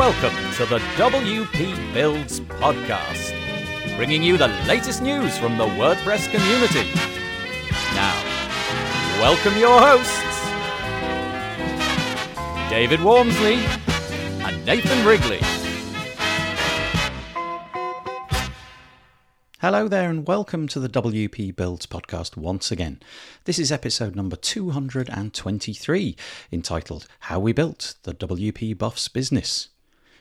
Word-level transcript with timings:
Welcome 0.00 0.54
to 0.54 0.64
the 0.64 0.78
WP 0.96 1.92
Builds 1.92 2.40
podcast, 2.40 3.36
bringing 3.98 4.22
you 4.22 4.38
the 4.38 4.48
latest 4.66 5.02
news 5.02 5.36
from 5.36 5.58
the 5.58 5.66
WordPress 5.66 6.30
community. 6.30 6.88
Now, 7.94 8.14
welcome 9.20 9.58
your 9.58 9.78
hosts, 9.78 10.40
David 12.70 13.00
Waumsley 13.00 13.58
and 14.42 14.64
Nathan 14.64 15.06
Wrigley. 15.06 15.40
Hello 19.58 19.86
there, 19.86 20.08
and 20.08 20.26
welcome 20.26 20.66
to 20.68 20.80
the 20.80 20.88
WP 20.88 21.54
Builds 21.54 21.84
podcast 21.84 22.38
once 22.38 22.72
again. 22.72 23.00
This 23.44 23.58
is 23.58 23.70
episode 23.70 24.16
number 24.16 24.36
223, 24.36 26.16
entitled 26.50 27.06
How 27.18 27.38
We 27.38 27.52
Built 27.52 27.96
the 28.04 28.14
WP 28.14 28.78
Buffs 28.78 29.06
Business. 29.08 29.68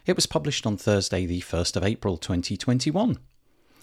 It 0.10 0.16
was 0.16 0.26
published 0.26 0.66
on 0.66 0.76
Thursday, 0.76 1.28
the 1.28 1.42
1st 1.42 1.76
of 1.76 1.84
April 1.84 2.18
2021. 2.18 3.20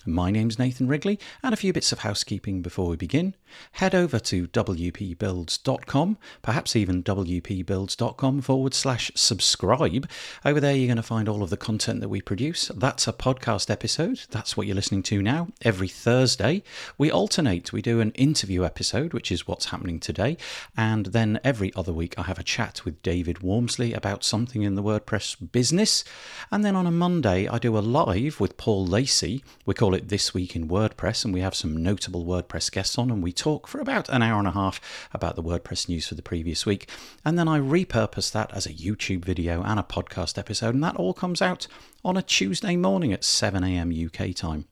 My 0.09 0.31
name's 0.31 0.57
Nathan 0.57 0.87
Wrigley, 0.87 1.19
and 1.43 1.53
a 1.53 1.57
few 1.57 1.73
bits 1.73 1.91
of 1.91 1.99
housekeeping 1.99 2.63
before 2.63 2.89
we 2.89 2.97
begin. 2.97 3.35
Head 3.73 3.93
over 3.93 4.21
to 4.21 4.47
wpbuilds.com, 4.47 6.19
perhaps 6.43 6.77
even 6.77 7.03
wpbuilds.com 7.03 8.41
forward 8.43 8.75
slash 8.75 9.11
subscribe. 9.17 10.09
Over 10.45 10.61
there, 10.61 10.77
you're 10.77 10.87
going 10.87 10.97
to 10.97 11.03
find 11.03 11.29
all 11.29 11.43
of 11.43 11.51
the 11.51 11.57
content 11.57 12.01
that 12.01 12.09
we 12.09 12.21
produce. 12.21 12.71
That's 12.75 13.09
a 13.09 13.13
podcast 13.13 13.69
episode. 13.69 14.21
That's 14.31 14.57
what 14.57 14.69
you're 14.69 14.77
listening 14.77 15.03
to 15.05 15.21
now. 15.21 15.49
Every 15.63 15.89
Thursday, 15.89 16.63
we 16.97 17.11
alternate. 17.11 17.73
We 17.73 17.83
do 17.83 18.01
an 18.01 18.13
interview 18.13 18.65
episode, 18.65 19.13
which 19.13 19.33
is 19.33 19.49
what's 19.49 19.67
happening 19.67 19.99
today. 19.99 20.37
And 20.77 21.07
then 21.07 21.41
every 21.43 21.73
other 21.75 21.93
week, 21.93 22.15
I 22.17 22.23
have 22.23 22.39
a 22.39 22.45
chat 22.45 22.85
with 22.85 23.03
David 23.03 23.39
Waumsley 23.39 23.97
about 23.97 24.23
something 24.23 24.63
in 24.63 24.77
the 24.77 24.83
WordPress 24.85 25.51
business. 25.51 26.05
And 26.53 26.65
then 26.65 26.77
on 26.77 26.87
a 26.87 26.93
Monday, 26.93 27.49
I 27.49 27.59
do 27.59 27.77
a 27.77 27.81
live 27.81 28.39
with 28.39 28.57
Paul 28.57 28.87
Lacey. 28.87 29.43
We 29.65 29.75
call 29.75 29.95
it 29.95 29.96
This 30.01 30.33
Week 30.33 30.55
in 30.55 30.69
WordPress, 30.69 31.25
and 31.25 31.33
we 31.33 31.41
have 31.41 31.55
some 31.55 31.77
notable 31.77 32.25
WordPress 32.25 32.71
guests 32.71 32.99
on, 32.99 33.11
and 33.11 33.23
we 33.23 33.33
talk 33.33 33.67
for 33.67 33.81
about 33.81 34.09
an 34.09 34.23
hour 34.23 34.39
and 34.39 34.49
a 34.49 34.53
half 34.53 34.81
about 35.13 35.37
the 35.37 35.43
WordPress 35.43 35.89
news 35.89 36.09
for 36.09 36.15
the 36.15 36.23
previous 36.23 36.65
week. 36.65 36.89
And 37.25 37.39
then 37.39 37.49
I 37.49 37.59
repurpose 37.59 38.31
that 38.33 38.53
as 38.53 38.67
a 38.67 38.73
YouTube 38.73 39.25
video 39.25 39.63
and 39.63 39.81
a 39.81 39.83
podcast 39.83 40.39
episode, 40.39 40.75
and 40.75 40.85
that 40.85 40.97
all 40.97 41.15
comes 41.15 41.43
out 41.43 41.67
on 42.05 42.17
a 42.17 42.23
Tuesday 42.23 42.77
morning 42.77 43.13
at 43.13 43.25
7 43.25 43.65
a.m. 43.65 43.93
UK 43.93 44.35
time. 44.35 44.67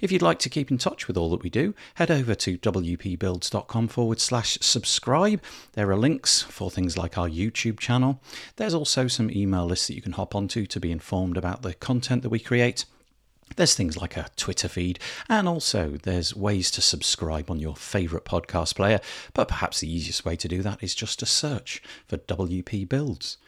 If 0.00 0.10
you'd 0.10 0.22
like 0.22 0.38
to 0.40 0.48
keep 0.48 0.70
in 0.70 0.78
touch 0.78 1.06
with 1.06 1.16
all 1.16 1.30
that 1.30 1.42
we 1.42 1.50
do, 1.50 1.74
head 1.94 2.10
over 2.10 2.34
to 2.34 2.58
wpbuilds.com 2.58 3.88
forward 3.88 4.20
slash 4.20 4.58
subscribe. 4.60 5.42
There 5.72 5.90
are 5.90 5.96
links 5.96 6.42
for 6.42 6.70
things 6.70 6.96
like 6.96 7.18
our 7.18 7.28
YouTube 7.28 7.78
channel. 7.78 8.20
There's 8.56 8.74
also 8.74 9.08
some 9.08 9.30
email 9.30 9.66
lists 9.66 9.86
that 9.88 9.94
you 9.94 10.02
can 10.02 10.12
hop 10.12 10.34
onto 10.34 10.66
to 10.66 10.80
be 10.80 10.90
informed 10.90 11.36
about 11.36 11.62
the 11.62 11.74
content 11.74 12.22
that 12.22 12.30
we 12.30 12.38
create. 12.38 12.84
There's 13.56 13.74
things 13.74 13.96
like 13.96 14.16
a 14.16 14.28
Twitter 14.36 14.68
feed, 14.68 14.98
and 15.28 15.48
also 15.48 15.98
there's 16.02 16.34
ways 16.34 16.70
to 16.72 16.80
subscribe 16.80 17.50
on 17.50 17.58
your 17.58 17.76
favourite 17.76 18.24
podcast 18.24 18.76
player, 18.76 19.00
but 19.34 19.48
perhaps 19.48 19.80
the 19.80 19.92
easiest 19.92 20.24
way 20.24 20.36
to 20.36 20.48
do 20.48 20.62
that 20.62 20.82
is 20.82 20.94
just 20.94 21.18
to 21.20 21.26
search 21.26 21.82
for 22.06 22.18
WP 22.18 22.88
Builds. 22.88 23.38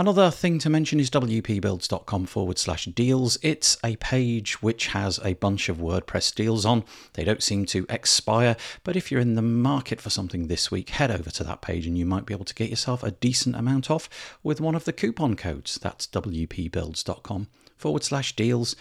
Another 0.00 0.30
thing 0.30 0.58
to 0.60 0.70
mention 0.70 0.98
is 0.98 1.10
wpbuilds.com 1.10 2.24
forward 2.24 2.58
slash 2.58 2.86
deals. 2.86 3.38
It's 3.42 3.76
a 3.84 3.96
page 3.96 4.62
which 4.62 4.86
has 4.88 5.20
a 5.22 5.34
bunch 5.34 5.68
of 5.68 5.76
WordPress 5.76 6.34
deals 6.34 6.64
on. 6.64 6.84
They 7.12 7.24
don't 7.24 7.42
seem 7.42 7.66
to 7.66 7.84
expire, 7.90 8.56
but 8.82 8.96
if 8.96 9.10
you're 9.10 9.20
in 9.20 9.34
the 9.34 9.42
market 9.42 10.00
for 10.00 10.08
something 10.08 10.46
this 10.46 10.70
week, 10.70 10.90
head 10.90 11.10
over 11.10 11.28
to 11.30 11.44
that 11.44 11.60
page 11.60 11.86
and 11.86 11.98
you 11.98 12.06
might 12.06 12.24
be 12.24 12.32
able 12.32 12.46
to 12.46 12.54
get 12.54 12.70
yourself 12.70 13.02
a 13.02 13.10
decent 13.10 13.56
amount 13.56 13.90
off 13.90 14.38
with 14.42 14.58
one 14.58 14.74
of 14.74 14.84
the 14.84 14.92
coupon 14.94 15.36
codes. 15.36 15.78
That's 15.82 16.06
wpbuilds.com 16.06 17.48
forward 17.80 18.04
slash 18.04 18.36
deals. 18.36 18.76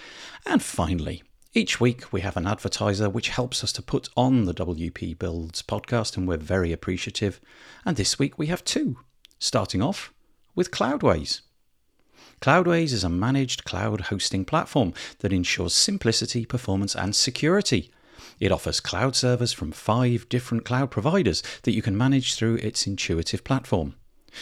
And 0.46 0.62
finally, 0.62 1.24
each 1.54 1.80
week 1.80 2.12
we 2.14 2.22
have 2.22 2.38
an 2.38 2.46
advertiser 2.46 3.10
which 3.10 3.30
helps 3.30 3.64
us 3.64 3.72
to 3.74 3.82
put 3.82 4.10
on 4.16 4.46
the 4.46 4.54
WP 4.54 5.18
Builds 5.18 5.64
podcast, 5.64 6.18
and 6.18 6.28
we're 6.28 6.38
very 6.38 6.72
appreciative. 6.72 7.40
And 7.86 7.98
this 7.98 8.20
week 8.20 8.38
we 8.38 8.48
have 8.48 8.64
two, 8.64 8.98
starting 9.40 9.82
off 9.82 10.14
with 10.54 10.70
Cloudways. 10.70 11.42
Cloudways 12.42 12.94
is 12.94 13.04
a 13.04 13.10
managed 13.10 13.64
cloud 13.64 14.02
hosting 14.02 14.46
platform 14.46 14.94
that 15.20 15.34
ensures 15.34 15.74
simplicity, 15.74 16.46
performance, 16.46 16.96
and 16.96 17.16
security. 17.16 17.92
It 18.40 18.52
offers 18.52 18.80
cloud 18.80 19.16
servers 19.16 19.52
from 19.52 19.72
five 19.72 20.30
different 20.30 20.66
cloud 20.66 20.92
providers 20.92 21.42
that 21.64 21.74
you 21.74 21.82
can 21.82 21.98
manage 21.98 22.36
through 22.36 22.56
its 22.56 22.86
intuitive 22.86 23.44
platform. 23.44 23.96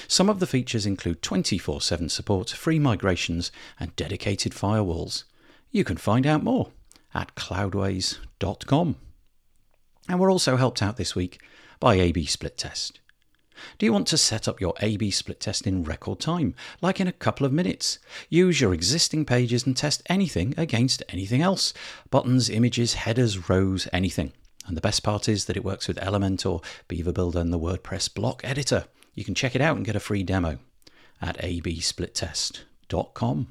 Some 0.07 0.29
of 0.29 0.39
the 0.39 0.47
features 0.47 0.85
include 0.85 1.21
24 1.21 1.81
7 1.81 2.09
support, 2.09 2.49
free 2.49 2.79
migrations, 2.79 3.51
and 3.79 3.95
dedicated 3.95 4.53
firewalls. 4.53 5.23
You 5.71 5.83
can 5.83 5.97
find 5.97 6.25
out 6.25 6.43
more 6.43 6.71
at 7.13 7.35
cloudways.com. 7.35 8.95
And 10.09 10.19
we're 10.19 10.31
also 10.31 10.55
helped 10.57 10.81
out 10.81 10.97
this 10.97 11.15
week 11.15 11.41
by 11.79 11.95
AB 11.95 12.25
Split 12.25 12.57
Test. 12.57 12.99
Do 13.77 13.85
you 13.85 13.93
want 13.93 14.07
to 14.07 14.17
set 14.17 14.47
up 14.47 14.61
your 14.61 14.73
AB 14.81 15.09
split 15.11 15.39
test 15.39 15.65
in 15.65 15.83
record 15.83 16.19
time, 16.19 16.53
like 16.81 16.99
in 16.99 17.07
a 17.07 17.11
couple 17.11 17.45
of 17.45 17.51
minutes? 17.51 17.99
Use 18.29 18.61
your 18.61 18.73
existing 18.73 19.25
pages 19.25 19.65
and 19.65 19.75
test 19.75 20.03
anything 20.07 20.53
against 20.57 21.03
anything 21.09 21.41
else 21.41 21.73
buttons, 22.09 22.49
images, 22.49 22.93
headers, 22.93 23.49
rows, 23.49 23.87
anything. 23.91 24.33
And 24.67 24.75
the 24.75 24.81
best 24.81 25.01
part 25.01 25.29
is 25.29 25.45
that 25.45 25.57
it 25.57 25.63
works 25.63 25.87
with 25.87 25.97
Elementor, 25.97 26.63
Beaver 26.87 27.13
Builder, 27.13 27.39
and 27.39 27.53
the 27.53 27.59
WordPress 27.59 28.13
block 28.13 28.41
editor. 28.43 28.85
You 29.17 29.25
can 29.25 29.33
check 29.33 29.55
it 29.55 29.61
out 29.61 29.75
and 29.75 29.85
get 29.85 29.95
a 29.95 29.99
free 29.99 30.21
demo 30.21 30.59
at 31.19 31.39
absplittest.com. 31.39 33.47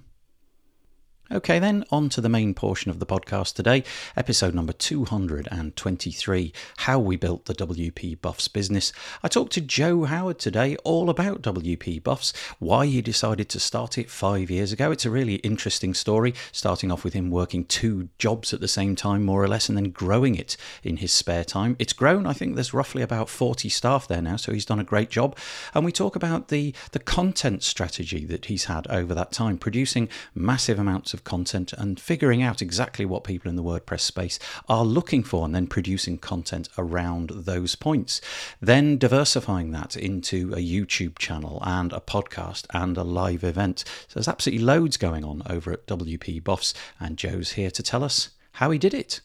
Okay, 1.32 1.58
then, 1.58 1.84
on 1.90 2.08
to 2.10 2.20
the 2.20 2.28
main 2.28 2.54
portion 2.54 2.88
of 2.88 3.00
the 3.00 3.06
podcast 3.06 3.54
today, 3.54 3.82
episode 4.16 4.54
number 4.54 4.72
223 4.72 6.52
How 6.76 7.00
We 7.00 7.16
Built 7.16 7.46
the 7.46 7.54
WP 7.54 8.20
Buffs 8.20 8.46
Business. 8.46 8.92
I 9.24 9.28
talked 9.28 9.52
to 9.54 9.60
Joe 9.60 10.04
Howard 10.04 10.38
today 10.38 10.76
all 10.84 11.10
about 11.10 11.42
WP 11.42 12.04
Buffs, 12.04 12.32
why 12.60 12.86
he 12.86 13.02
decided 13.02 13.48
to 13.48 13.58
start 13.58 13.98
it 13.98 14.08
five 14.08 14.52
years 14.52 14.70
ago. 14.70 14.92
It's 14.92 15.04
a 15.04 15.10
really 15.10 15.36
interesting 15.36 15.94
story, 15.94 16.32
starting 16.52 16.92
off 16.92 17.02
with 17.02 17.14
him 17.14 17.32
working 17.32 17.64
two 17.64 18.08
jobs 18.18 18.54
at 18.54 18.60
the 18.60 18.68
same 18.68 18.94
time, 18.94 19.24
more 19.24 19.42
or 19.42 19.48
less, 19.48 19.68
and 19.68 19.76
then 19.76 19.90
growing 19.90 20.36
it 20.36 20.56
in 20.84 20.98
his 20.98 21.10
spare 21.10 21.44
time. 21.44 21.74
It's 21.80 21.92
grown, 21.92 22.24
I 22.24 22.34
think 22.34 22.54
there's 22.54 22.72
roughly 22.72 23.02
about 23.02 23.28
40 23.28 23.68
staff 23.68 24.06
there 24.06 24.22
now, 24.22 24.36
so 24.36 24.52
he's 24.52 24.64
done 24.64 24.78
a 24.78 24.84
great 24.84 25.10
job. 25.10 25.36
And 25.74 25.84
we 25.84 25.90
talk 25.90 26.14
about 26.14 26.48
the, 26.48 26.72
the 26.92 27.00
content 27.00 27.64
strategy 27.64 28.24
that 28.26 28.44
he's 28.44 28.66
had 28.66 28.86
over 28.86 29.12
that 29.12 29.32
time, 29.32 29.58
producing 29.58 30.08
massive 30.32 30.78
amounts 30.78 31.14
of 31.15 31.15
of 31.16 31.24
content 31.24 31.72
and 31.72 31.98
figuring 31.98 32.42
out 32.42 32.62
exactly 32.62 33.04
what 33.04 33.24
people 33.24 33.48
in 33.48 33.56
the 33.56 33.62
WordPress 33.62 34.00
space 34.00 34.38
are 34.68 34.84
looking 34.84 35.22
for 35.22 35.44
and 35.44 35.54
then 35.54 35.66
producing 35.66 36.18
content 36.18 36.68
around 36.78 37.30
those 37.30 37.74
points. 37.74 38.20
Then 38.60 38.98
diversifying 38.98 39.72
that 39.72 39.96
into 39.96 40.52
a 40.52 40.58
YouTube 40.58 41.18
channel 41.18 41.62
and 41.64 41.92
a 41.92 42.00
podcast 42.00 42.66
and 42.74 42.96
a 42.96 43.02
live 43.02 43.42
event. 43.42 43.84
So 44.08 44.14
there's 44.14 44.28
absolutely 44.28 44.64
loads 44.64 44.96
going 44.96 45.24
on 45.24 45.42
over 45.48 45.72
at 45.72 45.86
WP 45.86 46.44
Buffs, 46.44 46.74
and 47.00 47.16
Joe's 47.16 47.52
here 47.52 47.70
to 47.70 47.82
tell 47.82 48.04
us 48.04 48.30
how 48.52 48.70
he 48.70 48.78
did 48.78 48.94
it. 48.94 49.20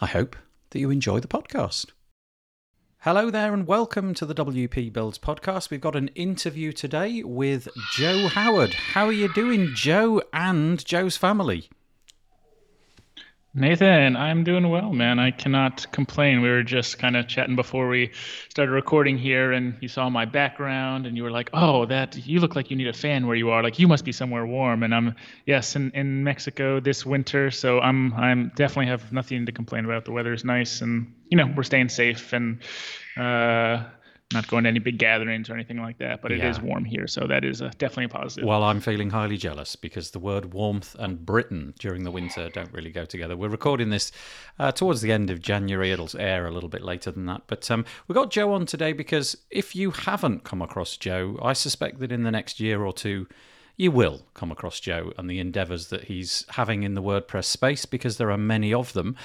I 0.00 0.06
hope 0.06 0.36
that 0.70 0.80
you 0.80 0.90
enjoy 0.90 1.20
the 1.20 1.28
podcast. 1.28 1.86
Hello 3.04 3.30
there, 3.30 3.54
and 3.54 3.66
welcome 3.66 4.12
to 4.12 4.26
the 4.26 4.34
WP 4.34 4.92
Builds 4.92 5.18
podcast. 5.18 5.70
We've 5.70 5.80
got 5.80 5.96
an 5.96 6.08
interview 6.08 6.70
today 6.70 7.22
with 7.22 7.66
Joe 7.94 8.28
Howard. 8.28 8.74
How 8.74 9.06
are 9.06 9.12
you 9.12 9.32
doing, 9.32 9.70
Joe 9.74 10.20
and 10.34 10.84
Joe's 10.84 11.16
family? 11.16 11.70
Nathan, 13.52 14.16
I'm 14.16 14.44
doing 14.44 14.68
well, 14.68 14.92
man. 14.92 15.18
I 15.18 15.32
cannot 15.32 15.90
complain. 15.90 16.40
We 16.40 16.48
were 16.48 16.62
just 16.62 17.00
kind 17.00 17.16
of 17.16 17.26
chatting 17.26 17.56
before 17.56 17.88
we 17.88 18.12
started 18.48 18.70
recording 18.70 19.18
here, 19.18 19.50
and 19.50 19.76
you 19.80 19.88
saw 19.88 20.08
my 20.08 20.24
background, 20.24 21.04
and 21.04 21.16
you 21.16 21.24
were 21.24 21.32
like, 21.32 21.50
"Oh, 21.52 21.84
that 21.86 22.16
you 22.28 22.38
look 22.38 22.54
like 22.54 22.70
you 22.70 22.76
need 22.76 22.86
a 22.86 22.92
fan 22.92 23.26
where 23.26 23.34
you 23.34 23.50
are. 23.50 23.60
Like 23.64 23.80
you 23.80 23.88
must 23.88 24.04
be 24.04 24.12
somewhere 24.12 24.46
warm." 24.46 24.84
And 24.84 24.94
I'm 24.94 25.16
yes, 25.46 25.74
in, 25.74 25.90
in 25.94 26.22
Mexico 26.22 26.78
this 26.78 27.04
winter, 27.04 27.50
so 27.50 27.80
I'm 27.80 28.14
I'm 28.14 28.52
definitely 28.54 28.86
have 28.86 29.12
nothing 29.12 29.46
to 29.46 29.52
complain 29.52 29.84
about. 29.84 30.04
The 30.04 30.12
weather 30.12 30.32
is 30.32 30.44
nice, 30.44 30.80
and 30.80 31.12
you 31.28 31.36
know 31.36 31.52
we're 31.56 31.64
staying 31.64 31.88
safe, 31.88 32.32
and 32.32 32.60
uh, 33.16 33.82
not 34.32 34.46
going 34.46 34.64
to 34.64 34.68
any 34.68 34.78
big 34.78 34.98
gatherings 34.98 35.50
or 35.50 35.54
anything 35.54 35.78
like 35.78 35.98
that, 35.98 36.22
but 36.22 36.30
it 36.30 36.38
yeah. 36.38 36.50
is 36.50 36.60
warm 36.60 36.84
here, 36.84 37.08
so 37.08 37.26
that 37.26 37.44
is 37.44 37.60
a, 37.60 37.70
definitely 37.70 38.04
a 38.04 38.08
positive. 38.08 38.46
Well, 38.46 38.62
I'm 38.62 38.80
feeling 38.80 39.10
highly 39.10 39.36
jealous 39.36 39.74
because 39.74 40.12
the 40.12 40.20
word 40.20 40.52
warmth 40.52 40.94
and 40.98 41.24
Britain 41.26 41.74
during 41.78 42.04
the 42.04 42.12
winter 42.12 42.48
don't 42.48 42.72
really 42.72 42.90
go 42.90 43.04
together. 43.04 43.36
We're 43.36 43.48
recording 43.48 43.90
this 43.90 44.12
uh, 44.58 44.70
towards 44.70 45.00
the 45.00 45.10
end 45.10 45.30
of 45.30 45.42
January. 45.42 45.90
It'll 45.90 46.10
air 46.18 46.46
a 46.46 46.52
little 46.52 46.68
bit 46.68 46.82
later 46.82 47.10
than 47.10 47.26
that, 47.26 47.42
but 47.48 47.68
um, 47.70 47.84
we 48.06 48.14
got 48.14 48.30
Joe 48.30 48.52
on 48.52 48.66
today 48.66 48.92
because 48.92 49.36
if 49.50 49.74
you 49.74 49.90
haven't 49.90 50.44
come 50.44 50.62
across 50.62 50.96
Joe, 50.96 51.38
I 51.42 51.52
suspect 51.52 51.98
that 51.98 52.12
in 52.12 52.22
the 52.22 52.30
next 52.30 52.60
year 52.60 52.84
or 52.84 52.92
two 52.92 53.26
you 53.80 53.90
will 53.90 54.20
come 54.34 54.52
across 54.52 54.78
Joe 54.78 55.10
and 55.16 55.28
the 55.28 55.40
endeavours 55.40 55.86
that 55.88 56.04
he's 56.04 56.44
having 56.50 56.82
in 56.82 56.92
the 56.92 57.02
WordPress 57.02 57.46
space 57.46 57.86
because 57.86 58.18
there 58.18 58.30
are 58.30 58.36
many 58.36 58.74
of 58.74 58.92
them. 58.92 59.16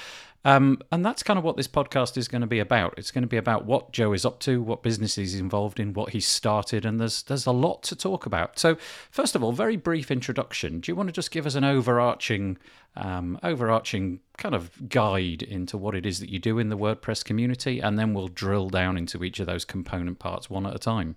Um, 0.45 0.79
and 0.91 1.03
that's 1.03 1.23
kind 1.23 1.39
of 1.39 1.43
what 1.43 1.57
this 1.57 1.67
podcast 1.67 2.17
is 2.17 2.27
going 2.27 2.41
to 2.41 2.47
be 2.47 2.59
about. 2.59 2.93
It's 2.97 3.09
going 3.09 3.23
to 3.23 3.27
be 3.27 3.35
about 3.35 3.65
what 3.65 3.91
Joe 3.91 4.13
is 4.13 4.25
up 4.25 4.39
to, 4.41 4.61
what 4.61 4.83
business 4.83 5.15
he's 5.15 5.39
involved 5.39 5.79
in, 5.79 5.93
what 5.93 6.11
he's 6.11 6.27
started, 6.27 6.85
and 6.85 7.01
there's 7.01 7.23
there's 7.23 7.47
a 7.47 7.51
lot 7.51 7.81
to 7.83 7.95
talk 7.95 8.27
about. 8.27 8.59
So, 8.59 8.77
first 9.09 9.35
of 9.35 9.43
all, 9.43 9.53
very 9.53 9.75
brief 9.75 10.11
introduction. 10.11 10.81
Do 10.81 10.91
you 10.91 10.95
want 10.95 11.09
to 11.09 11.13
just 11.13 11.31
give 11.31 11.47
us 11.47 11.55
an 11.55 11.63
overarching 11.63 12.59
um, 12.95 13.39
overarching 13.41 14.19
kind 14.37 14.53
of 14.53 14.87
guide 14.87 15.41
into 15.41 15.79
what 15.79 15.95
it 15.95 16.05
is 16.05 16.19
that 16.19 16.29
you 16.29 16.37
do 16.37 16.59
in 16.59 16.69
the 16.69 16.77
WordPress 16.77 17.25
community, 17.25 17.79
and 17.79 17.97
then 17.97 18.13
we'll 18.13 18.27
drill 18.27 18.69
down 18.69 18.97
into 18.97 19.23
each 19.23 19.39
of 19.39 19.47
those 19.47 19.65
component 19.65 20.19
parts 20.19 20.47
one 20.47 20.67
at 20.67 20.75
a 20.75 20.79
time. 20.79 21.15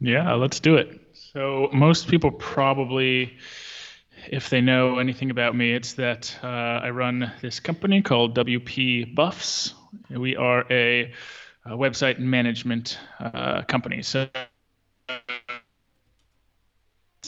Yeah, 0.00 0.32
let's 0.32 0.58
do 0.58 0.74
it. 0.74 1.00
So, 1.12 1.70
most 1.72 2.08
people 2.08 2.32
probably 2.32 3.36
if 4.30 4.50
they 4.50 4.60
know 4.60 4.98
anything 4.98 5.30
about 5.30 5.54
me, 5.56 5.72
it's 5.72 5.94
that 5.94 6.36
uh, 6.42 6.46
I 6.46 6.90
run 6.90 7.32
this 7.40 7.60
company 7.60 8.02
called 8.02 8.36
WP 8.36 9.14
Buffs. 9.14 9.74
We 10.10 10.36
are 10.36 10.64
a, 10.70 11.12
a 11.66 11.70
website 11.70 12.18
management 12.18 12.98
uh, 13.20 13.62
company. 13.62 14.02
So 14.02 14.28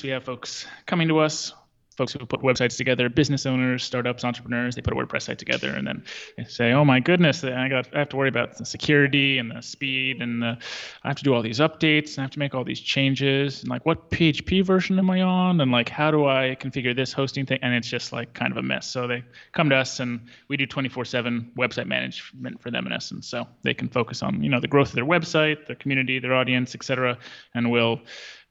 we 0.02 0.10
have 0.10 0.24
folks 0.24 0.66
coming 0.86 1.08
to 1.08 1.18
us 1.18 1.52
folks 1.96 2.12
who 2.12 2.24
put 2.26 2.40
websites 2.40 2.76
together, 2.76 3.08
business 3.08 3.46
owners, 3.46 3.84
startups, 3.84 4.24
entrepreneurs, 4.24 4.74
they 4.74 4.82
put 4.82 4.92
a 4.92 4.96
WordPress 4.96 5.22
site 5.22 5.38
together 5.38 5.70
and 5.70 5.86
then 5.86 6.04
they 6.36 6.44
say, 6.44 6.72
"Oh 6.72 6.84
my 6.84 7.00
goodness, 7.00 7.44
I 7.44 7.68
got 7.68 7.88
I 7.94 7.98
have 8.00 8.08
to 8.10 8.16
worry 8.16 8.28
about 8.28 8.56
the 8.56 8.64
security 8.64 9.38
and 9.38 9.50
the 9.50 9.60
speed 9.60 10.20
and 10.20 10.42
the, 10.42 10.58
I 11.02 11.08
have 11.08 11.16
to 11.16 11.24
do 11.24 11.34
all 11.34 11.42
these 11.42 11.60
updates 11.60 12.10
and 12.10 12.20
I 12.20 12.22
have 12.22 12.30
to 12.32 12.38
make 12.38 12.54
all 12.54 12.64
these 12.64 12.80
changes 12.80 13.60
and 13.60 13.70
like 13.70 13.86
what 13.86 14.10
PHP 14.10 14.64
version 14.64 14.98
am 14.98 15.10
I 15.10 15.22
on 15.22 15.60
and 15.60 15.70
like 15.70 15.88
how 15.88 16.10
do 16.10 16.26
I 16.26 16.56
configure 16.60 16.94
this 16.94 17.12
hosting 17.12 17.46
thing?" 17.46 17.58
And 17.62 17.74
it's 17.74 17.88
just 17.88 18.12
like 18.12 18.34
kind 18.34 18.50
of 18.50 18.58
a 18.58 18.62
mess. 18.62 18.90
So 18.90 19.06
they 19.06 19.24
come 19.52 19.70
to 19.70 19.76
us 19.76 20.00
and 20.00 20.20
we 20.48 20.56
do 20.56 20.66
24/7 20.66 21.54
website 21.54 21.86
management 21.86 22.60
for 22.60 22.70
them 22.70 22.86
in 22.86 22.92
essence. 22.92 23.28
So 23.28 23.46
they 23.62 23.74
can 23.74 23.88
focus 23.88 24.22
on, 24.22 24.42
you 24.42 24.50
know, 24.50 24.60
the 24.60 24.68
growth 24.68 24.88
of 24.88 24.94
their 24.94 25.06
website, 25.06 25.66
their 25.66 25.76
community, 25.76 26.18
their 26.18 26.34
audience, 26.34 26.74
etc. 26.74 27.18
and 27.54 27.70
we'll 27.70 28.00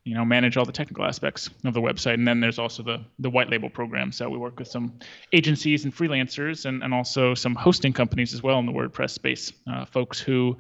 you 0.04 0.14
know 0.14 0.26
manage 0.26 0.58
all 0.58 0.66
the 0.66 0.72
technical 0.72 1.06
aspects 1.06 1.50
of 1.64 1.74
the 1.74 1.82
website. 1.82 2.16
And 2.16 2.28
then 2.28 2.40
there's 2.40 2.60
also 2.60 2.84
the 2.84 3.04
the 3.20 3.30
white 3.30 3.50
label 3.50 3.70
program 3.70 4.12
so 4.12 4.30
we 4.30 4.38
work 4.38 4.60
with 4.60 4.68
some 4.68 5.00
agencies 5.32 5.86
and 5.86 5.96
freelancers 5.96 6.66
and, 6.66 6.84
and 6.84 6.94
also 6.94 7.34
some 7.34 7.56
hosting 7.56 7.94
companies 7.94 8.34
as 8.34 8.44
well 8.44 8.60
in 8.60 8.66
the 8.66 8.72
wordpress 8.72 9.12
space 9.12 9.54
uh, 9.72 9.86
folks 9.86 10.20
who 10.20 10.58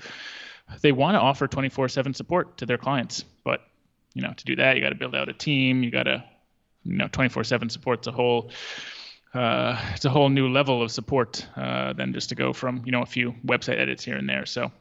they 0.81 0.91
want 0.91 1.15
to 1.15 1.19
offer 1.19 1.47
24/7 1.47 2.15
support 2.15 2.57
to 2.57 2.65
their 2.65 2.77
clients. 2.77 3.23
But 3.43 3.61
you 4.13 4.21
know 4.21 4.33
to 4.33 4.45
do 4.45 4.55
that 4.55 4.75
you 4.75 4.81
got 4.81 4.89
to 4.89 4.95
build 4.95 5.15
out 5.15 5.29
a 5.29 5.33
team 5.33 5.83
you 5.83 5.91
got 5.91 6.03
to 6.03 6.23
you 6.83 6.95
know 6.95 7.07
24/7 7.07 7.71
support's 7.71 8.07
a 8.07 8.11
whole 8.11 8.51
uh, 9.33 9.79
it's 9.95 10.05
a 10.05 10.09
whole 10.09 10.29
new 10.29 10.47
level 10.47 10.83
of 10.83 10.91
support 10.91 11.45
uh, 11.55 11.93
than 11.93 12.13
just 12.13 12.29
to 12.29 12.35
go 12.35 12.53
from 12.53 12.83
you 12.85 12.91
know 12.91 13.01
a 13.01 13.05
few 13.05 13.33
website 13.45 13.79
edits 13.79 14.03
here 14.03 14.15
and 14.15 14.29
there. 14.29 14.45
So 14.45 14.71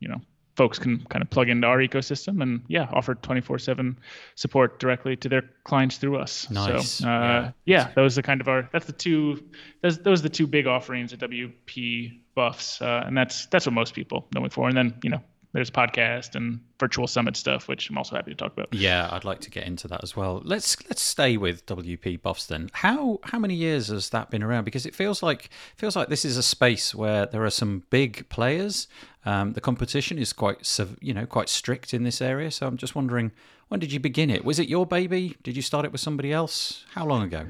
you 0.00 0.08
know 0.08 0.20
folks 0.56 0.78
can 0.78 1.04
kind 1.06 1.22
of 1.22 1.30
plug 1.30 1.48
into 1.48 1.66
our 1.66 1.78
ecosystem 1.78 2.42
and 2.42 2.62
yeah, 2.68 2.88
offer 2.92 3.14
24/7 3.14 3.96
support 4.34 4.78
directly 4.78 5.16
to 5.16 5.28
their 5.28 5.42
clients 5.64 5.96
through 5.98 6.18
us. 6.18 6.50
Nice. 6.50 6.90
So 6.90 7.08
uh, 7.08 7.50
yeah. 7.64 7.86
yeah, 7.86 7.92
those 7.94 8.18
are 8.18 8.22
kind 8.22 8.40
of 8.40 8.48
our 8.48 8.68
that's 8.72 8.86
the 8.86 8.92
two 8.92 9.42
those 9.82 9.98
those 9.98 10.20
are 10.20 10.24
the 10.24 10.28
two 10.28 10.46
big 10.46 10.66
offerings 10.66 11.12
at 11.12 11.20
WP 11.20 12.20
Buffs, 12.34 12.80
uh, 12.80 13.04
and 13.06 13.16
that's 13.16 13.46
that's 13.46 13.66
what 13.66 13.72
most 13.72 13.94
people 13.94 14.26
know 14.34 14.40
me 14.40 14.48
for. 14.48 14.68
And 14.68 14.76
then 14.76 14.94
you 15.02 15.10
know 15.10 15.22
there's 15.52 15.70
podcast 15.70 16.34
and 16.34 16.60
virtual 16.78 17.06
summit 17.06 17.36
stuff, 17.36 17.66
which 17.66 17.90
I'm 17.90 17.98
also 17.98 18.14
happy 18.14 18.30
to 18.30 18.36
talk 18.36 18.52
about. 18.52 18.72
Yeah, 18.72 19.08
I'd 19.10 19.24
like 19.24 19.40
to 19.40 19.50
get 19.50 19.66
into 19.66 19.88
that 19.88 20.02
as 20.02 20.14
well. 20.16 20.40
Let's 20.44 20.76
let's 20.88 21.02
stay 21.02 21.36
with 21.36 21.66
WP 21.66 22.22
Buffs 22.22 22.46
then. 22.46 22.70
How 22.72 23.18
how 23.24 23.38
many 23.38 23.54
years 23.54 23.88
has 23.88 24.10
that 24.10 24.30
been 24.30 24.42
around? 24.42 24.64
Because 24.64 24.86
it 24.86 24.94
feels 24.94 25.22
like 25.22 25.50
feels 25.76 25.96
like 25.96 26.08
this 26.08 26.24
is 26.24 26.36
a 26.36 26.42
space 26.42 26.94
where 26.94 27.26
there 27.26 27.44
are 27.44 27.50
some 27.50 27.82
big 27.90 28.28
players. 28.28 28.86
Um, 29.26 29.52
the 29.52 29.60
competition 29.60 30.18
is 30.18 30.32
quite 30.32 30.78
you 31.00 31.12
know 31.12 31.26
quite 31.26 31.48
strict 31.48 31.92
in 31.92 32.04
this 32.04 32.22
area. 32.22 32.50
So 32.50 32.66
I'm 32.66 32.76
just 32.76 32.94
wondering, 32.94 33.32
when 33.68 33.80
did 33.80 33.92
you 33.92 34.00
begin 34.00 34.30
it? 34.30 34.44
Was 34.44 34.58
it 34.58 34.68
your 34.68 34.86
baby? 34.86 35.36
Did 35.42 35.56
you 35.56 35.62
start 35.62 35.84
it 35.84 35.92
with 35.92 36.00
somebody 36.00 36.32
else? 36.32 36.84
How 36.94 37.04
long 37.04 37.22
ago? 37.22 37.46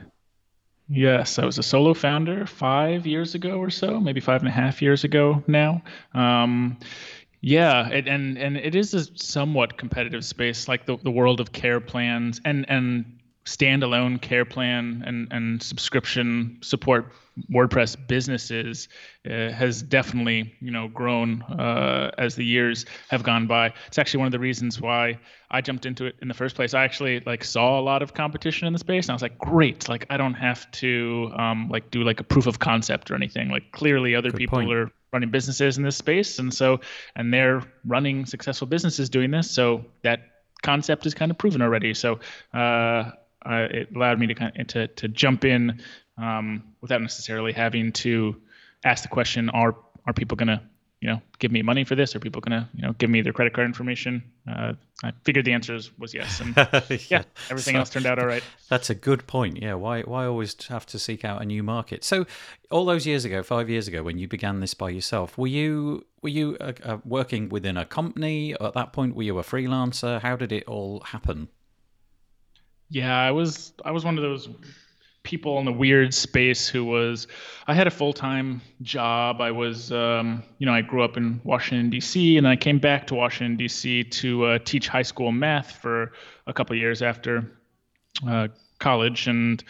Yes, 0.92 1.38
I 1.38 1.44
was 1.44 1.56
a 1.56 1.62
solo 1.62 1.94
founder 1.94 2.46
five 2.46 3.06
years 3.06 3.36
ago 3.36 3.52
or 3.58 3.70
so, 3.70 4.00
maybe 4.00 4.18
five 4.18 4.40
and 4.40 4.48
a 4.48 4.52
half 4.52 4.82
years 4.82 5.04
ago 5.04 5.40
now. 5.46 5.82
Um, 6.14 6.78
yeah, 7.40 7.88
it, 7.88 8.06
and 8.06 8.36
and 8.36 8.56
it 8.56 8.74
is 8.74 8.92
a 8.94 9.04
somewhat 9.16 9.78
competitive 9.78 10.24
space, 10.24 10.68
like 10.68 10.86
the, 10.86 10.98
the 10.98 11.10
world 11.10 11.40
of 11.40 11.52
care 11.52 11.80
plans 11.80 12.40
and 12.44 12.68
and 12.68 13.20
standalone 13.46 14.20
care 14.20 14.44
plan 14.44 15.02
and 15.06 15.26
and 15.32 15.62
subscription 15.62 16.58
support 16.60 17.12
WordPress 17.50 17.96
businesses 18.06 18.88
uh, 19.26 19.50
has 19.50 19.82
definitely 19.82 20.54
you 20.60 20.70
know 20.70 20.88
grown 20.88 21.42
uh, 21.44 22.10
as 22.18 22.34
the 22.34 22.44
years 22.44 22.84
have 23.08 23.22
gone 23.22 23.46
by. 23.46 23.72
It's 23.86 23.98
actually 23.98 24.18
one 24.18 24.26
of 24.26 24.32
the 24.32 24.38
reasons 24.38 24.78
why 24.78 25.18
I 25.50 25.62
jumped 25.62 25.86
into 25.86 26.04
it 26.04 26.16
in 26.20 26.28
the 26.28 26.34
first 26.34 26.54
place. 26.54 26.74
I 26.74 26.84
actually 26.84 27.20
like 27.20 27.42
saw 27.42 27.80
a 27.80 27.82
lot 27.82 28.02
of 28.02 28.12
competition 28.12 28.66
in 28.66 28.74
the 28.74 28.78
space, 28.78 29.06
and 29.06 29.12
I 29.12 29.14
was 29.14 29.22
like, 29.22 29.38
great! 29.38 29.88
Like 29.88 30.04
I 30.10 30.18
don't 30.18 30.34
have 30.34 30.70
to 30.72 31.32
um, 31.38 31.70
like 31.70 31.90
do 31.90 32.02
like 32.02 32.20
a 32.20 32.24
proof 32.24 32.46
of 32.46 32.58
concept 32.58 33.10
or 33.10 33.14
anything. 33.14 33.48
Like 33.48 33.72
clearly 33.72 34.14
other 34.14 34.30
Good 34.30 34.36
people 34.38 34.58
point. 34.58 34.72
are 34.72 34.92
running 35.12 35.30
businesses 35.30 35.78
in 35.78 35.84
this 35.84 35.96
space. 35.96 36.38
And 36.38 36.52
so 36.52 36.80
and 37.16 37.32
they're 37.32 37.62
running 37.84 38.26
successful 38.26 38.66
businesses 38.66 39.08
doing 39.08 39.30
this. 39.30 39.50
So 39.50 39.84
that 40.02 40.20
concept 40.62 41.06
is 41.06 41.14
kind 41.14 41.30
of 41.30 41.38
proven 41.38 41.62
already. 41.62 41.94
So 41.94 42.20
uh, 42.54 43.10
uh, 43.44 43.68
it 43.70 43.88
allowed 43.94 44.18
me 44.18 44.26
to 44.26 44.34
kind 44.34 44.58
of 44.58 44.66
to, 44.68 44.88
to 44.88 45.08
jump 45.08 45.44
in 45.44 45.82
um, 46.18 46.64
without 46.80 47.00
necessarily 47.00 47.52
having 47.52 47.92
to 47.92 48.36
ask 48.84 49.02
the 49.02 49.08
question 49.08 49.50
are 49.50 49.76
are 50.06 50.12
people 50.12 50.36
going 50.36 50.48
to 50.48 50.60
you 51.00 51.08
know, 51.08 51.22
give 51.38 51.50
me 51.50 51.62
money 51.62 51.82
for 51.84 51.94
this? 51.94 52.14
Are 52.14 52.20
people 52.20 52.42
gonna, 52.42 52.68
you 52.74 52.82
know, 52.82 52.92
give 52.92 53.08
me 53.08 53.22
their 53.22 53.32
credit 53.32 53.54
card 53.54 53.66
information? 53.66 54.22
Uh, 54.46 54.74
I 55.02 55.12
figured 55.24 55.46
the 55.46 55.52
answer 55.52 55.78
was 55.98 56.12
yes, 56.12 56.40
and 56.40 56.54
yeah, 56.56 56.98
yeah 57.08 57.22
everything 57.48 57.74
so, 57.74 57.78
else 57.78 57.90
turned 57.90 58.04
out 58.04 58.18
all 58.18 58.26
right. 58.26 58.42
That's 58.68 58.90
a 58.90 58.94
good 58.94 59.26
point. 59.26 59.62
Yeah, 59.62 59.74
why 59.74 60.02
why 60.02 60.26
always 60.26 60.54
have 60.66 60.84
to 60.86 60.98
seek 60.98 61.24
out 61.24 61.40
a 61.40 61.46
new 61.46 61.62
market? 61.62 62.04
So, 62.04 62.26
all 62.70 62.84
those 62.84 63.06
years 63.06 63.24
ago, 63.24 63.42
five 63.42 63.70
years 63.70 63.88
ago, 63.88 64.02
when 64.02 64.18
you 64.18 64.28
began 64.28 64.60
this 64.60 64.74
by 64.74 64.90
yourself, 64.90 65.38
were 65.38 65.46
you 65.46 66.04
were 66.20 66.28
you 66.28 66.58
uh, 66.60 66.72
uh, 66.84 66.98
working 67.06 67.48
within 67.48 67.78
a 67.78 67.86
company 67.86 68.54
at 68.60 68.74
that 68.74 68.92
point? 68.92 69.14
Were 69.14 69.22
you 69.22 69.38
a 69.38 69.42
freelancer? 69.42 70.20
How 70.20 70.36
did 70.36 70.52
it 70.52 70.64
all 70.68 71.00
happen? 71.00 71.48
Yeah, 72.90 73.16
I 73.16 73.30
was 73.30 73.72
I 73.86 73.90
was 73.92 74.04
one 74.04 74.18
of 74.18 74.22
those 74.22 74.50
people 75.22 75.58
in 75.58 75.64
the 75.64 75.72
weird 75.72 76.14
space 76.14 76.66
who 76.68 76.84
was 76.84 77.26
i 77.66 77.74
had 77.74 77.86
a 77.86 77.90
full-time 77.90 78.60
job. 78.82 79.40
I 79.40 79.50
was 79.50 79.92
um, 79.92 80.42
you 80.58 80.66
know 80.66 80.72
i 80.72 80.80
grew 80.82 81.02
up 81.02 81.16
in 81.16 81.40
washington 81.44 81.90
d.c 81.90 82.38
and 82.38 82.48
i 82.48 82.56
came 82.56 82.78
back 82.78 83.06
to 83.08 83.14
washington 83.14 83.56
d.c 83.56 84.04
to 84.04 84.44
uh, 84.44 84.58
teach 84.64 84.88
high 84.88 85.02
school 85.02 85.32
math 85.32 85.72
for 85.72 86.12
a 86.46 86.52
couple 86.52 86.74
years 86.76 87.02
after 87.02 87.50
uh, 88.26 88.48
college 88.78 89.26
and 89.26 89.62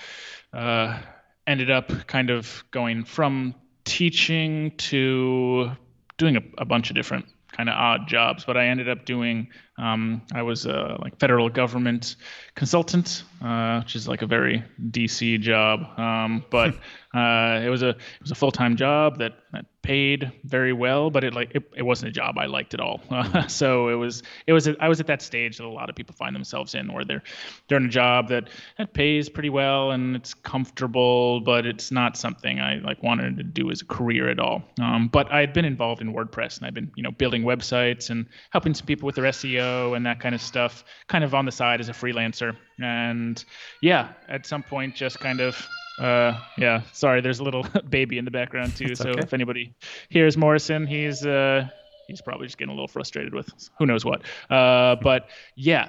uh, 0.53 0.99
ended 1.47 1.71
up 1.71 2.07
kind 2.07 2.31
of 2.31 2.65
going 2.71 3.05
from 3.05 3.55
teaching 3.85 4.73
to 4.77 5.71
doing 6.17 6.37
a, 6.37 6.43
a 6.59 6.65
bunch 6.65 6.91
of 6.91 6.97
different 6.97 7.27
kind 7.53 7.69
of 7.69 7.75
odd 7.75 8.07
jobs. 8.07 8.45
But 8.45 8.57
i 8.57 8.67
ended 8.67 8.89
up 8.89 9.05
doing 9.05 9.49
um, 9.81 10.21
I 10.33 10.43
was 10.43 10.67
a 10.67 10.99
like 11.01 11.19
federal 11.19 11.49
government 11.49 12.17
consultant, 12.55 13.25
uh, 13.43 13.81
which 13.81 13.97
is 13.97 14.07
like 14.07 14.21
a 14.21 14.27
very 14.27 14.63
DC 14.91 15.41
job. 15.41 15.99
Um, 15.99 16.45
but 16.51 16.75
uh, 17.15 17.61
it 17.65 17.71
was 17.71 17.83
a 17.83 17.91
it 17.91 18.21
was 18.21 18.31
a 18.31 18.35
full 18.35 18.53
time 18.53 18.77
job 18.77 19.19
that, 19.19 19.33
that 19.53 19.65
paid 19.83 20.31
very 20.45 20.75
well, 20.75 21.11
but 21.11 21.25
it 21.25 21.33
like 21.33 21.53
it, 21.55 21.63
it 21.75 21.83
wasn't 21.83 22.11
a 22.11 22.13
job 22.13 22.37
I 22.37 22.45
liked 22.45 22.75
at 22.75 22.81
all. 22.81 23.01
Uh, 23.09 23.47
so 23.49 23.89
it 23.89 23.95
was 23.95 24.23
it 24.47 24.53
was 24.53 24.69
I 24.79 24.89
was 24.89 25.01
at 25.01 25.07
that 25.07 25.23
stage 25.23 25.57
that 25.57 25.65
a 25.65 25.69
lot 25.69 25.89
of 25.89 25.97
people 25.97 26.15
find 26.15 26.37
themselves 26.37 26.75
in, 26.75 26.93
where 26.93 27.05
they're 27.05 27.23
they're 27.69 27.79
in 27.79 27.87
a 27.87 27.89
job 27.89 28.29
that 28.29 28.51
that 28.77 28.93
pays 28.93 29.31
pretty 29.31 29.51
well 29.51 29.93
and 29.93 30.15
it's 30.15 30.35
comfortable, 30.35 31.41
but 31.41 31.65
it's 31.65 31.91
not 31.91 32.19
something 32.19 32.61
I 32.61 32.77
like 32.77 33.03
wanted 33.03 33.39
to 33.39 33.43
do 33.43 33.71
as 33.71 33.81
a 33.81 33.87
career 33.87 34.29
at 34.29 34.39
all. 34.39 34.63
Um, 34.79 35.09
but 35.09 35.33
I 35.33 35.41
had 35.41 35.55
been 35.55 35.65
involved 35.65 36.03
in 36.03 36.13
WordPress 36.13 36.59
and 36.59 36.67
I've 36.67 36.75
been 36.75 36.93
you 36.97 37.03
know 37.03 37.13
building 37.13 37.45
websites 37.45 38.11
and 38.11 38.27
helping 38.51 38.75
some 38.75 38.87
people 38.87 39.07
with 39.07 39.15
their 39.15 39.25
SEO 39.25 39.70
and 39.95 40.07
that 40.07 40.21
kind 40.21 40.35
of 40.35 40.41
stuff, 40.41 40.85
kind 41.09 41.25
of 41.25 41.35
on 41.35 41.45
the 41.45 41.53
side 41.53 41.81
as 41.81 41.89
a 41.89 41.93
freelancer. 41.93 42.57
And 42.79 43.43
yeah, 43.81 44.12
at 44.29 44.47
some 44.47 44.62
point, 44.62 44.95
just 44.95 45.19
kind 45.19 45.41
of 45.41 45.57
uh, 46.00 46.39
yeah, 46.57 46.81
sorry, 46.93 47.21
there's 47.21 47.41
a 47.41 47.45
little 47.45 47.67
baby 47.91 48.19
in 48.19 48.25
the 48.25 48.31
background 48.31 48.75
too. 48.75 48.95
so 48.95 49.11
okay. 49.11 49.21
if 49.21 49.35
anybody 49.35 49.75
hears 50.09 50.37
Morrison, 50.37 50.87
he's 50.87 51.25
uh, 51.27 51.69
he's 52.09 52.23
probably 52.23 52.47
just 52.47 52.59
getting 52.59 52.71
a 52.71 52.75
little 52.75 52.89
frustrated 52.89 53.35
with 53.35 53.49
who 53.79 53.87
knows 53.87 54.05
what. 54.05 54.23
Uh, 54.49 54.97
but 54.97 55.29
yeah, 55.57 55.89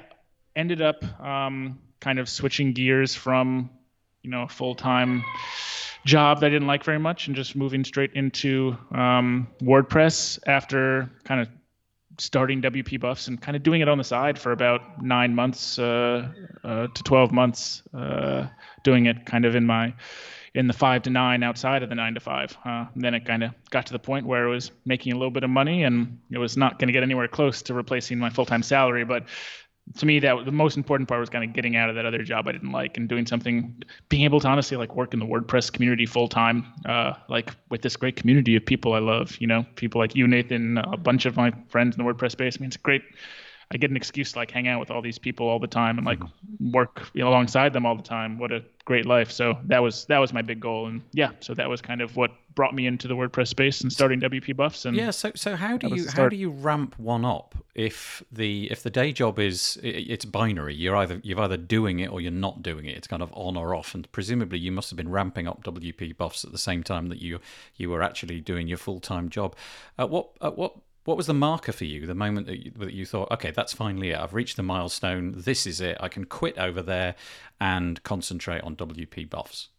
ended 0.56 0.82
up 0.82 1.04
um, 1.22 1.80
kind 2.02 2.20
of 2.20 2.28
switching 2.28 2.74
gears 2.74 3.16
from 3.16 3.70
you 4.22 4.30
know 4.30 4.44
a 4.44 4.48
full 4.48 4.76
time 4.76 5.24
job 6.06 6.40
that 6.40 6.48
I 6.48 6.50
didn't 6.50 6.68
like 6.68 6.84
very 6.84 7.00
much 7.00 7.28
and 7.28 7.36
just 7.36 7.56
moving 7.56 7.84
straight 7.84 8.12
into 8.14 8.76
um, 8.92 9.48
WordPress 9.62 10.40
after 10.48 11.10
kind 11.24 11.42
of 11.42 11.48
starting 12.22 12.62
WP 12.62 13.00
Buffs 13.00 13.28
and 13.28 13.42
kind 13.42 13.56
of 13.56 13.64
doing 13.64 13.82
it 13.82 13.90
on 13.90 13.98
the 13.98 14.04
side 14.04 14.38
for 14.38 14.52
about 14.52 15.02
nine 15.02 15.34
months 15.34 15.80
uh, 15.80 16.28
uh, 16.64 16.88
to 16.88 17.04
12 17.04 17.32
months, 17.32 17.82
uh, 17.94 18.48
doing 18.84 19.08
it 19.08 19.26
kind 19.26 19.44
of 19.46 19.56
in 19.56 19.66
my 19.66 19.94
in 20.54 20.68
the 20.68 20.74
five 20.74 21.02
to 21.02 21.10
nine 21.10 21.44
outside 21.44 21.82
of 21.82 21.90
the 21.90 21.96
nine 21.96 22.14
to 22.14 22.20
five. 22.20 22.56
Then 22.96 23.14
it 23.14 23.26
kind 23.26 23.44
of 23.44 23.52
got 23.70 23.86
to 23.88 23.94
the 23.94 24.00
point 24.00 24.26
where 24.26 24.46
it 24.46 24.50
was 24.50 24.72
making 24.86 25.14
a 25.14 25.16
little 25.16 25.32
bit 25.32 25.44
of 25.44 25.50
money 25.50 25.84
and 25.84 26.20
it 26.30 26.38
was 26.38 26.58
not 26.58 26.78
going 26.78 26.88
to 26.88 26.94
get 26.94 27.04
anywhere 27.04 27.28
close 27.28 27.62
to 27.64 27.74
replacing 27.74 28.20
my 28.20 28.30
full 28.30 28.46
time 28.46 28.62
salary. 28.62 29.06
But 29.06 29.26
to 29.98 30.06
me 30.06 30.20
that 30.20 30.46
the 30.46 30.52
most 30.52 30.78
important 30.78 31.08
part 31.08 31.20
was 31.20 31.30
kind 31.30 31.44
of 31.44 31.54
getting 31.54 31.76
out 31.76 31.90
of 31.90 31.96
that 31.96 32.06
other 32.06 32.24
job 32.24 32.48
I 32.48 32.52
didn't 32.52 32.72
like 32.72 32.98
and 32.98 33.08
doing 33.08 33.26
something 33.26 33.82
being 34.10 34.24
able 34.24 34.40
to 34.40 34.48
honestly 34.48 34.78
like 34.78 34.96
work 34.96 35.14
in 35.14 35.20
the 35.20 35.26
WordPress 35.26 35.72
community 35.72 36.06
full 36.06 36.28
time 36.28 36.66
uh, 36.86 37.14
like 37.30 37.52
with 37.70 37.82
this 37.82 37.96
great 37.96 38.16
community 38.16 38.56
of 38.56 38.66
people 38.66 38.94
I 38.94 39.00
love 39.00 39.38
you 39.40 39.48
know 39.48 39.66
people 39.76 40.00
like 40.00 40.16
you 40.16 40.28
Nathan 40.28 40.78
a 40.78 40.98
bunch 40.98 41.26
of 41.26 41.36
my 41.36 41.52
friends 41.70 41.98
in 41.98 42.04
the 42.04 42.12
WordPress 42.12 42.32
space. 42.32 42.58
I 42.58 42.62
mean 42.62 42.68
it's 42.68 42.78
great 42.78 43.04
I 43.74 43.78
get 43.78 43.90
an 43.90 43.98
excuse 43.98 44.34
to 44.34 44.40
like 44.40 44.52
hang 44.52 44.68
out 44.68 44.80
with 44.80 44.92
all 44.92 45.02
these 45.02 45.18
people 45.18 45.48
all 45.48 45.60
the 45.60 45.68
time 45.68 45.98
and 45.98 46.06
like 46.06 46.20
mm-hmm. 46.20 46.72
work 46.72 47.10
you 47.14 47.22
know, 47.22 47.30
alongside 47.30 47.74
them 47.74 47.86
all 47.86 47.96
the 47.96 48.04
time. 48.04 48.38
What 48.38 48.52
a 48.52 48.64
great 48.86 49.06
life. 49.06 49.32
So 49.32 49.58
that 49.66 49.80
was 49.80 50.06
that 50.06 50.18
was 50.20 50.34
my 50.34 50.42
big 50.42 50.60
goal, 50.60 50.88
and 50.88 51.02
yeah, 51.14 51.32
so 51.40 51.54
that 51.54 51.70
was 51.70 51.82
kind 51.82 52.02
of 52.02 52.18
what 52.18 52.32
brought 52.54 52.76
me 52.76 52.86
into 52.86 53.08
the 53.08 53.16
WordPress 53.16 53.48
space 53.48 53.82
and 53.82 53.92
starting 53.92 54.20
WP 54.20 54.56
Buffs. 54.56 54.86
And 54.86 54.96
yeah, 54.96 55.12
so 55.12 55.32
so 55.36 55.56
how 55.56 55.78
do 55.78 55.96
you 55.96 56.08
how 56.14 56.28
do 56.28 56.36
you 56.36 56.50
ramp 56.50 56.98
one 57.00 57.24
up 57.24 57.56
if 57.76 58.22
the 58.32 58.70
if 58.72 58.84
the 58.84 58.90
day 58.90 59.12
job 59.12 59.40
is 59.40 59.80
it's 59.82 60.26
binary? 60.26 60.76
You're 60.76 60.96
either 60.98 61.22
you're 61.24 61.40
either 61.40 61.58
doing 61.58 62.00
it 62.00 62.12
or 62.12 62.20
you're 62.20 62.32
not 62.32 62.62
doing 62.62 62.86
it. 62.86 62.98
It's 62.98 63.08
kind 63.08 63.24
of 63.24 63.32
on 63.34 63.56
or 63.56 63.74
off, 63.76 63.96
and 63.96 64.12
presumably 64.12 64.60
you 64.60 64.72
must 64.72 64.90
have 64.90 64.98
been 64.98 65.10
ramping 65.10 65.48
up 65.48 65.64
WP 65.64 66.18
Buffs 66.18 66.44
at 66.44 66.52
the 66.52 66.58
same 66.58 66.84
time 66.84 67.08
that 67.08 67.22
you 67.22 67.40
you 67.78 67.90
were 67.90 68.02
actually 68.02 68.42
doing 68.42 68.68
your 68.68 68.78
full 68.78 69.00
time 69.00 69.30
job. 69.30 69.56
At 69.98 70.10
what 70.10 70.30
at 70.42 70.58
what 70.58 70.76
what 71.06 71.18
was 71.18 71.28
the 71.28 71.34
marker 71.34 71.72
for 71.72 71.86
you? 71.86 72.06
The 72.06 72.16
moment 72.16 72.48
that 72.48 72.66
you, 72.66 72.72
that 72.78 72.94
you 72.94 73.06
thought, 73.06 73.32
okay, 73.32 73.52
that's 73.52 73.74
finally 73.74 74.12
it. 74.12 74.20
I've 74.20 74.34
reached 74.34 74.58
the 74.58 74.64
milestone. 74.64 75.34
This 75.36 75.66
is 75.66 75.82
it. 75.82 75.98
I 76.00 76.08
can 76.08 76.26
quit 76.26 76.58
over 76.58 76.82
there 76.82 77.16
and 77.60 78.02
concentrate 78.04 78.62
on 78.62 78.76
WP 78.76 79.30
buffs. 79.30 79.70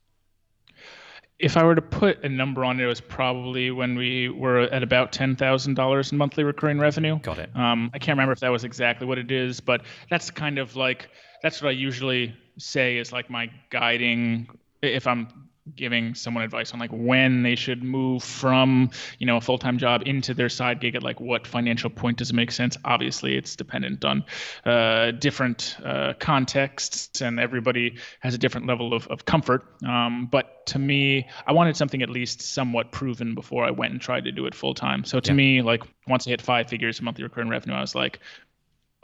If 1.38 1.56
I 1.56 1.64
were 1.64 1.74
to 1.74 1.82
put 1.82 2.22
a 2.24 2.28
number 2.28 2.64
on 2.64 2.78
it, 2.78 2.84
it 2.84 2.86
was 2.86 3.00
probably 3.00 3.70
when 3.70 3.96
we 3.96 4.28
were 4.28 4.60
at 4.60 4.82
about 4.82 5.12
ten 5.12 5.34
thousand 5.34 5.74
dollars 5.74 6.12
in 6.12 6.18
monthly 6.18 6.44
recurring 6.44 6.78
revenue. 6.78 7.18
Got 7.18 7.38
it. 7.38 7.50
Um, 7.56 7.90
I 7.92 7.98
can't 7.98 8.16
remember 8.16 8.32
if 8.32 8.40
that 8.40 8.50
was 8.50 8.62
exactly 8.62 9.08
what 9.08 9.18
it 9.18 9.32
is, 9.32 9.58
but 9.58 9.82
that's 10.08 10.30
kind 10.30 10.58
of 10.58 10.76
like 10.76 11.08
that's 11.42 11.60
what 11.60 11.70
I 11.70 11.72
usually 11.72 12.36
say 12.58 12.98
is 12.98 13.12
like 13.12 13.28
my 13.28 13.50
guiding. 13.70 14.48
If 14.82 15.08
I'm 15.08 15.48
giving 15.76 16.14
someone 16.14 16.42
advice 16.42 16.72
on 16.72 16.80
like 16.80 16.90
when 16.90 17.42
they 17.42 17.54
should 17.54 17.82
move 17.82 18.22
from 18.22 18.90
you 19.18 19.26
know 19.26 19.36
a 19.36 19.40
full-time 19.40 19.78
job 19.78 20.02
into 20.06 20.34
their 20.34 20.48
side 20.48 20.80
gig 20.80 20.96
at 20.96 21.02
like 21.02 21.20
what 21.20 21.46
financial 21.46 21.88
point 21.88 22.18
does 22.18 22.30
it 22.30 22.34
make 22.34 22.50
sense? 22.50 22.76
Obviously 22.84 23.36
it's 23.36 23.54
dependent 23.54 24.04
on 24.04 24.24
uh, 24.64 25.12
different 25.12 25.76
uh, 25.84 26.14
contexts 26.18 27.20
and 27.20 27.38
everybody 27.38 27.96
has 28.20 28.34
a 28.34 28.38
different 28.38 28.66
level 28.66 28.92
of, 28.92 29.06
of 29.08 29.24
comfort. 29.24 29.64
Um, 29.86 30.26
but 30.30 30.66
to 30.66 30.78
me 30.78 31.28
i 31.46 31.52
wanted 31.52 31.76
something 31.76 32.02
at 32.02 32.10
least 32.10 32.40
somewhat 32.40 32.92
proven 32.92 33.34
before 33.34 33.64
i 33.64 33.70
went 33.70 33.92
and 33.92 34.00
tried 34.00 34.24
to 34.24 34.32
do 34.32 34.46
it 34.46 34.54
full-time. 34.54 35.04
So 35.04 35.20
to 35.20 35.30
yeah. 35.30 35.36
me 35.36 35.62
like 35.62 35.82
once 36.08 36.26
i 36.26 36.30
hit 36.30 36.42
five 36.42 36.68
figures 36.68 36.98
of 36.98 37.04
monthly 37.04 37.24
recurring 37.24 37.48
revenue 37.48 37.74
i 37.74 37.80
was 37.80 37.94
like 37.94 38.18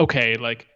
okay 0.01 0.35
like 0.37 0.67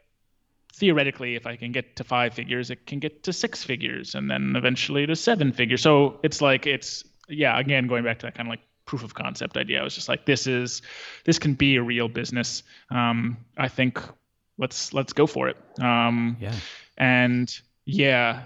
theoretically, 0.74 1.36
if 1.36 1.46
I 1.46 1.56
can 1.56 1.72
get 1.72 1.96
to 1.96 2.04
five 2.04 2.34
figures, 2.34 2.70
it 2.70 2.86
can 2.86 2.98
get 2.98 3.24
to 3.24 3.32
six 3.32 3.62
figures 3.62 4.14
and 4.14 4.30
then 4.30 4.54
eventually 4.56 5.06
to 5.06 5.14
seven 5.14 5.52
figures. 5.52 5.82
So 5.82 6.18
it's 6.22 6.40
like, 6.40 6.66
it's, 6.66 7.04
yeah, 7.28 7.58
again, 7.58 7.86
going 7.86 8.04
back 8.04 8.18
to 8.20 8.26
that 8.26 8.34
kind 8.34 8.48
of 8.48 8.50
like 8.50 8.60
proof 8.84 9.04
of 9.04 9.14
concept 9.14 9.56
idea. 9.56 9.80
I 9.80 9.84
was 9.84 9.94
just 9.94 10.08
like, 10.08 10.26
this 10.26 10.46
is, 10.46 10.82
this 11.24 11.38
can 11.38 11.54
be 11.54 11.76
a 11.76 11.82
real 11.82 12.08
business. 12.08 12.62
Um, 12.90 13.36
I 13.56 13.68
think 13.68 14.00
let's, 14.58 14.92
let's 14.92 15.12
go 15.12 15.26
for 15.26 15.48
it. 15.48 15.56
Um, 15.80 16.36
yeah. 16.40 16.54
And 16.96 17.60
yeah, 17.84 18.42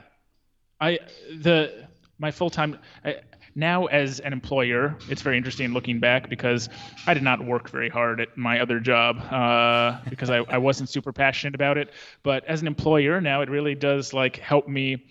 I, 0.81 0.99
the, 1.33 1.87
my 2.19 2.31
full-time, 2.31 2.79
I, 3.05 3.21
now 3.57 3.87
as 3.87 4.21
an 4.21 4.35
employer, 4.35 4.97
it's 5.09 5.23
very 5.23 5.39
interesting 5.39 5.73
looking 5.73 5.99
back 5.99 6.29
because 6.29 6.69
I 7.07 7.15
did 7.15 7.23
not 7.23 7.45
work 7.45 7.71
very 7.71 7.89
hard 7.89 8.21
at 8.21 8.37
my 8.37 8.61
other 8.61 8.79
job 8.79 9.19
uh, 9.33 9.99
because 10.11 10.29
I, 10.29 10.45
I 10.49 10.59
wasn't 10.59 10.91
super 10.91 11.13
passionate 11.13 11.55
about 11.55 11.79
it. 11.79 11.91
But 12.23 12.45
as 12.45 12.61
an 12.61 12.67
employer 12.67 13.19
now, 13.21 13.41
it 13.41 13.49
really 13.49 13.75
does 13.75 14.13
like 14.13 14.37
help 14.37 14.69
me 14.69 15.07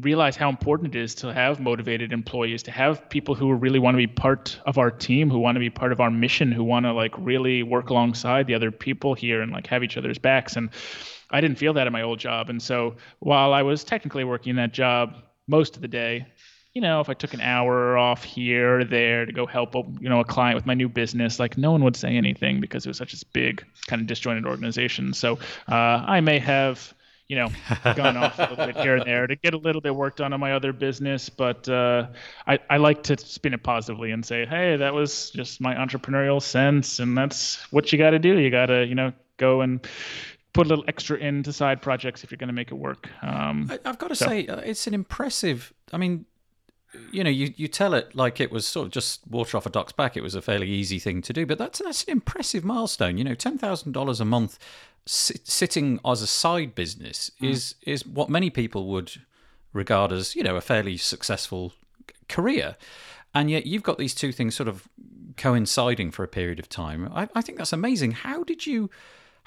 realize 0.00 0.36
how 0.36 0.48
important 0.48 0.94
it 0.94 0.98
is 1.00 1.14
to 1.16 1.32
have 1.32 1.60
motivated 1.60 2.12
employees 2.12 2.62
to 2.64 2.70
have 2.70 3.08
people 3.10 3.34
who 3.34 3.52
really 3.52 3.78
want 3.78 3.94
to 3.94 3.98
be 3.98 4.08
part 4.08 4.58
of 4.66 4.76
our 4.76 4.90
team 4.90 5.30
who 5.30 5.38
want 5.38 5.54
to 5.54 5.60
be 5.60 5.70
part 5.70 5.92
of 5.92 6.00
our 6.00 6.10
mission 6.10 6.50
who 6.50 6.64
want 6.64 6.84
to 6.84 6.92
like 6.92 7.14
really 7.16 7.62
work 7.62 7.90
alongside 7.90 8.48
the 8.48 8.54
other 8.54 8.72
people 8.72 9.14
here 9.14 9.40
and 9.40 9.52
like 9.52 9.68
have 9.68 9.84
each 9.84 9.96
other's 9.96 10.18
backs 10.18 10.56
and 10.56 10.70
i 11.30 11.40
didn't 11.40 11.58
feel 11.58 11.72
that 11.72 11.86
in 11.86 11.92
my 11.92 12.02
old 12.02 12.18
job 12.18 12.50
and 12.50 12.60
so 12.60 12.96
while 13.20 13.52
i 13.52 13.62
was 13.62 13.84
technically 13.84 14.24
working 14.24 14.56
that 14.56 14.72
job 14.72 15.14
most 15.46 15.76
of 15.76 15.82
the 15.82 15.86
day 15.86 16.26
you 16.74 16.82
know, 16.82 17.00
if 17.00 17.08
I 17.08 17.14
took 17.14 17.34
an 17.34 17.40
hour 17.40 17.96
off 17.96 18.22
here 18.22 18.80
or 18.80 18.84
there 18.84 19.26
to 19.26 19.32
go 19.32 19.46
help, 19.46 19.74
you 19.74 20.08
know, 20.08 20.20
a 20.20 20.24
client 20.24 20.54
with 20.54 20.66
my 20.66 20.74
new 20.74 20.88
business, 20.88 21.38
like 21.38 21.56
no 21.56 21.72
one 21.72 21.82
would 21.82 21.96
say 21.96 22.16
anything 22.16 22.60
because 22.60 22.84
it 22.86 22.88
was 22.88 22.98
such 22.98 23.14
a 23.14 23.26
big 23.32 23.64
kind 23.86 24.00
of 24.00 24.06
disjointed 24.06 24.46
organization. 24.46 25.12
So 25.12 25.38
uh, 25.68 25.74
I 25.74 26.20
may 26.20 26.38
have, 26.38 26.94
you 27.26 27.36
know, 27.36 27.48
gone 27.96 28.16
off 28.16 28.38
a 28.38 28.42
little 28.42 28.66
bit 28.66 28.76
here 28.76 28.96
and 28.96 29.06
there 29.06 29.26
to 29.26 29.36
get 29.36 29.54
a 29.54 29.58
little 29.58 29.80
bit 29.80 29.94
work 29.94 30.16
done 30.16 30.32
on 30.32 30.40
my 30.40 30.52
other 30.52 30.72
business. 30.72 31.28
But 31.28 31.68
uh, 31.68 32.08
I, 32.46 32.58
I 32.70 32.76
like 32.76 33.02
to 33.04 33.18
spin 33.18 33.54
it 33.54 33.62
positively 33.62 34.12
and 34.12 34.24
say, 34.24 34.46
hey, 34.46 34.76
that 34.76 34.94
was 34.94 35.30
just 35.30 35.60
my 35.60 35.74
entrepreneurial 35.74 36.40
sense, 36.40 37.00
and 37.00 37.16
that's 37.16 37.56
what 37.72 37.92
you 37.92 37.98
got 37.98 38.10
to 38.10 38.18
do. 38.18 38.38
You 38.38 38.50
got 38.50 38.66
to, 38.66 38.86
you 38.86 38.94
know, 38.94 39.12
go 39.36 39.62
and 39.62 39.86
put 40.52 40.66
a 40.66 40.68
little 40.68 40.84
extra 40.88 41.16
into 41.18 41.52
side 41.52 41.82
projects 41.82 42.24
if 42.24 42.30
you're 42.30 42.38
going 42.38 42.48
to 42.48 42.54
make 42.54 42.70
it 42.70 42.76
work. 42.76 43.08
Um, 43.22 43.70
I, 43.70 43.88
have 43.88 43.98
got 43.98 44.08
to 44.08 44.16
so. 44.16 44.26
say, 44.26 44.46
uh, 44.46 44.58
it's 44.58 44.86
an 44.86 44.94
impressive. 44.94 45.72
I 45.92 45.98
mean, 45.98 46.24
you 47.10 47.22
know, 47.22 47.30
you, 47.30 47.52
you 47.56 47.68
tell 47.68 47.94
it 47.94 48.14
like 48.14 48.40
it 48.40 48.50
was 48.50 48.66
sort 48.66 48.86
of 48.86 48.92
just 48.92 49.26
water 49.28 49.56
off 49.56 49.66
a 49.66 49.70
duck's 49.70 49.92
back. 49.92 50.16
It 50.16 50.22
was 50.22 50.34
a 50.34 50.42
fairly 50.42 50.68
easy 50.68 50.98
thing 50.98 51.22
to 51.22 51.32
do, 51.32 51.46
but 51.46 51.58
that's 51.58 51.80
that's 51.80 52.04
an 52.04 52.12
impressive 52.12 52.64
milestone. 52.64 53.18
You 53.18 53.24
know, 53.24 53.34
ten 53.34 53.58
thousand 53.58 53.92
dollars 53.92 54.20
a 54.20 54.24
month 54.24 54.58
sitting 55.06 55.98
as 56.04 56.20
a 56.20 56.26
side 56.26 56.74
business 56.74 57.30
mm. 57.40 57.50
is 57.50 57.74
is 57.82 58.06
what 58.06 58.28
many 58.28 58.50
people 58.50 58.86
would 58.86 59.12
regard 59.72 60.12
as 60.12 60.34
you 60.34 60.42
know 60.42 60.56
a 60.56 60.60
fairly 60.60 60.96
successful 60.96 61.72
career, 62.28 62.76
and 63.34 63.50
yet 63.50 63.66
you've 63.66 63.82
got 63.82 63.98
these 63.98 64.14
two 64.14 64.32
things 64.32 64.54
sort 64.54 64.68
of 64.68 64.88
coinciding 65.36 66.10
for 66.10 66.24
a 66.24 66.28
period 66.28 66.58
of 66.58 66.68
time. 66.68 67.10
I, 67.14 67.28
I 67.34 67.42
think 67.42 67.58
that's 67.58 67.72
amazing. 67.72 68.12
How 68.12 68.44
did 68.44 68.66
you? 68.66 68.90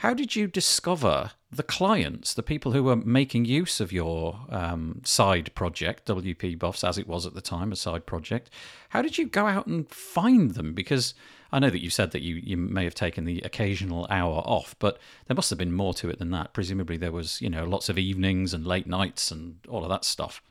How 0.01 0.15
did 0.15 0.36
you 0.36 0.48
discover 0.48 1.29
the 1.51 1.62
clients, 1.62 2.34
the 2.34 2.41
people 2.41 2.72
who 2.72 2.81
were 2.81 2.96
making 2.96 3.46
use 3.46 3.79
of 3.79 3.91
your 3.91 4.48
um, 4.50 5.00
side 5.03 5.53
project, 5.53 6.08
WP 6.08 6.58
Buffs, 6.58 6.84
as 6.84 6.98
it 6.98 7.08
was 7.08 7.27
at 7.27 7.36
the 7.36 7.39
time, 7.39 7.72
a 7.72 7.75
side 7.75 8.08
project? 8.08 8.50
How 8.89 9.03
did 9.03 9.20
you 9.20 9.27
go 9.27 9.46
out 9.46 9.67
and 9.67 9.88
find 9.91 10.55
them? 10.55 10.74
Because 10.74 11.13
I 11.51 11.60
know 11.60 11.70
that 11.70 11.84
you 11.84 11.91
said 11.91 12.10
that 12.13 12.24
you, 12.24 12.38
you 12.38 12.58
may 12.58 12.84
have 12.84 12.96
taken 12.96 13.25
the 13.25 13.41
occasional 13.41 14.08
hour 14.10 14.38
off, 14.43 14.75
but 14.79 14.98
there 15.27 15.36
must 15.36 15.51
have 15.51 15.60
been 15.60 15.72
more 15.72 15.93
to 15.93 16.10
it 16.10 16.17
than 16.17 16.31
that. 16.31 16.51
Presumably, 16.51 16.98
there 16.98 17.12
was 17.12 17.39
you 17.39 17.50
know 17.51 17.65
lots 17.65 17.88
of 17.88 18.00
evenings 18.00 18.55
and 18.55 18.65
late 18.65 18.88
nights 18.88 19.29
and 19.29 19.58
all 19.70 19.84
of 19.84 19.89
that 19.89 20.03
stuff. 20.03 20.41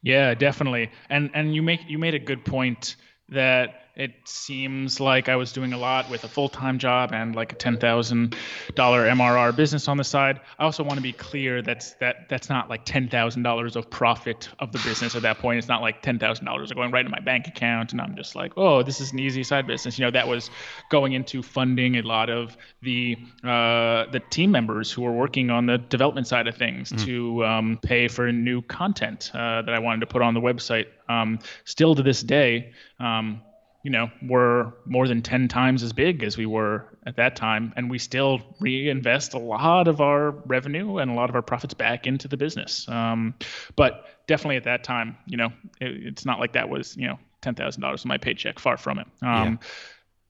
Yeah, 0.00 0.32
definitely. 0.32 0.90
And 1.10 1.30
and 1.34 1.54
you 1.54 1.60
make 1.60 1.80
you 1.86 1.98
made 1.98 2.14
a 2.14 2.18
good 2.18 2.46
point 2.46 2.96
that 3.28 3.83
it 3.96 4.12
seems 4.24 4.98
like 4.98 5.28
I 5.28 5.36
was 5.36 5.52
doing 5.52 5.72
a 5.72 5.78
lot 5.78 6.10
with 6.10 6.24
a 6.24 6.28
full 6.28 6.48
time 6.48 6.78
job 6.78 7.12
and 7.12 7.36
like 7.36 7.52
a 7.52 7.54
ten 7.54 7.78
thousand 7.78 8.36
dollar 8.74 9.06
MRR 9.06 9.54
business 9.54 9.86
on 9.86 9.96
the 9.96 10.04
side. 10.04 10.40
I 10.58 10.64
also 10.64 10.82
want 10.82 10.96
to 10.96 11.02
be 11.02 11.12
clear 11.12 11.62
that's 11.62 11.94
that 11.94 12.28
that's 12.28 12.48
not 12.48 12.68
like 12.68 12.84
ten 12.84 13.08
thousand 13.08 13.44
dollars 13.44 13.76
of 13.76 13.88
profit 13.88 14.48
of 14.58 14.72
the 14.72 14.78
business 14.78 15.14
at 15.14 15.22
that 15.22 15.38
point. 15.38 15.58
It's 15.58 15.68
not 15.68 15.80
like 15.80 16.02
ten 16.02 16.18
thousand 16.18 16.44
dollars 16.44 16.72
are 16.72 16.74
going 16.74 16.90
right 16.90 17.04
in 17.04 17.10
my 17.10 17.20
bank 17.20 17.46
account 17.46 17.92
and 17.92 18.00
I'm 18.00 18.16
just 18.16 18.34
like, 18.34 18.54
oh, 18.56 18.82
this 18.82 19.00
is 19.00 19.12
an 19.12 19.20
easy 19.20 19.44
side 19.44 19.66
business. 19.66 19.96
You 19.96 20.06
know, 20.06 20.10
that 20.10 20.26
was 20.26 20.50
going 20.90 21.12
into 21.12 21.40
funding 21.42 21.96
a 21.96 22.02
lot 22.02 22.30
of 22.30 22.56
the 22.82 23.16
uh, 23.44 24.10
the 24.10 24.20
team 24.30 24.50
members 24.50 24.90
who 24.90 25.02
were 25.02 25.12
working 25.12 25.50
on 25.50 25.66
the 25.66 25.78
development 25.78 26.26
side 26.26 26.48
of 26.48 26.56
things 26.56 26.90
mm. 26.90 27.04
to 27.04 27.44
um, 27.44 27.78
pay 27.80 28.08
for 28.08 28.32
new 28.32 28.60
content 28.62 29.30
uh, 29.34 29.62
that 29.62 29.72
I 29.72 29.78
wanted 29.78 30.00
to 30.00 30.06
put 30.06 30.20
on 30.20 30.34
the 30.34 30.40
website. 30.40 30.86
Um, 31.08 31.38
still 31.64 31.94
to 31.94 32.02
this 32.02 32.22
day. 32.22 32.72
Um, 32.98 33.42
you 33.84 33.90
know, 33.90 34.10
we're 34.22 34.72
more 34.86 35.06
than 35.06 35.20
10 35.20 35.46
times 35.46 35.82
as 35.82 35.92
big 35.92 36.22
as 36.22 36.38
we 36.38 36.46
were 36.46 36.88
at 37.06 37.16
that 37.16 37.36
time. 37.36 37.70
And 37.76 37.90
we 37.90 37.98
still 37.98 38.40
reinvest 38.58 39.34
a 39.34 39.38
lot 39.38 39.88
of 39.88 40.00
our 40.00 40.30
revenue 40.30 40.96
and 40.96 41.10
a 41.10 41.14
lot 41.14 41.28
of 41.28 41.36
our 41.36 41.42
profits 41.42 41.74
back 41.74 42.06
into 42.06 42.26
the 42.26 42.38
business. 42.38 42.88
Um, 42.88 43.34
but 43.76 44.06
definitely 44.26 44.56
at 44.56 44.64
that 44.64 44.84
time, 44.84 45.18
you 45.26 45.36
know, 45.36 45.52
it, 45.82 46.06
it's 46.06 46.24
not 46.24 46.40
like 46.40 46.54
that 46.54 46.70
was, 46.70 46.96
you 46.96 47.06
know, 47.06 47.18
$10,000 47.42 48.04
in 48.04 48.08
my 48.08 48.16
paycheck, 48.16 48.58
far 48.58 48.78
from 48.78 49.00
it. 49.00 49.06
Um, 49.20 49.28
yeah. 49.52 49.56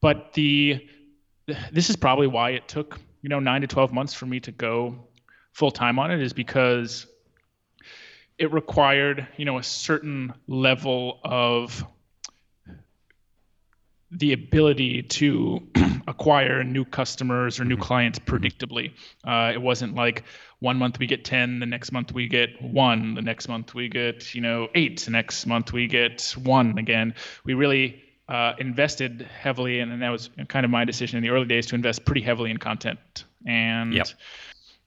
But 0.00 0.32
the, 0.32 0.88
this 1.70 1.90
is 1.90 1.94
probably 1.94 2.26
why 2.26 2.50
it 2.50 2.66
took, 2.66 2.98
you 3.22 3.28
know, 3.28 3.38
nine 3.38 3.60
to 3.60 3.68
12 3.68 3.92
months 3.92 4.14
for 4.14 4.26
me 4.26 4.40
to 4.40 4.50
go 4.50 5.06
full 5.52 5.70
time 5.70 6.00
on 6.00 6.10
it 6.10 6.20
is 6.20 6.32
because 6.32 7.06
it 8.36 8.52
required, 8.52 9.28
you 9.36 9.44
know, 9.44 9.58
a 9.58 9.62
certain 9.62 10.34
level 10.48 11.20
of 11.22 11.86
the 14.16 14.32
ability 14.32 15.02
to 15.02 15.60
acquire 16.08 16.62
new 16.62 16.84
customers 16.84 17.58
or 17.58 17.64
new 17.64 17.76
clients 17.76 18.18
predictably. 18.18 18.92
Uh, 19.24 19.50
it 19.52 19.60
wasn't 19.60 19.94
like 19.94 20.24
one 20.60 20.76
month 20.76 20.98
we 20.98 21.06
get 21.06 21.24
10, 21.24 21.58
the 21.58 21.66
next 21.66 21.92
month 21.92 22.12
we 22.12 22.28
get 22.28 22.60
one, 22.62 23.14
the 23.14 23.22
next 23.22 23.48
month 23.48 23.74
we 23.74 23.88
get, 23.88 24.34
you 24.34 24.40
know, 24.40 24.68
eight, 24.74 25.00
the 25.00 25.10
next 25.10 25.46
month 25.46 25.72
we 25.72 25.86
get 25.86 26.34
one 26.42 26.78
again. 26.78 27.14
We 27.44 27.54
really 27.54 28.02
uh, 28.28 28.52
invested 28.58 29.28
heavily, 29.40 29.80
and, 29.80 29.92
and 29.92 30.02
that 30.02 30.10
was 30.10 30.30
kind 30.48 30.64
of 30.64 30.70
my 30.70 30.84
decision 30.84 31.18
in 31.18 31.22
the 31.22 31.30
early 31.30 31.46
days 31.46 31.66
to 31.66 31.74
invest 31.74 32.04
pretty 32.04 32.22
heavily 32.22 32.50
in 32.50 32.58
content. 32.58 33.24
And 33.46 33.92
Yep. 33.92 34.08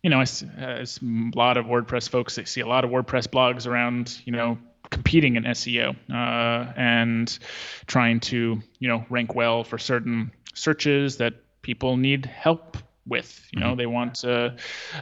you 0.03 0.09
know, 0.09 0.21
as, 0.21 0.43
as 0.57 0.99
a 1.01 1.37
lot 1.37 1.57
of 1.57 1.65
WordPress 1.65 2.09
folks, 2.09 2.39
I 2.39 2.45
see 2.45 2.61
a 2.61 2.67
lot 2.67 2.85
of 2.85 2.91
WordPress 2.91 3.27
blogs 3.27 3.67
around, 3.67 4.19
you 4.25 4.31
know, 4.31 4.57
competing 4.89 5.35
in 5.35 5.43
SEO 5.43 5.95
uh, 6.11 6.73
and 6.75 7.37
trying 7.85 8.19
to, 8.21 8.61
you 8.79 8.87
know, 8.87 9.05
rank 9.09 9.35
well 9.35 9.63
for 9.63 9.77
certain 9.77 10.31
searches 10.53 11.17
that 11.17 11.33
people 11.61 11.97
need 11.97 12.25
help 12.25 12.77
with. 13.05 13.41
You 13.51 13.59
know, 13.59 13.75
they 13.75 13.85
want 13.85 14.15
to, 14.15 14.55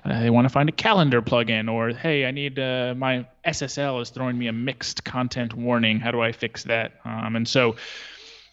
uh, 0.04 0.20
they 0.20 0.30
want 0.30 0.46
to 0.46 0.50
find 0.50 0.70
a 0.70 0.72
calendar 0.72 1.22
plugin, 1.22 1.72
or 1.72 1.90
hey, 1.90 2.26
I 2.26 2.32
need 2.32 2.60
uh, 2.60 2.94
my 2.96 3.28
SSL 3.46 4.02
is 4.02 4.10
throwing 4.10 4.38
me 4.38 4.48
a 4.48 4.54
mixed 4.54 5.04
content 5.04 5.54
warning. 5.54 6.00
How 6.00 6.12
do 6.12 6.22
I 6.22 6.32
fix 6.32 6.64
that? 6.64 6.94
Um, 7.04 7.36
and 7.36 7.48
so 7.48 7.76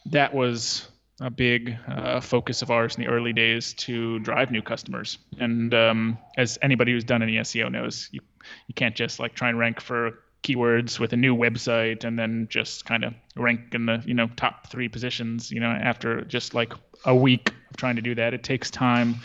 that 0.06 0.34
was 0.34 0.88
a 1.20 1.30
big 1.30 1.76
uh, 1.86 2.20
focus 2.20 2.62
of 2.62 2.70
ours 2.70 2.96
in 2.96 3.02
the 3.02 3.08
early 3.08 3.32
days 3.32 3.74
to 3.74 4.18
drive 4.20 4.50
new 4.50 4.62
customers. 4.62 5.18
And 5.38 5.72
um, 5.72 6.18
as 6.36 6.58
anybody 6.62 6.92
who's 6.92 7.04
done 7.04 7.22
any 7.22 7.34
SEO 7.36 7.70
knows, 7.70 8.08
you 8.10 8.20
you 8.66 8.74
can't 8.74 8.96
just 8.96 9.20
like 9.20 9.34
try 9.34 9.48
and 9.48 9.58
rank 9.58 9.80
for 9.80 10.18
keywords 10.42 10.98
with 10.98 11.12
a 11.12 11.16
new 11.16 11.36
website 11.36 12.04
and 12.04 12.18
then 12.18 12.46
just 12.50 12.84
kind 12.84 13.04
of 13.04 13.14
rank 13.36 13.60
in 13.74 13.86
the 13.86 14.02
you 14.04 14.14
know 14.14 14.28
top 14.36 14.68
three 14.68 14.88
positions. 14.88 15.50
You 15.50 15.60
know, 15.60 15.70
after 15.70 16.22
just 16.22 16.54
like 16.54 16.72
a 17.04 17.14
week 17.14 17.52
of 17.70 17.76
trying 17.76 17.96
to 17.96 18.02
do 18.02 18.14
that, 18.14 18.34
it 18.34 18.42
takes 18.42 18.70
time. 18.70 19.16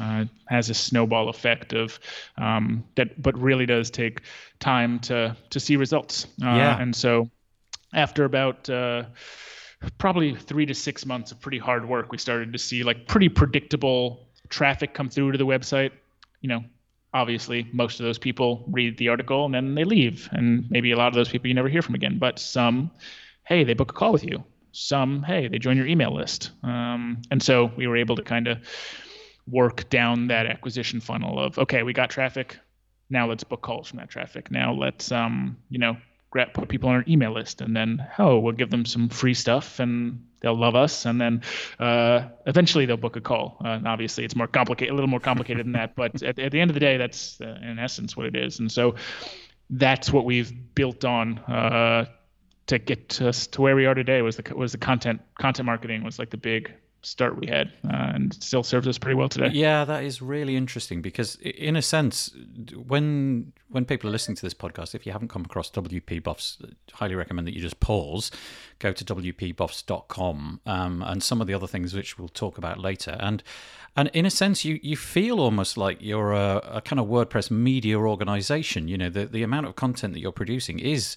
Uh, 0.00 0.24
has 0.48 0.70
a 0.70 0.74
snowball 0.74 1.28
effect 1.28 1.72
of 1.72 2.00
um, 2.36 2.82
that, 2.96 3.22
but 3.22 3.38
really 3.38 3.64
does 3.64 3.92
take 3.92 4.22
time 4.58 4.98
to 4.98 5.36
to 5.50 5.60
see 5.60 5.76
results. 5.76 6.24
Uh, 6.42 6.46
Yeah. 6.46 6.80
And 6.80 6.96
so, 6.96 7.30
after 7.92 8.24
about 8.24 8.68
uh, 8.68 9.04
probably 9.98 10.34
three 10.34 10.66
to 10.66 10.74
six 10.74 11.06
months 11.06 11.30
of 11.30 11.40
pretty 11.40 11.58
hard 11.58 11.88
work, 11.88 12.10
we 12.10 12.18
started 12.18 12.52
to 12.52 12.58
see 12.58 12.82
like 12.82 13.06
pretty 13.06 13.28
predictable 13.28 14.26
traffic 14.48 14.94
come 14.94 15.08
through 15.08 15.30
to 15.30 15.38
the 15.38 15.46
website. 15.46 15.92
You 16.40 16.48
know, 16.48 16.64
obviously, 17.14 17.66
most 17.72 18.00
of 18.00 18.04
those 18.04 18.18
people 18.18 18.64
read 18.68 18.98
the 18.98 19.08
article 19.08 19.44
and 19.46 19.54
then 19.54 19.74
they 19.74 19.84
leave, 19.84 20.28
and 20.32 20.68
maybe 20.70 20.90
a 20.90 20.96
lot 20.96 21.08
of 21.08 21.14
those 21.14 21.28
people 21.28 21.48
you 21.48 21.54
never 21.54 21.68
hear 21.68 21.80
from 21.80 21.94
again. 21.94 22.18
But 22.18 22.38
some, 22.38 22.90
hey, 23.44 23.64
they 23.64 23.74
book 23.74 23.92
a 23.92 23.94
call 23.94 24.12
with 24.12 24.24
you. 24.24 24.44
Some, 24.72 25.22
hey, 25.22 25.46
they 25.46 25.58
join 25.58 25.76
your 25.76 25.86
email 25.86 26.12
list. 26.12 26.50
Um, 26.64 27.22
and 27.30 27.40
so 27.40 27.70
we 27.76 27.86
were 27.86 27.96
able 27.96 28.16
to 28.16 28.22
kind 28.22 28.48
of 28.48 28.58
work 29.46 29.88
down 29.88 30.26
that 30.28 30.46
acquisition 30.46 31.00
funnel 31.00 31.38
of 31.38 31.58
okay, 31.58 31.82
we 31.82 31.92
got 31.92 32.10
traffic. 32.10 32.58
Now 33.08 33.28
let's 33.28 33.44
book 33.44 33.62
calls 33.62 33.88
from 33.88 33.98
that 33.98 34.08
traffic. 34.10 34.50
Now 34.50 34.72
let's 34.72 35.12
um, 35.12 35.56
you 35.70 35.78
know, 35.78 35.96
grab 36.34 36.52
put 36.52 36.68
people 36.68 36.88
on 36.88 36.96
our 36.96 37.04
email 37.06 37.32
list 37.32 37.60
and 37.60 37.76
then 37.76 38.04
oh, 38.18 38.40
we'll 38.40 38.52
give 38.52 38.68
them 38.68 38.84
some 38.84 39.08
free 39.08 39.34
stuff 39.34 39.78
and 39.78 40.26
they'll 40.40 40.58
love 40.58 40.74
us 40.74 41.06
and 41.06 41.20
then 41.20 41.40
uh, 41.78 42.26
eventually 42.44 42.86
they'll 42.86 42.96
book 42.96 43.14
a 43.14 43.20
call. 43.20 43.56
Uh, 43.64 43.68
and 43.68 43.86
obviously 43.86 44.24
it's 44.24 44.34
more 44.34 44.48
complicated, 44.48 44.90
a 44.90 44.94
little 44.96 45.08
more 45.08 45.20
complicated 45.20 45.64
than 45.64 45.74
that, 45.74 45.94
but 45.94 46.20
at, 46.24 46.40
at 46.40 46.50
the 46.50 46.60
end 46.60 46.70
of 46.70 46.74
the 46.74 46.80
day, 46.80 46.96
that's 46.96 47.40
uh, 47.40 47.56
in 47.62 47.78
essence 47.78 48.16
what 48.16 48.26
it 48.26 48.34
is. 48.34 48.58
And 48.58 48.70
so 48.70 48.96
that's 49.70 50.12
what 50.12 50.24
we've 50.24 50.52
built 50.74 51.04
on 51.04 51.38
uh, 51.38 52.06
to 52.66 52.78
get 52.80 53.22
us 53.22 53.46
to 53.46 53.62
where 53.62 53.76
we 53.76 53.86
are 53.86 53.94
today. 53.94 54.20
Was 54.20 54.36
the 54.36 54.56
was 54.56 54.72
the 54.72 54.78
content 54.78 55.20
content 55.38 55.66
marketing 55.66 56.02
was 56.02 56.18
like 56.18 56.30
the 56.30 56.36
big 56.36 56.74
start 57.04 57.38
we 57.38 57.46
had, 57.46 57.72
uh, 57.84 58.12
and 58.14 58.34
still 58.34 58.62
serves 58.62 58.88
us 58.88 58.98
pretty 58.98 59.14
well 59.14 59.28
today. 59.28 59.50
Yeah, 59.52 59.84
that 59.84 60.04
is 60.04 60.20
really 60.22 60.56
interesting 60.56 61.02
because, 61.02 61.36
in 61.36 61.76
a 61.76 61.82
sense, 61.82 62.30
when 62.86 63.52
when 63.68 63.84
people 63.84 64.08
are 64.08 64.12
listening 64.12 64.36
to 64.36 64.42
this 64.42 64.54
podcast, 64.54 64.94
if 64.94 65.04
you 65.06 65.12
haven't 65.12 65.28
come 65.28 65.44
across 65.44 65.70
WP 65.70 66.22
Buffs, 66.22 66.58
highly 66.92 67.14
recommend 67.14 67.46
that 67.46 67.54
you 67.54 67.60
just 67.60 67.80
pause, 67.80 68.30
go 68.78 68.92
to 68.92 69.04
wpbuffs.com, 69.04 70.60
um, 70.66 71.02
and 71.02 71.22
some 71.22 71.40
of 71.40 71.46
the 71.46 71.54
other 71.54 71.66
things 71.66 71.94
which 71.94 72.18
we'll 72.18 72.28
talk 72.28 72.58
about 72.58 72.78
later. 72.78 73.16
And 73.20 73.42
and 73.96 74.10
in 74.12 74.26
a 74.26 74.30
sense, 74.30 74.64
you 74.64 74.80
you 74.82 74.96
feel 74.96 75.40
almost 75.40 75.76
like 75.76 75.98
you're 76.00 76.32
a, 76.32 76.56
a 76.64 76.80
kind 76.80 76.98
of 76.98 77.06
WordPress 77.06 77.50
media 77.50 77.98
organization. 77.98 78.88
You 78.88 78.98
know, 78.98 79.10
the 79.10 79.26
the 79.26 79.42
amount 79.42 79.66
of 79.66 79.76
content 79.76 80.14
that 80.14 80.20
you're 80.20 80.32
producing 80.32 80.78
is 80.78 81.16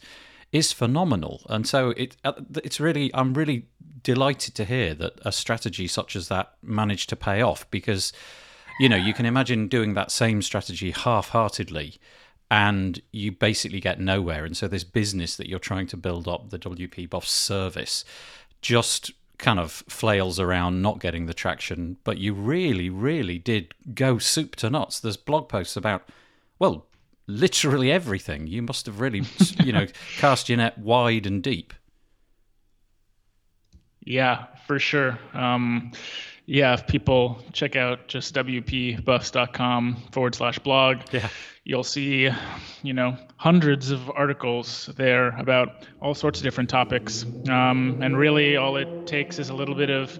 is 0.52 0.72
phenomenal, 0.72 1.42
and 1.50 1.68
so 1.68 1.92
it 1.92 2.18
uh, 2.24 2.34
it's 2.64 2.80
really 2.80 3.14
I'm 3.14 3.34
really 3.34 3.68
delighted 4.04 4.56
to 4.56 4.66
hear 4.66 4.94
that 4.96 5.14
a 5.24 5.32
strategy 5.32 5.88
such 5.88 6.16
as 6.16 6.30
that 6.30 6.54
managed 6.62 7.10
to 7.10 7.16
pay 7.16 7.42
off 7.42 7.70
because 7.72 8.14
you 8.80 8.88
know 8.88 8.96
you 8.96 9.14
can 9.14 9.26
imagine 9.26 9.68
doing 9.68 9.94
that 9.94 10.12
same 10.12 10.42
strategy 10.42 10.92
half-heartedly 10.92 12.00
and 12.50 13.02
you 13.12 13.32
basically 13.32 13.82
get 13.82 14.00
nowhere. 14.00 14.46
And 14.46 14.56
so 14.56 14.68
this 14.68 14.86
business 14.86 15.36
that 15.36 15.50
you're 15.50 15.60
trying 15.60 15.88
to 15.88 15.98
build 15.98 16.28
up 16.28 16.50
the 16.50 16.60
WP 16.60 17.10
Buff 17.10 17.28
service 17.28 18.06
just 18.62 19.12
kind 19.38 19.60
of 19.60 19.84
flails 19.90 20.40
around 20.40 20.82
not 20.82 21.00
getting 21.00 21.26
the 21.26 21.34
traction. 21.34 21.98
But 22.04 22.18
you 22.18 22.34
really 22.34 22.90
really 22.90 23.38
did 23.38 23.74
go 23.94 24.18
soup 24.18 24.56
to 24.58 24.70
nuts. 24.70 25.00
There's 25.00 25.18
blog 25.18 25.50
posts 25.50 25.76
about 25.76 26.08
well 26.60 26.87
literally 27.28 27.92
everything 27.92 28.48
you 28.48 28.62
must 28.62 28.86
have 28.86 29.00
really 29.02 29.22
you 29.64 29.74
know 29.74 29.86
cast 30.18 30.48
your 30.48 30.58
net 30.58 30.78
wide 30.78 31.26
and 31.26 31.44
deep 31.44 31.74
Yeah, 34.08 34.46
for 34.66 34.80
sure. 34.80 35.20
Um, 35.34 35.92
yeah, 36.48 36.74
if 36.74 36.88
people 36.88 37.44
check 37.54 37.76
out 37.76 38.08
just 38.08 38.34
wpbuffs.com 38.34 39.98
forward 40.12 40.34
slash 40.34 40.58
blog, 40.60 40.98
Yeah. 41.12 41.28
you'll 41.66 41.84
see, 41.84 42.30
you 42.84 42.94
know, 42.94 43.18
hundreds 43.36 43.92
of 43.92 44.10
articles 44.10 44.90
there 44.96 45.38
about 45.38 45.86
all 46.02 46.16
sorts 46.16 46.40
of 46.40 46.44
different 46.44 46.70
topics. 46.70 47.26
Um, 47.50 48.00
and 48.02 48.18
really, 48.18 48.56
all 48.56 48.78
it 48.78 48.88
takes 49.06 49.40
is 49.40 49.50
a 49.50 49.54
little 49.54 49.76
bit 49.76 49.90
of 49.90 50.18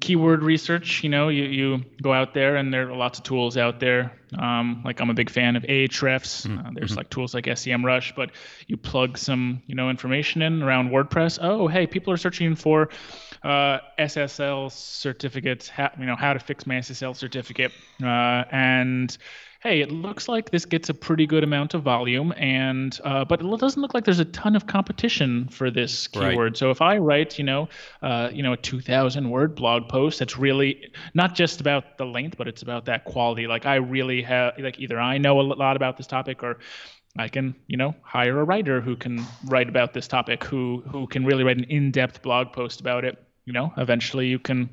keyword 0.00 0.42
research. 0.42 1.02
You 1.02 1.10
know, 1.10 1.28
you, 1.28 1.44
you 1.44 1.84
go 2.02 2.12
out 2.12 2.34
there, 2.34 2.56
and 2.56 2.72
there 2.72 2.88
are 2.90 2.96
lots 2.96 3.18
of 3.18 3.24
tools 3.24 3.56
out 3.56 3.80
there. 3.80 4.12
Um, 4.38 4.82
like 4.84 5.00
I'm 5.00 5.10
a 5.10 5.14
big 5.14 5.30
fan 5.30 5.54
of 5.56 5.62
Ahrefs. 5.64 6.46
Uh, 6.46 6.70
there's 6.74 6.96
like 6.96 7.08
tools 7.10 7.34
like 7.34 7.44
SEMrush, 7.46 8.14
but 8.16 8.30
you 8.66 8.76
plug 8.76 9.16
some, 9.18 9.62
you 9.66 9.74
know, 9.76 9.90
information 9.90 10.42
in 10.42 10.62
around 10.62 10.90
WordPress. 10.90 11.38
Oh, 11.40 11.68
hey, 11.68 11.86
people 11.86 12.12
are 12.12 12.16
searching 12.16 12.54
for 12.56 12.88
uh, 13.44 13.78
SSL 13.98 14.72
certificates. 14.72 15.68
How, 15.68 15.90
you 15.98 16.06
know, 16.06 16.16
how 16.16 16.32
to 16.32 16.40
fix 16.40 16.66
my 16.66 16.76
SSL 16.76 17.14
certificate, 17.14 17.72
uh, 18.02 18.44
and 18.50 19.16
hey, 19.62 19.80
it 19.80 19.90
looks 19.90 20.28
like 20.28 20.50
this 20.50 20.66
gets 20.66 20.90
a 20.90 20.94
pretty 20.94 21.26
good 21.26 21.44
amount 21.44 21.74
of 21.74 21.82
volume, 21.82 22.32
and 22.36 22.98
uh, 23.04 23.24
but 23.24 23.40
it 23.40 23.60
doesn't 23.60 23.80
look 23.80 23.94
like 23.94 24.04
there's 24.04 24.20
a 24.20 24.24
ton 24.26 24.56
of 24.56 24.66
competition 24.66 25.48
for 25.48 25.70
this 25.70 26.08
Right. 26.14 26.30
keyword. 26.30 26.56
So 26.56 26.70
if 26.70 26.82
I 26.82 26.98
write, 26.98 27.38
you 27.38 27.44
know, 27.44 27.68
uh, 28.02 28.30
you 28.32 28.42
know, 28.42 28.52
a 28.54 28.56
2,000 28.56 29.30
word 29.30 29.54
blog 29.54 29.88
post 29.88 30.18
that's 30.18 30.38
really 30.38 30.92
not 31.14 31.34
just 31.34 31.60
about 31.60 31.98
the 31.98 32.06
length, 32.06 32.36
but 32.36 32.48
it's 32.48 32.62
about 32.62 32.86
that 32.86 33.04
quality. 33.04 33.46
Like 33.46 33.66
I 33.66 33.76
really 33.76 34.22
have, 34.22 34.54
like 34.58 34.78
either 34.78 35.00
I 35.00 35.18
know 35.18 35.40
a 35.40 35.42
lot 35.42 35.76
about 35.76 35.96
this 35.96 36.06
topic, 36.06 36.42
or 36.42 36.58
I 37.18 37.28
can, 37.28 37.54
you 37.66 37.76
know, 37.76 37.94
hire 38.02 38.40
a 38.40 38.44
writer 38.44 38.80
who 38.80 38.96
can 38.96 39.34
write 39.44 39.68
about 39.68 39.94
this 39.94 40.08
topic, 40.08 40.44
who 40.44 40.82
who 40.90 41.06
can 41.06 41.24
really 41.24 41.44
write 41.44 41.58
an 41.58 41.64
in-depth 41.64 42.22
blog 42.22 42.52
post 42.52 42.80
about 42.80 43.04
it. 43.04 43.23
You 43.46 43.52
know, 43.52 43.72
eventually 43.76 44.28
you 44.28 44.38
can, 44.38 44.70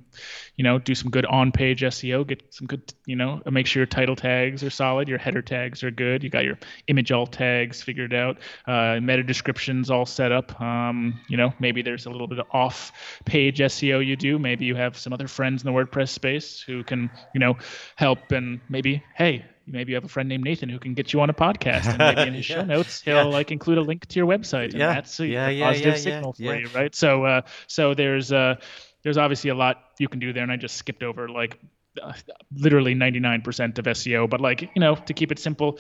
you 0.56 0.64
know, 0.64 0.80
do 0.80 0.96
some 0.96 1.12
good 1.12 1.26
on-page 1.26 1.82
SEO, 1.82 2.26
get 2.26 2.42
some 2.54 2.68
good, 2.68 2.94
you 3.06 3.18
know, 3.18 3.42
make 3.46 3.68
sure 3.68 3.82
your 3.82 3.88
title 3.88 4.16
tags 4.16 4.64
are 4.64 4.70
solid, 4.70 5.10
your 5.10 5.18
header 5.18 5.42
tags 5.42 5.84
are 5.84 5.92
good, 5.92 6.24
you 6.24 6.30
got 6.30 6.46
your 6.46 6.58
image 6.88 7.12
alt 7.12 7.34
tags 7.34 7.82
figured 7.82 8.14
out, 8.14 8.38
uh, 8.68 9.00
meta 9.02 9.24
descriptions 9.24 9.90
all 9.90 10.06
set 10.06 10.32
up. 10.32 10.60
Um, 10.62 11.20
you 11.28 11.36
know, 11.36 11.54
maybe 11.60 11.82
there's 11.82 12.06
a 12.06 12.10
little 12.10 12.28
bit 12.28 12.40
of 12.40 12.48
off-page 12.52 13.60
SEO 13.60 14.06
you 14.06 14.16
do. 14.16 14.40
Maybe 14.40 14.66
you 14.66 14.76
have 14.76 14.98
some 14.98 15.12
other 15.12 15.28
friends 15.28 15.64
in 15.64 15.72
the 15.72 15.78
WordPress 15.78 16.10
space 16.10 16.62
who 16.62 16.84
can, 16.84 17.10
you 17.34 17.40
know, 17.40 17.58
help 17.98 18.32
and 18.32 18.62
maybe, 18.70 19.04
hey, 19.16 19.46
maybe 19.68 19.92
you 19.92 19.96
have 19.96 20.06
a 20.06 20.10
friend 20.10 20.30
named 20.30 20.44
Nathan 20.44 20.70
who 20.70 20.80
can 20.80 20.94
get 20.94 21.14
you 21.14 21.22
on 21.22 21.30
a 21.30 21.34
podcast, 21.34 21.94
and 21.94 22.04
maybe 22.04 22.28
in 22.28 22.34
his 22.36 22.46
Yeah. 22.46 22.56
show 22.56 22.66
notes 22.66 23.02
he'll 23.02 23.16
Yeah. 23.16 23.24
like 23.24 23.52
include 23.52 23.78
a 23.78 23.82
link 23.82 24.06
to 24.08 24.16
your 24.20 24.28
website, 24.28 24.72
and 24.74 24.80
Yeah. 24.80 24.94
that's 24.94 25.20
a, 25.20 25.28
Yeah, 25.28 25.50
yeah, 25.50 25.66
positive 25.66 25.98
signal 25.98 26.34
for 26.34 26.56
you, 26.56 26.70
right? 26.70 26.94
So, 26.96 27.26
uh, 27.26 27.42
so 27.68 27.94
there's 27.94 28.32
uh, 28.32 28.56
there's 29.04 29.18
obviously 29.18 29.50
a 29.50 29.56
lot 29.56 29.78
you 30.00 30.08
can 30.08 30.20
do 30.20 30.34
there, 30.34 30.44
and 30.44 30.52
I 30.52 30.58
just 30.58 30.76
skipped 30.78 31.04
over 31.04 31.28
like 31.30 31.58
uh, 32.02 32.14
literally 32.56 32.94
99% 32.96 33.80
of 33.80 33.88
SEO, 33.88 34.28
but 34.30 34.42
like 34.42 34.62
you 34.62 34.80
know, 34.80 34.96
to 34.96 35.14
keep 35.14 35.32
it 35.32 35.40
simple, 35.40 35.80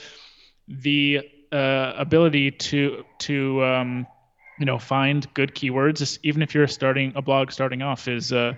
the 0.67 1.21
uh, 1.51 1.93
ability 1.97 2.51
to 2.51 3.03
to 3.19 3.63
um, 3.63 4.07
you 4.57 4.65
know 4.65 4.77
find 4.77 5.31
good 5.33 5.53
keywords 5.55 6.17
even 6.23 6.41
if 6.41 6.53
you're 6.53 6.67
starting 6.67 7.13
a 7.15 7.21
blog 7.21 7.51
starting 7.51 7.81
off 7.81 8.07
is 8.07 8.31
uh, 8.31 8.53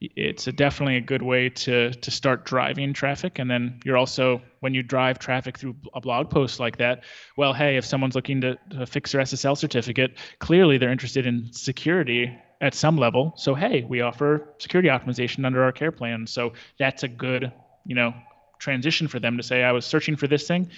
it's 0.00 0.46
a 0.46 0.52
definitely 0.52 0.96
a 0.96 1.00
good 1.00 1.22
way 1.22 1.48
to 1.48 1.90
to 1.90 2.10
start 2.10 2.44
driving 2.44 2.92
traffic. 2.92 3.38
And 3.38 3.50
then 3.50 3.80
you're 3.84 3.96
also 3.96 4.40
when 4.60 4.74
you 4.74 4.82
drive 4.82 5.18
traffic 5.18 5.58
through 5.58 5.76
a 5.94 6.00
blog 6.00 6.30
post 6.30 6.60
like 6.60 6.78
that 6.78 7.04
well 7.36 7.52
hey 7.52 7.76
if 7.76 7.84
someone's 7.84 8.14
looking 8.14 8.40
to, 8.40 8.58
to 8.70 8.86
fix 8.86 9.12
their 9.12 9.22
ssl 9.22 9.56
certificate 9.56 10.16
clearly 10.40 10.78
they're 10.78 10.90
interested 10.90 11.26
in 11.26 11.52
security 11.52 12.36
at 12.60 12.74
some 12.74 12.96
level. 12.96 13.32
So 13.36 13.54
hey 13.54 13.84
we 13.88 14.00
offer 14.00 14.54
security 14.58 14.88
optimization 14.88 15.44
under 15.44 15.62
our 15.62 15.72
care 15.72 15.92
plan. 15.92 16.26
So 16.26 16.52
that's 16.78 17.02
a 17.02 17.08
good 17.08 17.52
you 17.84 17.94
know 17.94 18.14
transition 18.58 19.08
for 19.08 19.20
them 19.20 19.36
to 19.36 19.42
say 19.42 19.62
i 19.62 19.70
was 19.70 19.86
searching 19.86 20.16
for 20.16 20.26
this 20.26 20.46
thing 20.48 20.68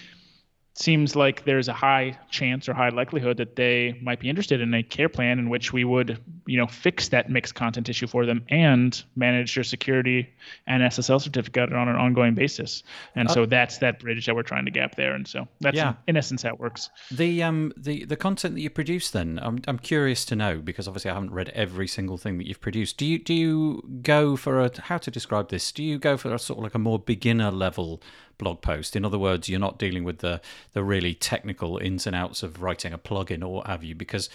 seems 0.81 1.15
like 1.15 1.45
there's 1.45 1.69
a 1.69 1.73
high 1.73 2.19
chance 2.31 2.69
or 2.69 2.75
high 2.75 2.89
likelihood 2.89 3.37
that 3.37 3.57
they 3.57 3.99
might 4.03 4.19
be 4.19 4.29
interested 4.29 4.61
in 4.61 4.73
a 4.73 4.83
care 4.83 5.09
plan 5.09 5.39
in 5.39 5.51
which 5.51 5.73
we 5.73 5.85
would, 5.85 6.19
you 6.47 6.57
know, 6.57 6.67
fix 6.67 7.09
that 7.09 7.31
mixed 7.31 7.55
content 7.55 7.89
issue 7.89 8.07
for 8.07 8.25
them 8.25 8.45
and 8.49 9.05
manage 9.15 9.55
your 9.55 9.65
security 9.65 10.29
and 10.67 10.83
SSL 10.83 11.21
certificate 11.21 11.73
on 11.73 11.89
an 11.89 11.97
ongoing 11.97 12.35
basis. 12.35 12.83
And 13.15 13.29
uh, 13.29 13.35
so 13.35 13.47
that's 13.47 13.79
that 13.79 14.01
bridge 14.01 14.25
that 14.27 14.35
we're 14.35 14.43
trying 14.43 14.65
to 14.65 14.71
gap 14.71 14.97
there. 14.97 15.15
And 15.15 15.29
so 15.29 15.47
that's 15.61 15.77
yeah. 15.77 15.91
in, 15.91 15.97
in, 16.09 16.17
essence 16.17 16.43
how 16.43 16.51
it 16.51 16.61
works. 16.61 16.89
The 17.11 17.43
um 17.43 17.73
the 17.77 18.05
the 18.05 18.17
content 18.17 18.55
that 18.55 18.61
you 18.61 18.71
produce 18.71 19.11
then, 19.11 19.39
I'm 19.43 19.61
I'm 19.69 19.79
curious 19.79 20.25
to 20.27 20.37
know 20.37 20.59
because 20.59 20.89
obviously 20.89 21.11
I 21.11 21.15
haven't 21.15 21.33
read 21.33 21.51
every 21.51 21.89
single 21.89 22.17
thing 22.17 22.39
that 22.39 22.47
you've 22.47 22.61
produced. 22.61 22.97
Do 22.97 23.05
you 23.05 23.19
do 23.19 23.35
you 23.35 23.83
go 24.03 24.37
for 24.37 24.61
a 24.61 24.71
how 24.81 24.99
to 24.99 25.11
describe 25.11 25.51
this? 25.51 25.71
Do 25.73 25.85
you 25.85 25.99
go 25.99 26.17
for 26.17 26.33
a 26.35 26.39
sort 26.39 26.59
of 26.59 26.65
like 26.65 26.75
a 26.75 26.79
more 26.79 26.99
beginner 26.99 27.51
level 27.51 28.03
blog 28.41 28.61
post. 28.61 28.97
In 28.97 29.05
other 29.05 29.19
words, 29.19 29.49
you're 29.49 29.67
not 29.69 29.79
dealing 29.79 30.05
with 30.05 30.19
the 30.19 30.41
the 30.73 30.83
really 30.83 31.15
technical 31.15 31.79
ins 31.79 32.07
and 32.07 32.17
outs 32.17 32.43
of 32.43 32.63
writing 32.63 32.93
a 32.93 32.99
plugin 32.99 33.43
or 33.45 33.53
what 33.55 33.67
have 33.67 33.85
you, 33.85 33.95
because 33.95 34.29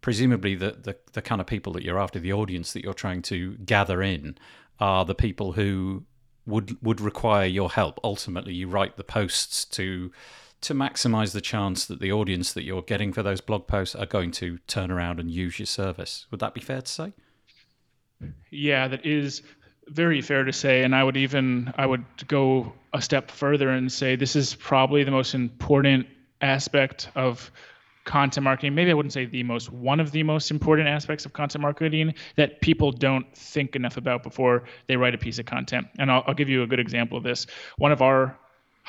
presumably 0.00 0.54
the, 0.54 0.72
the 0.86 0.96
the 1.12 1.22
kind 1.22 1.40
of 1.40 1.46
people 1.46 1.72
that 1.74 1.84
you're 1.84 2.00
after, 2.04 2.18
the 2.18 2.32
audience 2.32 2.72
that 2.72 2.82
you're 2.82 3.02
trying 3.04 3.22
to 3.22 3.56
gather 3.74 4.02
in, 4.02 4.36
are 4.78 5.04
the 5.04 5.14
people 5.26 5.52
who 5.52 6.04
would 6.46 6.76
would 6.82 7.00
require 7.00 7.46
your 7.46 7.70
help. 7.70 8.00
Ultimately, 8.02 8.54
you 8.54 8.68
write 8.68 8.96
the 8.96 9.04
posts 9.04 9.64
to 9.66 10.10
to 10.62 10.74
maximize 10.74 11.32
the 11.32 11.40
chance 11.40 11.86
that 11.86 12.00
the 12.00 12.12
audience 12.12 12.52
that 12.52 12.64
you're 12.64 12.82
getting 12.82 13.12
for 13.12 13.22
those 13.22 13.40
blog 13.40 13.66
posts 13.66 13.94
are 13.94 14.06
going 14.06 14.30
to 14.30 14.58
turn 14.66 14.90
around 14.90 15.18
and 15.18 15.30
use 15.30 15.58
your 15.58 15.66
service. 15.66 16.26
Would 16.30 16.40
that 16.40 16.54
be 16.54 16.60
fair 16.60 16.82
to 16.82 16.92
say? 16.92 17.12
Yeah, 18.50 18.88
that 18.88 19.06
is 19.06 19.42
very 19.90 20.20
fair 20.20 20.44
to 20.44 20.52
say, 20.52 20.82
and 20.82 20.94
I 20.94 21.02
would 21.02 21.16
even 21.16 21.72
I 21.76 21.86
would 21.86 22.04
go 22.28 22.72
a 22.92 23.02
step 23.02 23.30
further 23.30 23.70
and 23.70 23.90
say 23.90 24.16
this 24.16 24.36
is 24.36 24.54
probably 24.54 25.04
the 25.04 25.10
most 25.10 25.34
important 25.34 26.06
aspect 26.40 27.10
of 27.14 27.50
content 28.04 28.44
marketing. 28.44 28.74
Maybe 28.74 28.90
I 28.90 28.94
wouldn't 28.94 29.12
say 29.12 29.26
the 29.26 29.42
most 29.42 29.70
one 29.70 30.00
of 30.00 30.12
the 30.12 30.22
most 30.22 30.50
important 30.50 30.88
aspects 30.88 31.26
of 31.26 31.32
content 31.32 31.62
marketing 31.62 32.14
that 32.36 32.60
people 32.60 32.92
don't 32.92 33.26
think 33.36 33.76
enough 33.76 33.96
about 33.96 34.22
before 34.22 34.64
they 34.86 34.96
write 34.96 35.14
a 35.14 35.18
piece 35.18 35.38
of 35.38 35.46
content. 35.46 35.86
And 35.98 36.10
I'll, 36.10 36.24
I'll 36.26 36.34
give 36.34 36.48
you 36.48 36.62
a 36.62 36.66
good 36.66 36.80
example 36.80 37.18
of 37.18 37.24
this. 37.24 37.46
One 37.76 37.92
of 37.92 38.00
our 38.00 38.38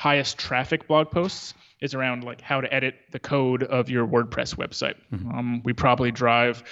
highest 0.02 0.36
traffic 0.36 0.88
blog 0.88 1.08
posts 1.12 1.54
is 1.80 1.94
around 1.94 2.24
like 2.24 2.40
how 2.40 2.60
to 2.60 2.74
edit 2.74 2.96
the 3.12 3.20
code 3.20 3.62
of 3.62 3.88
your 3.88 4.04
WordPress 4.04 4.56
website. 4.56 4.96
Mm-hmm. 5.12 5.30
Um, 5.30 5.62
we 5.64 5.72
probably 5.72 6.10
drive 6.10 6.64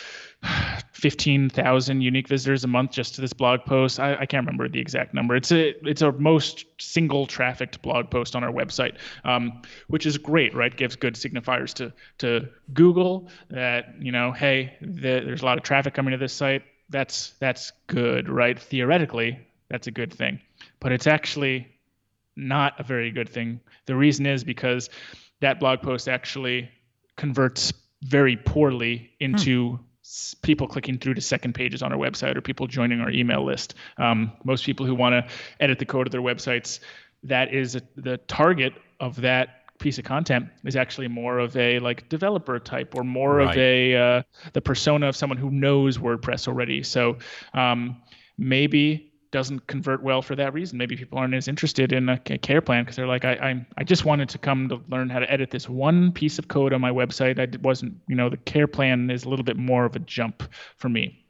15,000 0.94 2.00
unique 2.00 2.26
visitors 2.26 2.64
a 2.64 2.66
month 2.66 2.90
just 2.90 3.14
to 3.14 3.20
this 3.20 3.32
blog 3.32 3.60
post. 3.64 4.00
I, 4.00 4.14
I, 4.14 4.26
can't 4.26 4.44
remember 4.44 4.68
the 4.68 4.80
exact 4.80 5.14
number. 5.14 5.36
It's 5.36 5.52
a 5.52 5.74
it's 5.88 6.02
our 6.02 6.10
most 6.10 6.64
single 6.80 7.24
trafficked 7.28 7.80
blog 7.82 8.10
post 8.10 8.34
on 8.34 8.42
our 8.42 8.52
website, 8.52 8.96
um, 9.22 9.62
which 9.86 10.06
is 10.06 10.18
great, 10.18 10.52
right? 10.52 10.76
Gives 10.76 10.96
good 10.96 11.14
signifiers 11.14 11.72
to 11.74 11.92
to 12.18 12.48
Google 12.72 13.28
that 13.48 13.94
you 14.00 14.10
know, 14.10 14.32
hey, 14.32 14.76
the, 14.80 15.22
there's 15.24 15.42
a 15.42 15.44
lot 15.44 15.56
of 15.56 15.62
traffic 15.62 15.94
coming 15.94 16.10
to 16.10 16.18
this 16.18 16.32
site. 16.32 16.62
That's 16.88 17.34
that's 17.38 17.70
good, 17.86 18.28
right? 18.28 18.58
Theoretically, 18.58 19.38
that's 19.68 19.86
a 19.86 19.92
good 19.92 20.12
thing, 20.12 20.40
but 20.80 20.90
it's 20.90 21.06
actually 21.06 21.68
not 22.36 22.78
a 22.78 22.82
very 22.82 23.10
good 23.10 23.28
thing. 23.28 23.60
The 23.86 23.96
reason 23.96 24.26
is 24.26 24.44
because 24.44 24.88
that 25.40 25.60
blog 25.60 25.82
post 25.82 26.08
actually 26.08 26.70
converts 27.16 27.72
very 28.02 28.36
poorly 28.36 29.10
into 29.20 29.76
hmm. 29.76 29.82
people 30.42 30.66
clicking 30.66 30.98
through 30.98 31.14
to 31.14 31.20
second 31.20 31.54
pages 31.54 31.82
on 31.82 31.92
our 31.92 31.98
website 31.98 32.36
or 32.36 32.40
people 32.40 32.66
joining 32.66 33.00
our 33.00 33.10
email 33.10 33.44
list. 33.44 33.74
Um, 33.98 34.32
most 34.44 34.64
people 34.64 34.86
who 34.86 34.94
want 34.94 35.12
to 35.12 35.32
edit 35.60 35.78
the 35.78 35.84
code 35.86 36.06
of 36.06 36.12
their 36.12 36.22
websites, 36.22 36.80
that 37.24 37.52
is 37.52 37.76
a, 37.76 37.82
the 37.96 38.16
target 38.16 38.72
of 39.00 39.16
that 39.16 39.60
piece 39.78 39.98
of 39.98 40.04
content 40.04 40.46
is 40.64 40.76
actually 40.76 41.08
more 41.08 41.38
of 41.38 41.56
a 41.56 41.78
like 41.78 42.08
developer 42.08 42.58
type 42.58 42.94
or 42.94 43.02
more 43.02 43.36
right. 43.36 43.50
of 43.50 43.56
a 43.56 43.96
uh, 43.96 44.22
the 44.52 44.60
persona 44.60 45.08
of 45.08 45.16
someone 45.16 45.38
who 45.38 45.50
knows 45.50 45.98
WordPress 45.98 46.46
already. 46.46 46.82
So 46.82 47.16
um, 47.54 48.00
maybe 48.38 49.09
doesn't 49.30 49.66
convert 49.66 50.02
well 50.02 50.22
for 50.22 50.34
that 50.36 50.52
reason. 50.52 50.78
Maybe 50.78 50.96
people 50.96 51.18
aren't 51.18 51.34
as 51.34 51.48
interested 51.48 51.92
in 51.92 52.08
a, 52.08 52.18
care 52.18 52.60
plan 52.60 52.84
because 52.84 52.96
they're 52.96 53.06
like, 53.06 53.24
I, 53.24 53.32
I, 53.32 53.66
I 53.78 53.84
just 53.84 54.04
wanted 54.04 54.28
to 54.30 54.38
come 54.38 54.68
to 54.68 54.80
learn 54.88 55.08
how 55.08 55.20
to 55.20 55.30
edit 55.30 55.50
this 55.50 55.68
one 55.68 56.12
piece 56.12 56.38
of 56.38 56.48
code 56.48 56.72
on 56.72 56.80
my 56.80 56.90
website. 56.90 57.38
I 57.38 57.56
wasn't, 57.62 57.94
you 58.08 58.16
know, 58.16 58.28
the 58.28 58.36
care 58.38 58.66
plan 58.66 59.10
is 59.10 59.24
a 59.24 59.28
little 59.28 59.44
bit 59.44 59.56
more 59.56 59.84
of 59.84 59.94
a 59.94 60.00
jump 60.00 60.42
for 60.76 60.88
me. 60.88 61.24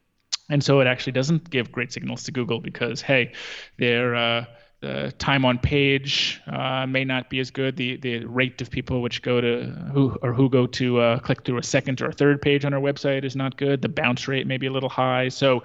And 0.49 0.65
so 0.65 0.81
it 0.81 0.87
actually 0.87 1.13
doesn't 1.13 1.49
give 1.51 1.71
great 1.71 1.93
signals 1.93 2.25
to 2.25 2.33
Google 2.33 2.61
because, 2.61 3.01
hey, 3.01 3.33
their 3.79 4.17
uh, 4.17 4.45
the 4.81 5.13
time 5.19 5.45
on 5.45 5.59
page 5.59 6.41
uh, 6.47 6.87
may 6.87 7.05
not 7.05 7.29
be 7.29 7.39
as 7.39 7.51
good. 7.51 7.77
The 7.77 7.99
the 7.99 8.25
rate 8.25 8.61
of 8.63 8.71
people 8.71 9.03
which 9.03 9.23
go 9.23 9.41
to 9.41 9.67
who 9.93 10.17
or 10.23 10.33
who 10.33 10.49
go 10.49 10.67
to 10.67 11.01
uh, 11.01 11.19
click 11.19 11.45
through 11.45 11.59
a 11.59 11.63
second 11.63 12.01
or 12.01 12.07
a 12.07 12.13
third 12.13 12.41
page 12.41 12.65
on 12.65 12.73
our 12.73 12.81
website 12.81 13.25
is 13.25 13.37
not 13.37 13.57
good. 13.57 13.83
The 13.83 13.91
bounce 13.91 14.27
rate 14.27 14.47
may 14.47 14.57
be 14.57 14.67
a 14.67 14.73
little 14.73 14.89
high. 14.89 15.29
So 15.29 15.63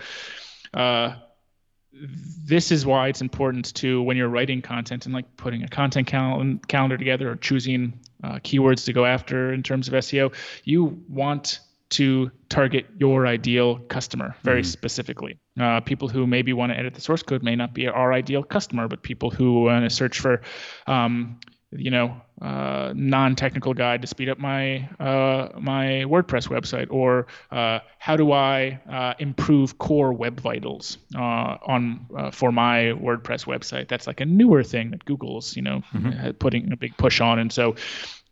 uh, 0.74 1.15
this 2.46 2.72
is 2.72 2.86
why 2.86 3.08
it's 3.08 3.22
important 3.22 3.74
to 3.76 4.02
when 4.04 4.18
you're 4.18 4.30
writing 4.30 4.62
content 4.62 5.06
and 5.06 5.14
like 5.14 5.26
putting 5.38 5.64
a 5.64 5.68
content 5.68 6.08
cal- 6.08 6.44
calendar 6.68 6.98
together 6.98 7.32
or 7.32 7.36
choosing 7.36 8.00
uh, 8.24 8.36
keywords 8.36 8.86
to 8.86 8.94
go 8.94 9.06
after 9.06 9.54
in 9.54 9.64
terms 9.64 9.88
of 9.88 9.94
SEO. 9.94 10.34
You 10.64 11.02
want 11.08 11.60
to 11.92 12.32
target 12.50 12.86
your 12.98 13.28
ideal 13.28 13.80
customer 13.80 14.36
very 14.44 14.62
mm. 14.62 14.66
specifically. 14.66 15.38
Uh, 15.60 15.80
people 15.80 16.08
who 16.08 16.28
maybe 16.28 16.52
want 16.52 16.72
to 16.72 16.78
edit 16.78 16.94
the 16.94 17.02
source 17.02 17.24
code 17.24 17.44
may 17.44 17.56
not 17.56 17.74
be 17.74 17.88
our 17.88 18.12
ideal 18.12 18.44
customer, 18.44 18.88
but 18.88 19.04
people 19.04 19.30
who 19.30 19.64
want 19.64 19.84
to 19.84 19.90
search 19.90 20.20
for 20.20 20.42
um, 20.88 21.40
you 21.78 21.92
know 21.92 22.20
uh, 22.42 22.92
non-technical 22.96 23.74
guide 23.74 24.02
to 24.02 24.08
speed 24.08 24.30
up 24.30 24.38
my 24.38 24.88
uh, 25.00 25.50
my 25.60 26.04
WordPress 26.06 26.48
website, 26.50 26.88
or 26.90 27.28
uh, 27.52 27.80
how 28.00 28.16
do 28.16 28.32
I 28.32 28.80
uh, 28.90 29.14
improve 29.20 29.78
core 29.78 30.14
web 30.14 30.40
vitals 30.40 30.98
uh, 31.16 31.58
on 31.66 32.06
uh, 32.16 32.32
for 32.32 32.52
my 32.52 32.94
WordPress 33.02 33.46
website? 33.46 33.88
That's 33.88 34.08
like 34.08 34.22
a 34.22 34.26
newer 34.26 34.64
thing 34.64 34.92
that 34.92 35.06
Google's 35.06 35.56
you 35.56 35.62
know 35.62 35.82
mm-hmm. 35.94 36.32
putting 36.32 36.72
a 36.72 36.78
big 36.78 36.96
push 36.98 37.22
on, 37.22 37.40
and 37.40 37.52
so. 37.52 37.76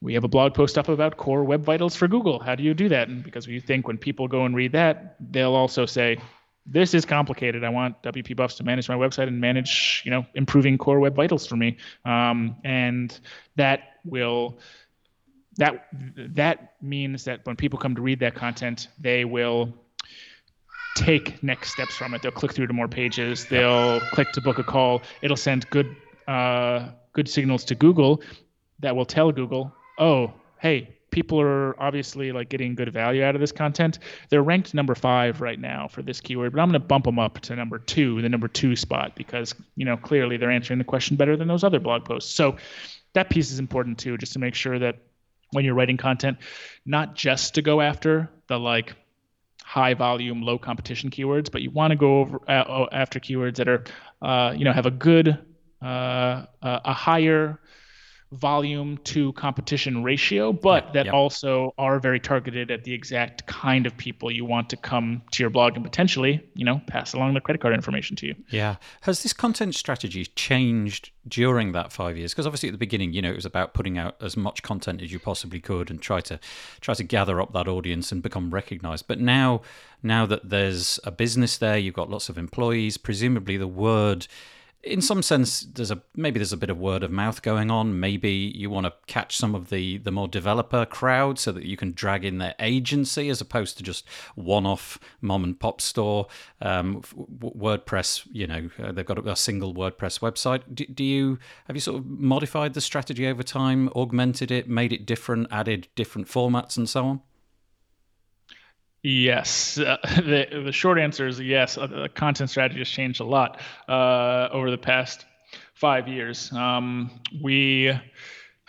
We 0.01 0.13
have 0.15 0.25
a 0.25 0.27
blog 0.27 0.53
post 0.53 0.77
up 0.77 0.89
about 0.89 1.15
core 1.15 1.45
web 1.45 1.63
vitals 1.63 1.95
for 1.95 2.09
Google. 2.09 2.37
How 2.37 2.55
do 2.55 2.63
you 2.63 2.73
do 2.73 2.89
that? 2.89 3.07
And 3.07 3.23
because 3.23 3.47
we 3.47 3.61
think 3.61 3.87
when 3.87 3.97
people 3.97 4.27
go 4.27 4.43
and 4.43 4.53
read 4.53 4.73
that, 4.73 5.15
they'll 5.31 5.55
also 5.55 5.85
say, 5.85 6.17
this 6.65 6.93
is 6.93 7.05
complicated. 7.05 7.63
I 7.63 7.69
want 7.69 8.01
WP 8.03 8.35
Buffs 8.35 8.55
to 8.55 8.63
manage 8.63 8.87
my 8.87 8.95
website 8.95 9.27
and 9.27 9.39
manage, 9.39 10.01
you 10.05 10.11
know, 10.11 10.25
improving 10.33 10.77
core 10.77 10.99
web 10.99 11.15
vitals 11.15 11.45
for 11.45 11.55
me. 11.55 11.77
Um, 12.05 12.55
and 12.63 13.17
that 13.55 13.97
will 14.05 14.57
that 15.57 15.87
that 15.91 16.73
means 16.81 17.25
that 17.25 17.45
when 17.45 17.55
people 17.55 17.77
come 17.77 17.95
to 17.95 18.01
read 18.01 18.19
that 18.19 18.35
content, 18.35 18.87
they 18.99 19.25
will 19.25 19.73
take 20.95 21.41
next 21.43 21.71
steps 21.71 21.95
from 21.95 22.13
it. 22.13 22.21
They'll 22.21 22.31
click 22.31 22.53
through 22.53 22.67
to 22.67 22.73
more 22.73 22.87
pages. 22.87 23.45
They'll 23.45 23.99
click 24.11 24.31
to 24.33 24.41
book 24.41 24.59
a 24.59 24.63
call. 24.63 25.01
It'll 25.21 25.37
send 25.37 25.69
good 25.69 25.95
uh, 26.27 26.89
good 27.13 27.27
signals 27.29 27.65
to 27.65 27.75
Google 27.75 28.21
that 28.79 28.95
will 28.95 29.05
tell 29.05 29.31
Google, 29.31 29.73
oh, 29.97 30.33
hey, 30.59 30.95
people 31.13 31.39
are 31.39 31.81
obviously 31.81 32.33
like 32.33 32.49
getting 32.49 32.75
good 32.75 32.91
value 32.91 33.23
out 33.23 33.35
of 33.35 33.39
this 33.39 33.51
content. 33.51 33.99
They're 34.29 34.43
ranked 34.43 34.73
number 34.73 34.95
five 34.95 35.39
right 35.39 35.59
now 35.59 35.87
for 35.87 36.01
this 36.01 36.19
keyword, 36.19 36.51
but 36.51 36.59
I'm 36.59 36.67
going 36.67 36.81
to 36.81 36.85
bump 36.85 37.05
them 37.05 37.19
up 37.19 37.39
to 37.41 37.55
number 37.55 37.79
two, 37.79 38.21
the 38.21 38.27
number 38.27 38.49
two 38.49 38.75
spot, 38.75 39.15
because 39.15 39.55
you 39.75 39.85
know 39.85 39.95
clearly 39.95 40.35
they're 40.35 40.51
answering 40.51 40.79
the 40.79 40.83
question 40.83 41.15
better 41.15 41.37
than 41.37 41.47
those 41.47 41.63
other 41.63 41.79
blog 41.79 42.03
posts. 42.03 42.33
So 42.33 42.57
that 43.13 43.29
piece 43.29 43.51
is 43.51 43.59
important 43.59 43.99
too, 43.99 44.17
just 44.17 44.33
to 44.33 44.39
make 44.39 44.55
sure 44.55 44.79
that 44.79 44.97
when 45.51 45.63
you're 45.63 45.75
writing 45.75 45.97
content, 45.97 46.39
not 46.85 47.15
just 47.15 47.53
to 47.55 47.61
go 47.61 47.79
after 47.79 48.29
the 48.47 48.59
like 48.59 48.95
high 49.63 49.93
volume, 49.93 50.41
low 50.41 50.57
competition 50.57 51.09
keywords, 51.09 51.51
but 51.51 51.61
you 51.61 51.69
want 51.69 51.91
to 51.91 51.95
go 51.95 52.21
over 52.21 52.41
uh, 52.49 52.87
after 52.91 53.19
keywords 53.19 53.55
that 53.55 53.69
are, 53.69 53.83
uh, 54.21 54.51
you 54.51 54.65
know, 54.65 54.73
have 54.73 54.87
a 54.87 54.91
good, 54.91 55.37
uh, 55.81 56.45
a 56.61 56.93
higher 56.93 57.59
volume 58.33 58.97
to 59.05 59.31
competition 59.33 60.03
ratio, 60.03 60.51
but 60.51 60.93
that 60.93 61.05
yeah. 61.07 61.11
also 61.11 61.73
are 61.77 61.99
very 61.99 62.19
targeted 62.19 62.71
at 62.71 62.83
the 62.83 62.93
exact 62.93 63.45
kind 63.45 63.85
of 63.85 63.95
people 63.97 64.31
you 64.31 64.45
want 64.45 64.69
to 64.69 64.77
come 64.77 65.21
to 65.31 65.43
your 65.43 65.49
blog 65.49 65.75
and 65.75 65.83
potentially, 65.83 66.41
you 66.55 66.65
know, 66.65 66.81
pass 66.87 67.13
along 67.13 67.33
the 67.33 67.41
credit 67.41 67.61
card 67.61 67.73
information 67.73 68.15
to 68.15 68.27
you. 68.27 68.35
Yeah. 68.49 68.77
Has 69.01 69.23
this 69.23 69.33
content 69.33 69.75
strategy 69.75 70.25
changed 70.25 71.11
during 71.27 71.71
that 71.73 71.91
five 71.91 72.17
years? 72.17 72.33
Because 72.33 72.45
obviously 72.45 72.69
at 72.69 72.73
the 72.73 72.77
beginning, 72.77 73.13
you 73.13 73.21
know, 73.21 73.31
it 73.31 73.35
was 73.35 73.45
about 73.45 73.73
putting 73.73 73.97
out 73.97 74.15
as 74.21 74.35
much 74.35 74.63
content 74.63 75.01
as 75.01 75.11
you 75.11 75.19
possibly 75.19 75.59
could 75.59 75.89
and 75.89 76.01
try 76.01 76.21
to 76.21 76.39
try 76.81 76.93
to 76.93 77.03
gather 77.03 77.41
up 77.41 77.53
that 77.53 77.67
audience 77.67 78.11
and 78.11 78.21
become 78.21 78.51
recognized. 78.51 79.07
But 79.07 79.19
now 79.19 79.61
now 80.01 80.25
that 80.25 80.49
there's 80.49 80.99
a 81.03 81.11
business 81.11 81.57
there, 81.57 81.77
you've 81.77 81.93
got 81.93 82.09
lots 82.09 82.27
of 82.27 82.37
employees, 82.37 82.97
presumably 82.97 83.57
the 83.57 83.67
word 83.67 84.27
in 84.83 85.01
some 85.01 85.21
sense 85.21 85.61
there's 85.61 85.91
a 85.91 86.01
maybe 86.15 86.39
there's 86.39 86.51
a 86.51 86.57
bit 86.57 86.69
of 86.69 86.77
word 86.77 87.03
of 87.03 87.11
mouth 87.11 87.41
going 87.41 87.71
on. 87.71 87.99
Maybe 87.99 88.31
you 88.31 88.69
want 88.69 88.85
to 88.85 88.93
catch 89.07 89.37
some 89.37 89.55
of 89.55 89.69
the 89.69 89.97
the 89.99 90.11
more 90.11 90.27
developer 90.27 90.85
crowd 90.85 91.39
so 91.39 91.51
that 91.53 91.63
you 91.63 91.77
can 91.77 91.93
drag 91.93 92.25
in 92.25 92.37
their 92.37 92.55
agency 92.59 93.29
as 93.29 93.39
opposed 93.39 93.77
to 93.77 93.83
just 93.83 94.05
one-off 94.35 94.99
mom 95.21 95.43
and 95.43 95.59
pop 95.59 95.79
store. 95.79 96.27
Um, 96.61 97.01
wordpress 97.01 98.27
you 98.31 98.47
know 98.47 98.69
uh, 98.81 98.91
they've 98.91 99.05
got 99.05 99.25
a, 99.25 99.33
single 99.35 99.73
wordpress 99.73 100.19
website. 100.19 100.61
Do, 100.73 100.85
do 100.85 101.03
you 101.03 101.39
have 101.67 101.75
you 101.75 101.81
sort 101.81 101.97
of 101.99 102.05
modified 102.05 102.73
the 102.73 102.81
strategy 102.81 103.27
over 103.27 103.43
time 103.43 103.89
augmented 103.95 104.51
it 104.51 104.69
made 104.69 104.93
it 104.93 105.05
different 105.05 105.47
added 105.51 105.87
different 105.95 106.27
formats 106.27 106.77
and 106.77 106.87
so 106.87 107.05
on 107.05 107.21
Yes, 109.03 109.77
uh, 109.79 109.97
the 110.17 110.63
the 110.65 110.71
short 110.71 110.97
answer 110.97 111.27
is 111.27 111.39
yes. 111.39 111.77
Uh, 111.77 111.87
the 111.87 112.09
content 112.09 112.49
strategy 112.49 112.79
has 112.79 112.87
changed 112.89 113.19
a 113.19 113.25
lot 113.25 113.59
uh, 113.87 114.47
over 114.51 114.71
the 114.71 114.77
past 114.77 115.25
five 115.73 116.07
years. 116.07 116.51
Um, 116.53 117.11
we, 117.41 117.91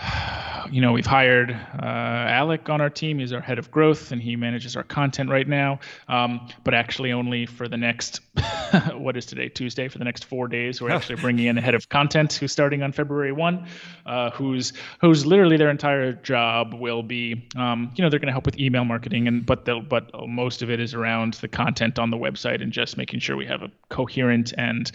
you 0.70 0.80
know, 0.80 0.92
we've 0.92 1.06
hired 1.06 1.50
uh, 1.50 1.84
Alec 1.84 2.68
on 2.68 2.80
our 2.80 2.90
team. 2.90 3.18
He's 3.18 3.32
our 3.32 3.40
head 3.40 3.58
of 3.58 3.70
growth, 3.70 4.12
and 4.12 4.20
he 4.20 4.36
manages 4.36 4.76
our 4.76 4.82
content 4.82 5.30
right 5.30 5.46
now. 5.46 5.80
Um, 6.08 6.48
but 6.64 6.74
actually, 6.74 7.12
only 7.12 7.46
for 7.46 7.68
the 7.68 7.76
next 7.76 8.20
what 8.94 9.16
is 9.16 9.26
today 9.26 9.48
Tuesday 9.48 9.88
for 9.88 9.98
the 9.98 10.04
next 10.04 10.24
four 10.24 10.48
days. 10.48 10.80
We're 10.80 10.90
actually 10.90 11.16
bringing 11.20 11.46
in 11.46 11.58
a 11.58 11.60
head 11.60 11.74
of 11.74 11.88
content 11.88 12.32
who's 12.34 12.52
starting 12.52 12.82
on 12.82 12.92
February 12.92 13.32
one, 13.32 13.66
uh, 14.06 14.30
who's 14.30 14.72
who's 15.00 15.24
literally 15.24 15.56
their 15.56 15.70
entire 15.70 16.12
job 16.12 16.74
will 16.74 17.02
be, 17.02 17.46
um, 17.56 17.92
you 17.94 18.02
know, 18.02 18.10
they're 18.10 18.20
going 18.20 18.26
to 18.28 18.32
help 18.32 18.46
with 18.46 18.58
email 18.58 18.84
marketing, 18.84 19.28
and 19.28 19.46
but 19.46 19.64
they'll 19.64 19.82
but 19.82 20.10
most 20.28 20.62
of 20.62 20.70
it 20.70 20.80
is 20.80 20.94
around 20.94 21.34
the 21.34 21.48
content 21.48 21.98
on 21.98 22.10
the 22.10 22.18
website 22.18 22.62
and 22.62 22.72
just 22.72 22.96
making 22.96 23.20
sure 23.20 23.36
we 23.36 23.46
have 23.46 23.62
a 23.62 23.70
coherent 23.88 24.52
and 24.56 24.90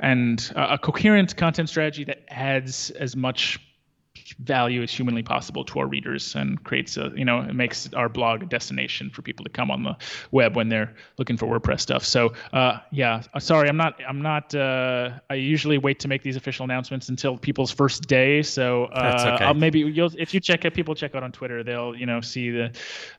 and 0.00 0.52
uh, 0.56 0.68
a 0.70 0.78
coherent 0.78 1.36
content 1.36 1.68
strategy 1.68 2.04
that 2.04 2.24
adds 2.28 2.90
as 2.90 3.14
much 3.14 3.60
value 4.40 4.82
as 4.82 4.90
humanly 4.90 5.22
possible 5.22 5.64
to 5.64 5.78
our 5.78 5.86
readers 5.86 6.34
and 6.34 6.62
creates 6.64 6.96
a 6.96 7.12
you 7.14 7.24
know 7.24 7.40
it 7.40 7.54
makes 7.54 7.92
our 7.94 8.08
blog 8.08 8.42
a 8.42 8.46
destination 8.46 9.10
for 9.10 9.22
people 9.22 9.44
to 9.44 9.50
come 9.50 9.70
on 9.70 9.82
the 9.82 9.96
web 10.30 10.56
when 10.56 10.68
they're 10.68 10.94
looking 11.18 11.36
for 11.36 11.46
WordPress 11.46 11.80
stuff. 11.80 12.04
So 12.04 12.32
uh, 12.52 12.78
yeah, 12.90 13.22
uh, 13.34 13.38
sorry, 13.38 13.68
I'm 13.68 13.76
not 13.76 14.00
I'm 14.06 14.22
not 14.22 14.54
uh, 14.54 15.10
I 15.30 15.34
usually 15.34 15.78
wait 15.78 16.00
to 16.00 16.08
make 16.08 16.22
these 16.22 16.36
official 16.36 16.64
announcements 16.64 17.08
until 17.08 17.36
people's 17.36 17.70
first 17.70 18.06
day. 18.08 18.42
So 18.42 18.86
uh, 18.86 19.10
That's 19.10 19.24
okay. 19.24 19.44
I'll 19.44 19.54
maybe 19.54 19.80
you'll 19.80 20.12
if 20.18 20.34
you 20.34 20.40
check 20.40 20.64
it, 20.64 20.74
people 20.74 20.94
check 20.94 21.14
out 21.14 21.22
on 21.22 21.32
Twitter, 21.32 21.62
they'll 21.62 21.94
you 21.94 22.06
know 22.06 22.20
see 22.20 22.50
the 22.50 22.72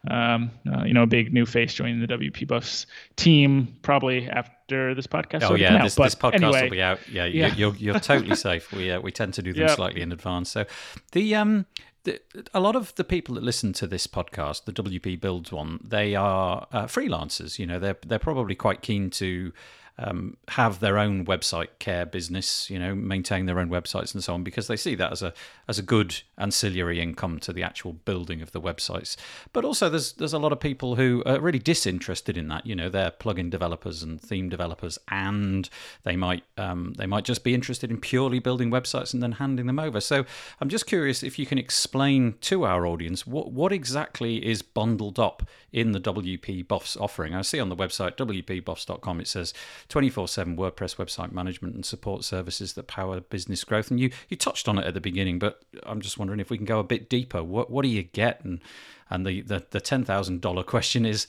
um, 0.09 0.51
uh, 0.71 0.83
you 0.83 0.93
know 0.93 1.03
a 1.03 1.07
big 1.07 1.33
new 1.33 1.45
face 1.45 1.73
joining 1.73 1.99
the 1.99 2.07
WP 2.07 2.47
Buffs 2.47 2.85
team 3.15 3.75
probably 3.81 4.29
after 4.29 4.53
this 4.67 5.07
podcast. 5.07 5.43
Oh 5.43 5.55
yeah, 5.55 5.75
out. 5.75 5.83
this, 5.83 5.95
this 5.95 6.15
podcast 6.15 6.33
anyway, 6.35 6.63
will 6.63 6.69
be 6.69 6.81
out. 6.81 6.99
Yeah, 7.09 7.25
yeah. 7.25 7.47
You're, 7.47 7.73
you're 7.73 7.75
you're 7.93 7.99
totally 7.99 8.35
safe. 8.35 8.71
We 8.71 8.91
uh, 8.91 8.99
we 9.01 9.11
tend 9.11 9.33
to 9.35 9.41
do 9.41 9.53
them 9.53 9.67
Yep. 9.67 9.75
slightly 9.75 10.01
in 10.01 10.11
advance. 10.11 10.49
So 10.51 10.65
the 11.11 11.35
um 11.35 11.65
the, 12.03 12.19
a 12.53 12.59
lot 12.59 12.75
of 12.75 12.93
the 12.95 13.03
people 13.03 13.35
that 13.35 13.43
listen 13.43 13.71
to 13.73 13.87
this 13.87 14.07
podcast, 14.07 14.65
the 14.65 14.73
WP 14.73 15.21
Builds 15.21 15.51
one, 15.53 15.79
they 15.83 16.15
are 16.15 16.67
uh, 16.71 16.83
freelancers. 16.85 17.59
You 17.59 17.65
know, 17.65 17.79
they're 17.79 17.97
they're 18.05 18.19
probably 18.19 18.55
quite 18.55 18.81
keen 18.81 19.09
to. 19.11 19.53
Um, 19.99 20.37
have 20.49 20.79
their 20.79 20.97
own 20.97 21.23
website 21.25 21.67
care 21.77 22.05
business, 22.05 22.67
you 22.67 22.79
know, 22.79 22.95
maintain 22.95 23.45
their 23.45 23.59
own 23.59 23.69
websites 23.69 24.13
and 24.13 24.23
so 24.23 24.33
on, 24.33 24.43
because 24.43 24.67
they 24.67 24.75
see 24.75 24.95
that 24.95 25.11
as 25.11 25.21
a 25.21 25.33
as 25.67 25.77
a 25.77 25.83
good 25.83 26.21
ancillary 26.37 26.99
income 26.99 27.39
to 27.39 27.53
the 27.53 27.61
actual 27.61 27.93
building 27.93 28.41
of 28.41 28.51
the 28.53 28.61
websites. 28.61 29.15
But 29.53 29.65
also, 29.65 29.89
there's 29.89 30.13
there's 30.13 30.33
a 30.33 30.39
lot 30.39 30.51
of 30.51 30.59
people 30.59 30.95
who 30.95 31.21
are 31.25 31.39
really 31.39 31.59
disinterested 31.59 32.37
in 32.37 32.47
that. 32.47 32.65
You 32.65 32.75
know, 32.75 32.89
they're 32.89 33.11
plugin 33.11 33.49
developers 33.49 34.01
and 34.01 34.19
theme 34.19 34.49
developers, 34.49 34.97
and 35.09 35.69
they 36.03 36.15
might 36.15 36.43
um, 36.57 36.93
they 36.97 37.05
might 37.05 37.23
just 37.23 37.43
be 37.43 37.53
interested 37.53 37.91
in 37.91 37.99
purely 37.99 38.39
building 38.39 38.71
websites 38.71 39.13
and 39.13 39.21
then 39.21 39.33
handing 39.33 39.67
them 39.67 39.79
over. 39.79 40.01
So 40.01 40.25
I'm 40.59 40.69
just 40.69 40.87
curious 40.87 41.23
if 41.23 41.37
you 41.37 41.45
can 41.45 41.57
explain 41.57 42.35
to 42.41 42.65
our 42.65 42.85
audience 42.85 43.27
what 43.27 43.51
what 43.51 43.71
exactly 43.71 44.45
is 44.45 44.61
bundled 44.61 45.19
up 45.19 45.43
in 45.71 45.91
the 45.91 45.99
WP 45.99 46.67
Buffs 46.67 46.95
offering. 46.97 47.33
I 47.33 47.41
see 47.41 47.59
on 47.59 47.69
the 47.69 47.75
website 47.75 48.15
wpbuffs.com 48.15 49.19
it 49.19 49.27
says 49.27 49.53
24/7 49.89 50.55
WordPress 50.55 50.95
website 50.95 51.31
management 51.31 51.75
and 51.75 51.85
support 51.85 52.23
services 52.23 52.73
that 52.73 52.87
power 52.87 53.19
business 53.19 53.63
growth. 53.63 53.91
And 53.91 53.99
you 53.99 54.11
you 54.29 54.37
touched 54.37 54.67
on 54.67 54.77
it 54.77 54.85
at 54.85 54.93
the 54.93 55.01
beginning, 55.01 55.39
but 55.39 55.63
I'm 55.83 56.01
just 56.01 56.17
wondering 56.17 56.39
if 56.39 56.49
we 56.49 56.57
can 56.57 56.65
go 56.65 56.79
a 56.79 56.83
bit 56.83 57.09
deeper. 57.09 57.43
What 57.43 57.69
what 57.69 57.83
do 57.83 57.89
you 57.89 58.03
get? 58.03 58.43
And 58.43 58.61
and 59.09 59.25
the 59.25 59.41
the, 59.41 59.65
the 59.69 59.81
ten 59.81 60.03
thousand 60.03 60.41
dollar 60.41 60.63
question 60.63 61.05
is, 61.05 61.27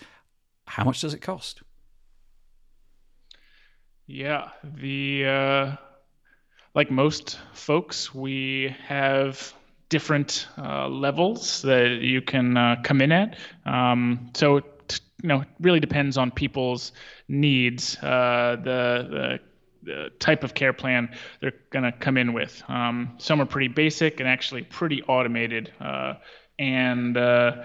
how 0.66 0.84
much 0.84 1.00
does 1.00 1.14
it 1.14 1.20
cost? 1.20 1.62
Yeah, 4.06 4.50
the 4.62 5.24
uh, 5.26 5.76
like 6.74 6.90
most 6.90 7.38
folks, 7.52 8.14
we 8.14 8.74
have 8.86 9.54
different 9.88 10.48
uh, 10.58 10.88
levels 10.88 11.62
that 11.62 12.00
you 12.02 12.20
can 12.20 12.56
uh, 12.56 12.76
come 12.82 13.00
in 13.00 13.12
at. 13.12 13.36
Um, 13.64 14.30
so 14.34 14.60
you 15.24 15.28
know, 15.28 15.42
really 15.58 15.80
depends 15.80 16.18
on 16.18 16.30
people's 16.30 16.92
needs. 17.28 17.96
Uh, 18.02 18.56
the 18.62 19.08
the 19.10 19.40
the 19.82 20.10
type 20.18 20.44
of 20.44 20.52
care 20.52 20.74
plan 20.74 21.08
they're 21.40 21.54
going 21.70 21.82
to 21.82 21.92
come 21.92 22.18
in 22.18 22.34
with. 22.34 22.62
Um, 22.68 23.14
some 23.16 23.40
are 23.40 23.46
pretty 23.46 23.68
basic 23.68 24.20
and 24.20 24.28
actually 24.28 24.64
pretty 24.64 25.02
automated, 25.04 25.72
uh, 25.80 26.14
and 26.58 27.16
uh, 27.16 27.64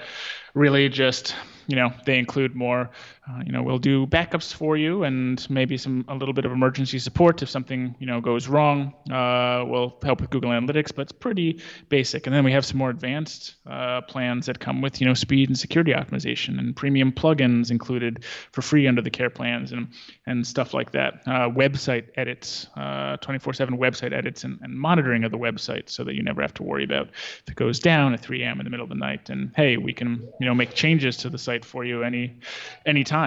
really 0.54 0.88
just 0.88 1.36
you 1.68 1.76
know 1.76 1.92
they 2.06 2.18
include 2.18 2.56
more. 2.56 2.92
Uh, 3.30 3.44
you 3.46 3.52
know, 3.52 3.62
we'll 3.62 3.78
do 3.78 4.08
backups 4.08 4.54
for 4.54 4.76
you 4.76 5.04
and 5.04 5.46
maybe 5.50 5.78
some 5.78 6.04
a 6.08 6.16
little 6.16 6.34
bit 6.34 6.46
of 6.46 6.52
emergency 6.52 6.98
support 6.98 7.42
if 7.44 7.50
something 7.50 7.96
you 8.00 8.08
know 8.08 8.22
goes 8.22 8.48
wrong. 8.48 8.94
Uh, 9.12 9.64
we'll 9.68 9.96
help 10.04 10.22
with 10.22 10.30
Google 10.30 10.50
Analytics, 10.50 10.96
but 10.96 11.04
it's 11.04 11.12
pretty 11.12 11.62
basic. 11.90 12.26
And 12.26 12.36
then 12.36 12.44
we 12.44 12.52
have 12.54 12.66
some 12.66 12.78
more 12.78 12.90
advanced 12.90 13.56
uh, 13.68 14.02
plans 14.02 14.48
that 14.48 14.60
come 14.60 14.82
with 14.82 15.00
you 15.00 15.06
know 15.06 15.14
speed 15.14 15.50
and 15.50 15.60
security 15.60 15.92
optimization 15.92 16.58
and 16.58 16.76
premium 16.76 17.12
plugins 17.12 17.70
included 17.70 18.24
for 18.52 18.62
free 18.62 18.88
under 18.88 19.02
the 19.02 19.12
care 19.12 19.30
plans 19.30 19.72
and 19.72 19.90
and 20.26 20.48
stuff 20.48 20.74
like 20.74 20.92
that. 20.94 21.22
Uh, 21.28 21.50
website 21.50 22.06
edits, 22.16 22.68
uh, 22.78 23.18
24/7 23.18 23.78
website 23.78 24.14
edits, 24.14 24.44
and, 24.44 24.58
and 24.62 24.74
monitoring 24.74 25.24
of 25.24 25.32
the 25.32 25.38
website 25.38 25.90
so 25.90 26.04
that 26.04 26.16
you 26.16 26.24
never 26.24 26.42
have 26.42 26.54
to 26.56 26.64
worry 26.64 26.84
about 26.84 27.10
if 27.10 27.50
it 27.50 27.56
goes 27.56 27.80
down 27.80 28.14
at 28.14 28.22
3 28.22 28.42
a.m. 28.44 28.60
in 28.60 28.64
the 28.64 28.72
middle 28.72 28.86
of 28.86 28.90
the 28.90 28.96
night. 28.96 29.30
And 29.30 29.52
hey, 29.56 29.78
we 29.78 29.94
can 29.94 30.28
you 30.40 30.48
know 30.48 30.56
make 30.56 30.74
changes 30.74 31.18
to 31.18 31.30
the 31.30 31.38
site 31.38 31.64
for 31.64 31.86
you 31.86 32.02
any 32.02 32.40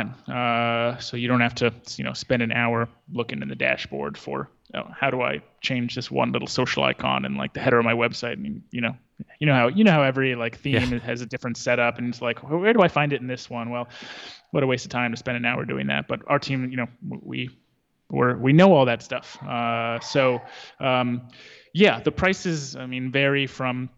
anytime. 0.01 0.15
Uh, 0.29 0.99
so 0.99 1.17
you 1.17 1.29
don't 1.29 1.41
have 1.41 1.55
to 1.57 1.73
you 1.97 2.05
know 2.05 2.13
spend 2.13 2.43
an 2.43 2.53
hour 2.53 2.89
looking 3.13 3.43
in 3.43 3.49
the 3.49 3.55
dashboard 3.55 4.17
for 4.19 4.49
oh, 4.75 4.89
how 4.99 5.11
do 5.11 5.23
I 5.23 5.43
change 5.61 5.95
this 5.95 6.11
one 6.11 6.33
little 6.33 6.49
social 6.49 6.83
icon 6.85 7.25
and 7.25 7.37
like 7.37 7.53
the 7.55 7.61
header 7.61 7.79
of 7.79 7.85
my 7.85 7.95
website 7.95 8.35
and 8.35 8.63
you 8.71 8.81
know 8.81 8.97
you 9.39 9.47
know 9.47 9.55
how 9.55 9.69
you 9.69 9.85
know 9.85 9.93
how 9.93 10.03
every 10.03 10.35
like 10.35 10.59
theme 10.59 10.93
Yeah. 10.93 10.99
has 11.01 11.21
a 11.21 11.27
different 11.27 11.57
setup 11.57 11.99
and 11.99 12.09
it's 12.09 12.23
like 12.23 12.39
where 12.49 12.73
do 12.73 12.81
I 12.81 12.89
find 12.89 13.13
it 13.13 13.21
in 13.21 13.27
this 13.27 13.49
one? 13.51 13.71
Well, 13.71 13.89
what 14.51 14.63
a 14.63 14.67
waste 14.67 14.85
of 14.85 14.91
time 14.91 15.11
to 15.13 15.17
spend 15.17 15.37
an 15.37 15.45
hour 15.45 15.65
doing 15.65 15.89
that. 15.89 16.09
But 16.09 16.21
our 16.27 16.39
team, 16.39 16.71
you 16.71 16.77
know, 16.77 16.89
we 17.23 17.51
we're, 18.11 18.37
we 18.37 18.53
know 18.53 18.75
all 18.75 18.85
that 18.85 19.03
stuff. 19.03 19.43
Uh, 19.43 19.99
so 20.01 20.43
um, 20.81 21.29
yeah, 21.73 22.01
the 22.01 22.13
prices 22.13 22.77
I 22.77 22.87
mean 22.87 23.11
vary 23.11 23.47
from 23.47 23.89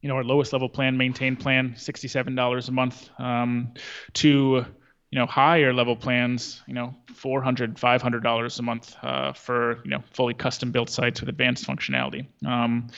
you 0.00 0.08
know 0.08 0.16
our 0.16 0.24
lowest 0.24 0.52
level 0.52 0.68
plan, 0.68 0.96
maintain 0.96 1.36
plan, 1.36 1.74
sixty-seven 1.76 2.34
dollars 2.34 2.68
a 2.68 2.72
month, 2.72 3.10
um, 3.18 3.74
to 4.14 4.64
you 5.10 5.18
know 5.18 5.26
higher 5.26 5.72
level 5.72 5.96
plans, 5.96 6.62
you 6.66 6.74
know 6.74 6.94
400 7.14 7.78
500 7.78 8.22
dollars 8.22 8.58
a 8.58 8.62
month 8.62 8.96
uh, 9.02 9.32
for 9.32 9.80
you 9.84 9.90
know 9.90 10.02
fully 10.12 10.34
custom 10.34 10.70
built 10.70 10.90
sites 10.90 11.20
with 11.20 11.28
advanced 11.28 11.66
functionality. 11.66 12.26
Um, 12.46 12.88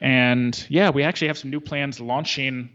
and 0.00 0.66
yeah, 0.68 0.90
we 0.90 1.02
actually 1.02 1.28
have 1.28 1.38
some 1.38 1.50
new 1.50 1.60
plans 1.60 2.00
launching 2.00 2.70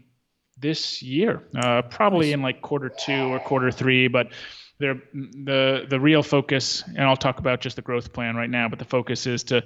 this 0.60 1.02
year, 1.02 1.42
uh, 1.56 1.82
probably 1.82 2.32
in 2.32 2.42
like 2.42 2.62
quarter 2.62 2.88
two 2.88 3.32
or 3.32 3.38
quarter 3.38 3.70
three, 3.70 4.08
but 4.08 4.28
they're, 4.78 5.00
the 5.12 5.86
the 5.88 5.98
real 5.98 6.22
focus, 6.22 6.84
and 6.86 7.02
I'll 7.02 7.16
talk 7.16 7.38
about 7.38 7.60
just 7.60 7.76
the 7.76 7.82
growth 7.82 8.12
plan 8.12 8.36
right 8.36 8.50
now, 8.50 8.68
but 8.68 8.78
the 8.78 8.84
focus 8.84 9.26
is 9.26 9.44
to 9.44 9.64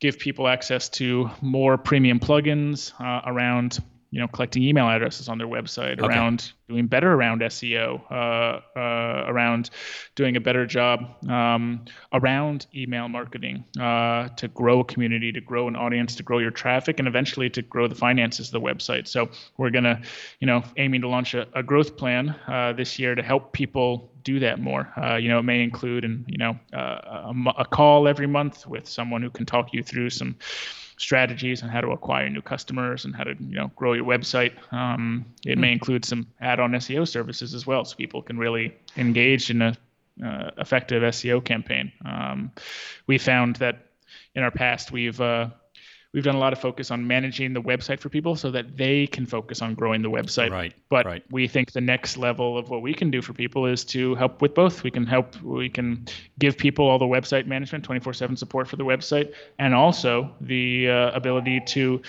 give 0.00 0.18
people 0.18 0.48
access 0.48 0.88
to 0.88 1.30
more 1.40 1.78
premium 1.78 2.20
plugins 2.20 2.92
uh, 3.00 3.22
around 3.26 3.82
you 4.10 4.20
know 4.20 4.26
collecting 4.28 4.62
email 4.62 4.88
addresses 4.88 5.28
on 5.28 5.38
their 5.38 5.46
website, 5.46 6.00
okay. 6.00 6.06
around 6.06 6.52
doing 6.68 6.86
better 6.86 7.12
around 7.12 7.40
SEO, 7.42 8.00
uh, 8.10 8.60
uh, 8.78 9.24
around 9.26 9.70
doing 10.14 10.36
a 10.36 10.40
better 10.40 10.66
job 10.66 11.00
um, 11.28 11.84
around 12.12 12.66
email 12.74 13.08
marketing 13.08 13.64
uh, 13.78 14.28
to 14.30 14.48
grow 14.48 14.80
a 14.80 14.84
community, 14.84 15.32
to 15.32 15.40
grow 15.40 15.68
an 15.68 15.76
audience, 15.76 16.14
to 16.16 16.22
grow 16.22 16.38
your 16.38 16.50
traffic, 16.50 16.98
and 16.98 17.06
eventually 17.06 17.48
to 17.50 17.62
grow 17.62 17.86
the 17.86 17.94
finances 17.94 18.48
of 18.48 18.52
the 18.52 18.60
website. 18.60 19.06
So 19.06 19.28
we're 19.56 19.70
gonna, 19.70 20.00
you 20.40 20.46
know, 20.46 20.62
aiming 20.76 21.02
to 21.02 21.08
launch 21.08 21.34
a, 21.34 21.46
a 21.54 21.62
growth 21.62 21.96
plan 21.96 22.30
uh, 22.48 22.72
this 22.72 22.98
year 22.98 23.14
to 23.14 23.22
help 23.22 23.52
people 23.52 24.10
do 24.24 24.38
that 24.40 24.60
more. 24.60 24.92
Uh, 24.96 25.16
you 25.16 25.28
know, 25.28 25.38
it 25.38 25.44
may 25.44 25.62
include 25.62 26.04
and 26.04 26.24
you 26.28 26.38
know 26.38 26.58
uh, 26.72 27.32
a, 27.32 27.34
a, 27.58 27.64
call 27.64 28.08
every 28.08 28.26
month 28.26 28.66
with 28.66 28.88
someone 28.88 29.22
who 29.22 29.30
can 29.30 29.46
talk 29.46 29.72
you 29.72 29.82
through 29.82 30.10
some 30.10 30.36
strategies 31.00 31.62
on 31.62 31.70
how 31.70 31.80
to 31.80 31.88
acquire 31.92 32.28
new 32.28 32.42
customers 32.42 33.06
and 33.06 33.16
how 33.16 33.24
to 33.24 33.34
you 33.40 33.56
know 33.56 33.70
grow 33.74 33.94
your 33.94 34.04
website. 34.04 34.52
Um, 34.72 35.24
it 35.46 35.56
may 35.58 35.68
hmm. 35.68 35.72
include 35.72 36.04
some 36.04 36.26
add-on 36.40 36.72
SEO 36.72 37.08
services 37.08 37.54
as 37.54 37.66
well, 37.66 37.84
so 37.84 37.96
people 37.96 38.22
can 38.22 38.38
really 38.38 38.76
engage 38.96 39.50
in 39.50 39.62
a 39.62 39.76
uh, 40.24 40.50
effective 40.58 41.02
SEO 41.02 41.42
campaign. 41.42 41.90
Um, 42.04 42.52
we 43.06 43.16
found 43.16 43.56
that 43.56 43.86
in 44.34 44.42
our 44.42 44.50
past 44.50 44.92
we've 44.92 45.20
uh, 45.20 45.48
we've 46.12 46.24
done 46.24 46.34
a 46.34 46.38
lot 46.38 46.52
of 46.52 46.58
focus 46.58 46.90
on 46.90 47.06
managing 47.06 47.52
the 47.52 47.62
website 47.62 48.00
for 48.00 48.08
people 48.08 48.34
so 48.34 48.50
that 48.50 48.76
they 48.76 49.06
can 49.06 49.26
focus 49.26 49.62
on 49.62 49.74
growing 49.74 50.02
the 50.02 50.10
website. 50.10 50.50
Right. 50.50 50.74
But 50.88 51.06
right. 51.06 51.24
we 51.30 51.46
think 51.46 51.72
the 51.72 51.80
next 51.80 52.16
level 52.16 52.58
of 52.58 52.68
what 52.68 52.82
we 52.82 52.94
can 52.94 53.10
do 53.10 53.22
for 53.22 53.32
people 53.32 53.66
is 53.66 53.84
to 53.86 54.14
help 54.16 54.42
with 54.42 54.54
both. 54.54 54.82
We 54.82 54.90
can 54.90 55.06
help, 55.06 55.40
we 55.42 55.68
can 55.68 56.04
give 56.38 56.56
people 56.56 56.88
all 56.88 56.98
the 56.98 57.04
website 57.04 57.46
management, 57.46 57.84
24 57.84 58.12
7 58.12 58.36
support 58.36 58.66
for 58.66 58.76
the 58.76 58.84
website, 58.84 59.32
and 59.58 59.74
also 59.74 60.34
the 60.40 60.90
uh, 60.90 61.10
ability 61.12 61.60
to 61.66 62.02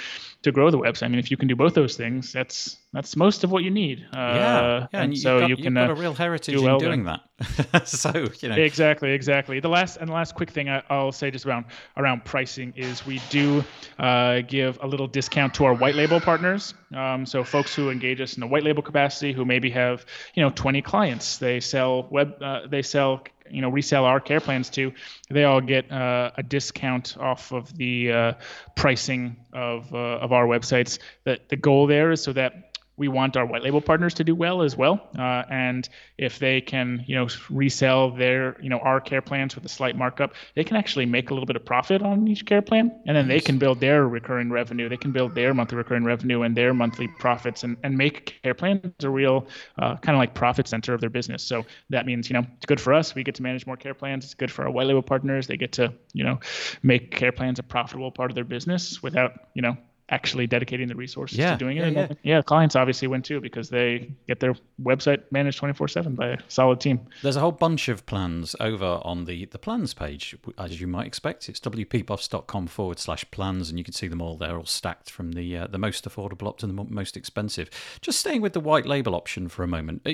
to 0.44 0.52
grow 0.52 0.72
the 0.72 0.78
website. 0.78 1.04
I 1.04 1.08
mean, 1.10 1.20
if 1.20 1.30
you 1.30 1.38
can 1.38 1.48
do 1.48 1.56
both 1.56 1.74
those 1.76 1.96
things, 1.96 2.34
that's 2.34 2.78
that's 2.94 3.16
most 3.16 3.44
of 3.44 3.52
what 3.52 3.64
you 3.64 3.70
need. 3.70 4.06
Uh, 4.12 4.18
yeah, 4.18 4.88
yeah, 4.92 5.02
and, 5.02 5.18
so 5.18 5.42
got, 5.42 5.50
you 5.50 5.56
can. 5.56 5.76
Got 5.76 5.90
uh, 5.90 5.94
a 5.94 5.96
real 5.96 6.14
heritage 6.14 6.56
do 6.56 6.64
well 6.64 6.78
in 6.78 6.84
doing 6.84 7.04
that. 7.04 7.88
so 7.88 8.28
you 8.40 8.50
know. 8.50 8.56
Exactly, 8.56 9.12
exactly. 9.12 9.60
The 9.60 9.70
last 9.70 9.98
and 9.98 10.10
the 10.10 10.14
last 10.14 10.34
quick 10.34 10.50
thing 10.50 10.68
I, 10.68 10.84
will 10.90 11.12
say 11.12 11.30
just 11.30 11.46
around 11.46 11.66
around 11.96 12.26
pricing 12.26 12.74
is 12.76 13.06
we 13.06 13.22
do 13.30 13.64
uh, 14.00 14.42
give 14.42 14.80
a 14.82 14.88
little 14.88 15.08
discount 15.08 15.54
to 15.56 15.66
our 15.66 15.76
white 15.76 15.96
label 15.96 16.20
partners. 16.20 16.74
Um, 16.94 17.26
so 17.26 17.44
folks 17.44 17.76
who 17.76 17.90
engage 17.90 18.20
us 18.20 18.36
in 18.36 18.44
a 18.44 18.48
white 18.48 18.64
label 18.64 18.82
capacity, 18.82 19.34
who 19.34 19.46
maybe 19.46 19.70
have 19.70 20.06
you 20.34 20.42
know 20.42 20.50
20 20.50 20.82
clients, 20.82 21.38
they 21.38 21.60
sell 21.60 22.08
web, 22.10 22.42
uh, 22.42 22.68
they 22.68 22.82
sell 22.82 23.24
you 23.52 23.62
know 23.62 23.70
resell 23.70 24.06
our 24.06 24.20
care 24.20 24.40
plans 24.40 24.70
to, 24.72 24.94
they 25.30 25.44
all 25.44 25.62
get 25.62 25.92
uh, 25.92 26.32
a 26.38 26.44
discount 26.44 27.18
off 27.20 27.52
of 27.52 27.76
the 27.78 28.12
uh, 28.12 28.34
pricing 28.76 29.38
of 29.54 29.94
uh, 29.94 29.98
of 29.98 30.32
our 30.32 30.46
websites. 30.46 31.00
That 31.26 31.50
the 31.50 31.56
goal 31.56 31.88
there 31.88 32.12
is 32.12 32.24
so 32.24 32.34
that 32.34 32.71
we 33.02 33.08
want 33.08 33.36
our 33.36 33.48
white 33.48 33.64
label 33.64 33.82
partners 33.82 34.14
to 34.14 34.24
do 34.24 34.36
well 34.36 34.62
as 34.62 34.78
well. 34.78 35.10
Uh, 35.18 35.42
and 35.50 35.90
if 36.20 36.38
they 36.38 36.62
can, 36.62 37.04
you 37.08 37.16
know, 37.16 37.28
resell 37.50 38.12
their, 38.12 38.56
you 38.62 38.70
know, 38.70 38.78
our 38.78 39.02
care 39.02 39.24
plans 39.24 39.56
with 39.56 39.66
a 39.66 39.70
slight 39.70 39.98
markup, 39.98 40.36
they 40.54 40.64
can 40.64 40.78
actually 40.78 41.08
make 41.08 41.32
a 41.32 41.34
little 41.34 41.48
bit 41.48 41.56
of 41.56 41.66
profit 41.66 42.04
on 42.04 42.28
each 42.28 42.46
care 42.46 42.62
plan, 42.62 42.92
and 43.08 43.18
then 43.18 43.28
they 43.28 43.40
can 43.40 43.58
build 43.58 43.80
their 43.80 44.08
recurring 44.08 44.52
revenue. 44.52 44.88
They 44.88 44.98
can 44.98 45.12
build 45.12 45.34
their 45.34 45.52
monthly 45.52 45.78
recurring 45.78 46.04
revenue 46.04 46.44
and 46.44 46.56
their 46.56 46.76
monthly 46.76 47.08
profits, 47.08 47.64
and 47.64 47.76
and 47.84 47.98
make 47.98 48.40
care 48.44 48.54
plans 48.54 49.04
a 49.04 49.10
real 49.10 49.48
uh, 49.80 49.96
kind 49.98 50.16
of 50.16 50.20
like 50.20 50.36
profit 50.36 50.68
center 50.68 50.94
of 50.94 51.02
their 51.02 51.10
business. 51.10 51.42
So 51.42 51.66
that 51.90 52.06
means, 52.06 52.30
you 52.30 52.36
know, 52.36 52.46
it's 52.58 52.68
good 52.68 52.80
for 52.80 52.94
us. 52.94 53.16
We 53.16 53.24
get 53.24 53.34
to 53.36 53.44
manage 53.44 53.66
more 53.66 53.78
care 53.78 53.96
plans. 53.96 54.26
It's 54.26 54.36
good 54.36 54.52
for 54.52 54.66
our 54.66 54.72
white 54.72 54.86
label 54.86 55.02
partners. 55.02 55.48
They 55.48 55.58
get 55.58 55.72
to, 55.74 55.92
you 56.14 56.24
know, 56.24 56.40
make 56.84 57.10
care 57.10 57.32
plans 57.32 57.58
a 57.58 57.64
profitable 57.64 58.12
part 58.12 58.30
of 58.30 58.36
their 58.36 58.44
business 58.46 59.02
without, 59.02 59.32
you 59.56 59.64
know, 59.64 59.76
actually 60.12 60.46
dedicating 60.46 60.88
the 60.88 60.96
resources 60.96 61.38
yeah, 61.38 61.52
to 61.52 61.58
doing 61.58 61.78
it. 61.78 61.94
Yeah, 61.94 62.00
yeah. 62.00 62.16
yeah, 62.24 62.42
clients 62.42 62.76
obviously 62.76 63.08
win 63.08 63.22
too 63.22 63.40
because 63.40 63.70
they 63.70 64.12
get 64.28 64.40
their 64.40 64.54
website 64.82 65.24
managed 65.32 65.58
24 65.58 65.88
7 65.88 66.16
by 66.16 66.28
a 66.28 66.38
solid 66.50 66.80
team. 66.80 67.00
There's 67.24 67.38
a 67.38 67.40
whole 67.40 67.52
bunch 67.52 67.88
of 67.88 68.06
plans 68.06 68.56
over 68.60 69.00
on 69.04 69.26
the, 69.26 69.46
the 69.46 69.58
plans 69.58 69.94
page, 69.94 70.36
as 70.58 70.80
you 70.80 70.88
might 70.88 71.08
expect. 71.08 71.50
It's 71.50 71.60
wpbuffs.com 71.60 72.68
forward 72.68 73.00
slash 73.00 73.30
plans, 73.32 73.70
and 73.70 73.80
you 73.80 73.84
can 73.84 73.94
see 73.94 74.08
them 74.08 74.22
all 74.22 74.38
there, 74.38 74.58
all 74.58 74.66
stacked 74.66 75.10
from 75.10 75.32
the 75.32 75.58
uh, 75.58 75.68
the 75.68 75.78
most 75.78 76.08
affordable 76.08 76.48
up 76.48 76.58
to 76.60 76.68
the 76.68 76.74
most 76.74 77.16
expensive. 77.16 77.70
Just 78.02 78.20
staying 78.20 78.42
with 78.42 78.54
the 78.54 78.60
white 78.60 78.86
label 78.86 79.16
option 79.16 79.48
for 79.48 79.64
a 79.64 79.68
moment, 79.68 80.06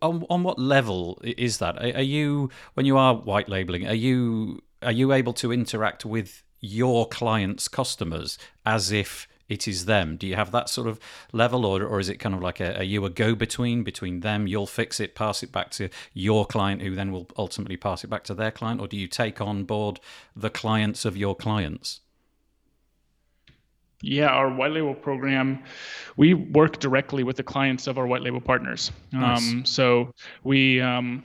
on, 0.00 0.24
on 0.30 0.42
what 0.42 0.58
level 0.58 1.20
is 1.22 1.58
that? 1.58 1.78
Are 1.82 2.02
you, 2.02 2.50
when 2.74 2.86
you 2.86 2.96
are 2.96 3.14
white 3.14 3.48
labeling, 3.48 3.86
are 3.86 3.94
you 3.94 4.62
are 4.82 4.92
you 4.92 5.12
able 5.12 5.32
to 5.32 5.52
interact 5.52 6.04
with 6.04 6.44
your 6.60 7.08
client's 7.08 7.68
customers 7.68 8.38
as 8.64 8.92
if 8.92 9.28
it 9.48 9.68
is 9.68 9.84
them. 9.84 10.16
Do 10.16 10.26
you 10.26 10.34
have 10.34 10.50
that 10.50 10.68
sort 10.68 10.88
of 10.88 10.98
level, 11.32 11.64
or, 11.64 11.84
or 11.84 12.00
is 12.00 12.08
it 12.08 12.16
kind 12.16 12.34
of 12.34 12.42
like 12.42 12.60
a, 12.60 12.78
are 12.78 12.82
you 12.82 13.04
a 13.04 13.10
go 13.10 13.34
between 13.34 13.84
between 13.84 14.20
them? 14.20 14.46
You'll 14.46 14.66
fix 14.66 14.98
it, 14.98 15.14
pass 15.14 15.42
it 15.42 15.52
back 15.52 15.70
to 15.72 15.88
your 16.12 16.46
client, 16.46 16.82
who 16.82 16.94
then 16.94 17.12
will 17.12 17.28
ultimately 17.36 17.76
pass 17.76 18.02
it 18.02 18.10
back 18.10 18.24
to 18.24 18.34
their 18.34 18.50
client, 18.50 18.80
or 18.80 18.88
do 18.88 18.96
you 18.96 19.06
take 19.06 19.40
on 19.40 19.64
board 19.64 20.00
the 20.34 20.50
clients 20.50 21.04
of 21.04 21.16
your 21.16 21.36
clients? 21.36 22.00
Yeah, 24.02 24.28
our 24.28 24.54
white 24.54 24.72
label 24.72 24.94
program, 24.94 25.62
we 26.16 26.34
work 26.34 26.80
directly 26.80 27.22
with 27.22 27.36
the 27.36 27.42
clients 27.42 27.86
of 27.86 27.98
our 27.98 28.06
white 28.06 28.22
label 28.22 28.40
partners. 28.40 28.92
Nice. 29.12 29.38
Um, 29.38 29.64
so 29.64 30.12
we 30.44 30.80
um, 30.80 31.22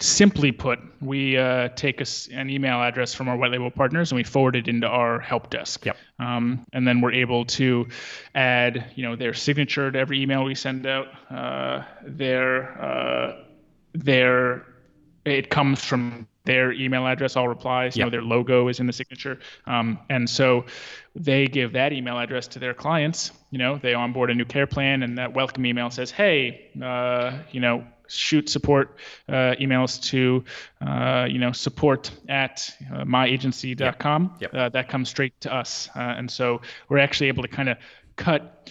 simply 0.00 0.52
put, 0.52 0.80
we 1.00 1.36
uh, 1.36 1.68
take 1.70 2.00
a, 2.00 2.06
an 2.32 2.50
email 2.50 2.82
address 2.82 3.14
from 3.14 3.28
our 3.28 3.36
white 3.36 3.50
label 3.50 3.70
partners 3.70 4.10
and 4.10 4.16
we 4.16 4.24
forward 4.24 4.56
it 4.56 4.68
into 4.68 4.86
our 4.86 5.20
help 5.20 5.50
desk. 5.50 5.86
Yep. 5.86 5.96
Um, 6.18 6.64
and 6.72 6.86
then 6.86 7.00
we're 7.00 7.12
able 7.12 7.44
to 7.46 7.88
add, 8.34 8.92
you 8.96 9.04
know, 9.04 9.16
their 9.16 9.34
signature 9.34 9.90
to 9.90 9.98
every 9.98 10.22
email 10.22 10.44
we 10.44 10.54
send 10.54 10.86
out. 10.86 11.08
Uh, 11.30 11.84
their 12.04 12.82
uh, 12.82 13.42
their 13.94 14.66
it 15.24 15.50
comes 15.50 15.84
from 15.84 16.26
their 16.44 16.72
email 16.72 17.06
address, 17.06 17.36
all 17.36 17.46
replies. 17.46 17.96
Yep. 17.96 17.96
You 17.96 18.04
know, 18.04 18.10
their 18.10 18.22
logo 18.22 18.68
is 18.68 18.80
in 18.80 18.86
the 18.86 18.92
signature, 18.92 19.38
um, 19.66 19.98
and 20.10 20.28
so 20.28 20.64
they 21.14 21.46
give 21.46 21.72
that 21.72 21.92
email 21.92 22.18
address 22.18 22.48
to 22.48 22.58
their 22.58 22.74
clients. 22.74 23.30
You 23.50 23.58
know, 23.58 23.78
they 23.78 23.94
onboard 23.94 24.30
a 24.30 24.34
new 24.34 24.44
care 24.44 24.66
plan, 24.66 25.04
and 25.04 25.18
that 25.18 25.34
welcome 25.34 25.64
email 25.64 25.90
says, 25.90 26.10
"Hey, 26.10 26.70
uh, 26.82 27.38
you 27.52 27.60
know, 27.60 27.84
shoot 28.12 28.48
support 28.48 28.96
uh, 29.28 29.54
emails 29.60 30.02
to 30.10 30.44
uh, 30.80 31.26
you 31.28 31.38
know 31.38 31.52
support 31.52 32.10
at 32.28 32.70
uh, 32.92 33.04
myagency.com. 33.04 34.36
Yep. 34.40 34.52
Yep. 34.52 34.60
Uh, 34.60 34.68
that 34.70 34.88
comes 34.88 35.08
straight 35.08 35.38
to 35.40 35.54
us, 35.54 35.88
uh, 35.94 36.00
and 36.00 36.30
so 36.30 36.60
we're 36.88 36.98
actually 36.98 37.28
able 37.28 37.42
to 37.42 37.48
kind 37.48 37.68
of 37.68 37.78
cut 38.16 38.70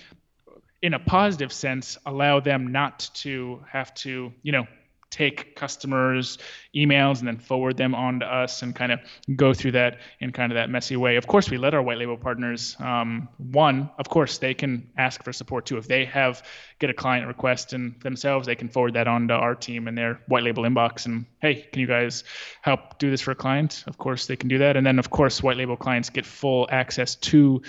in 0.82 0.94
a 0.94 1.00
positive 1.00 1.54
sense 1.54 1.98
allow 2.06 2.40
them 2.40 2.72
not 2.72 3.10
to 3.14 3.64
have 3.70 3.94
to 3.94 4.32
you 4.42 4.52
know 4.52 4.66
take 5.12 5.56
customers' 5.56 6.38
emails 6.74 7.20
and 7.20 7.28
then 7.28 7.38
forward 7.38 7.76
them 7.76 7.94
on 7.94 8.22
to 8.22 8.26
us 8.26 8.62
and 8.62 8.74
kind 8.74 8.92
of 8.92 9.00
go 9.36 9.54
through 9.54 9.74
that 9.74 10.00
in 10.22 10.32
kind 10.32 10.52
of 10.52 10.56
that 10.56 10.70
messy 10.70 10.96
way. 10.96 11.18
Of 11.18 11.28
course, 11.28 11.52
we 11.52 11.58
let 11.58 11.74
our 11.74 11.82
white 11.82 11.98
label 11.98 12.18
partners, 12.18 12.78
um, 12.80 13.28
one, 13.38 13.92
of 14.00 14.08
course, 14.08 14.38
they 14.38 14.54
can 14.54 14.90
ask 14.98 15.24
for 15.24 15.34
support 15.34 15.66
too. 15.66 15.78
If 15.78 15.88
they 15.88 16.06
have 16.06 16.44
get 16.80 16.90
a 16.90 16.94
client 16.94 17.28
request 17.28 17.74
and 17.74 18.00
themselves, 18.02 18.48
they 18.48 18.56
can 18.56 18.70
forward 18.70 18.94
that 18.94 19.08
on 19.08 19.28
to 19.28 19.34
our 19.34 19.54
team 19.54 19.88
in 19.88 19.96
their 19.96 20.22
white 20.28 20.44
label 20.44 20.64
inbox 20.64 21.06
and, 21.06 21.26
hey, 21.42 21.68
can 21.72 21.82
you 21.82 21.88
guys 21.88 22.24
help 22.62 22.98
do 22.98 23.12
this 23.12 23.22
for 23.22 23.32
a 23.32 23.36
client? 23.36 23.84
Of 23.88 23.98
course, 23.98 24.28
they 24.28 24.38
can 24.38 24.48
do 24.48 24.58
that. 24.60 24.78
And 24.78 24.88
then, 24.88 24.98
of 24.98 25.10
course, 25.10 25.44
white 25.44 25.58
label 25.58 25.76
clients 25.76 26.10
get 26.10 26.26
full 26.26 26.68
access 26.72 27.16
to 27.16 27.62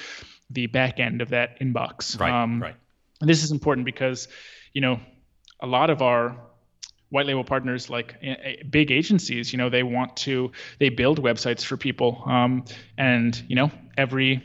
the 0.48 0.66
back 0.68 1.00
end 1.00 1.20
of 1.20 1.30
that 1.30 1.58
inbox. 1.60 2.20
Right, 2.20 2.30
um, 2.30 2.62
right. 2.62 2.76
And 3.20 3.28
this 3.28 3.42
is 3.42 3.50
important 3.50 3.84
because, 3.84 4.28
you 4.72 4.80
know, 4.80 5.00
a 5.60 5.66
lot 5.66 5.90
of 5.90 6.02
our 6.02 6.36
white 7.12 7.26
label 7.26 7.44
partners 7.44 7.90
like 7.90 8.16
eh, 8.22 8.34
eh, 8.42 8.56
big 8.68 8.90
agencies 8.90 9.52
you 9.52 9.58
know 9.58 9.68
they 9.68 9.82
want 9.82 10.16
to 10.16 10.50
they 10.78 10.88
build 10.88 11.22
websites 11.22 11.62
for 11.64 11.76
people 11.76 12.22
um, 12.26 12.64
and 12.96 13.42
you 13.48 13.54
know 13.54 13.70
every 13.96 14.42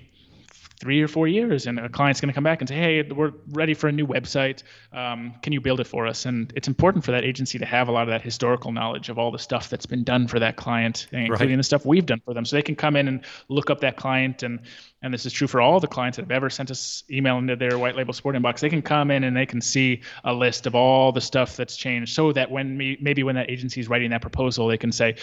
three 0.80 1.02
or 1.02 1.08
four 1.08 1.28
years 1.28 1.66
and 1.66 1.80
a 1.80 1.90
client's 1.90 2.22
going 2.22 2.30
to 2.30 2.34
come 2.34 2.44
back 2.44 2.62
and 2.62 2.70
say 2.70 2.76
hey 2.76 3.02
we're 3.02 3.34
ready 3.52 3.74
for 3.74 3.88
a 3.88 3.92
new 3.92 4.06
website. 4.06 4.64
Um, 4.94 5.34
can 5.42 5.54
you 5.54 5.62
build 5.62 5.80
it 5.80 5.88
for 5.88 6.06
us? 6.06 6.26
And 6.26 6.54
it's 6.56 6.68
important 6.68 7.04
for 7.04 7.12
that 7.12 7.24
agency 7.24 7.58
to 7.60 7.66
have 7.66 7.88
a 7.88 7.92
lot 7.92 8.04
of 8.04 8.10
that 8.10 8.22
historical 8.22 8.72
knowledge 8.72 9.10
of 9.10 9.18
all 9.18 9.32
the 9.32 9.40
stuff 9.40 9.70
that's 9.70 9.86
been 9.86 10.04
done 10.04 10.28
for 10.28 10.40
that 10.40 10.56
client 10.56 11.08
including 11.12 11.50
right. 11.50 11.58
the 11.58 11.64
stuff 11.64 11.86
we've 11.86 12.06
done 12.06 12.22
for 12.24 12.34
them. 12.34 12.46
So 12.46 12.56
they 12.56 12.62
can 12.62 12.76
come 12.76 12.96
in 12.96 13.08
and 13.08 13.26
look 13.50 13.70
up 13.70 13.82
that 13.82 13.98
client 13.98 14.44
and 14.44 14.60
and 15.02 15.14
this 15.14 15.26
is 15.26 15.34
true 15.34 15.48
for 15.48 15.62
all 15.62 15.80
the 15.80 15.88
clients 15.88 16.18
that 16.18 16.24
have 16.24 16.32
ever 16.32 16.50
sent 16.50 16.72
us 16.72 17.04
email 17.10 17.38
into 17.38 17.56
their 17.56 17.78
white 17.78 17.96
label 17.96 18.14
support 18.14 18.36
inbox 18.36 18.60
they 18.60 18.70
can 18.70 18.82
come 18.82 19.12
in 19.12 19.24
and 19.24 19.36
they 19.36 19.46
can 19.46 19.62
see 19.62 20.02
a 20.24 20.34
list 20.34 20.66
of 20.68 20.76
all 20.76 21.12
the 21.12 21.22
stuff 21.22 21.56
that's 21.56 21.76
changed 21.76 22.14
so 22.14 22.32
that 22.32 22.50
when 22.50 22.78
me, 22.78 22.98
maybe 23.02 23.24
when 23.24 23.36
that 23.36 23.50
agency 23.50 23.80
is 23.80 23.88
writing 23.88 24.10
that 24.12 24.22
proposal 24.22 24.68
they 24.68 24.78
can 24.78 24.92
say 24.92 25.16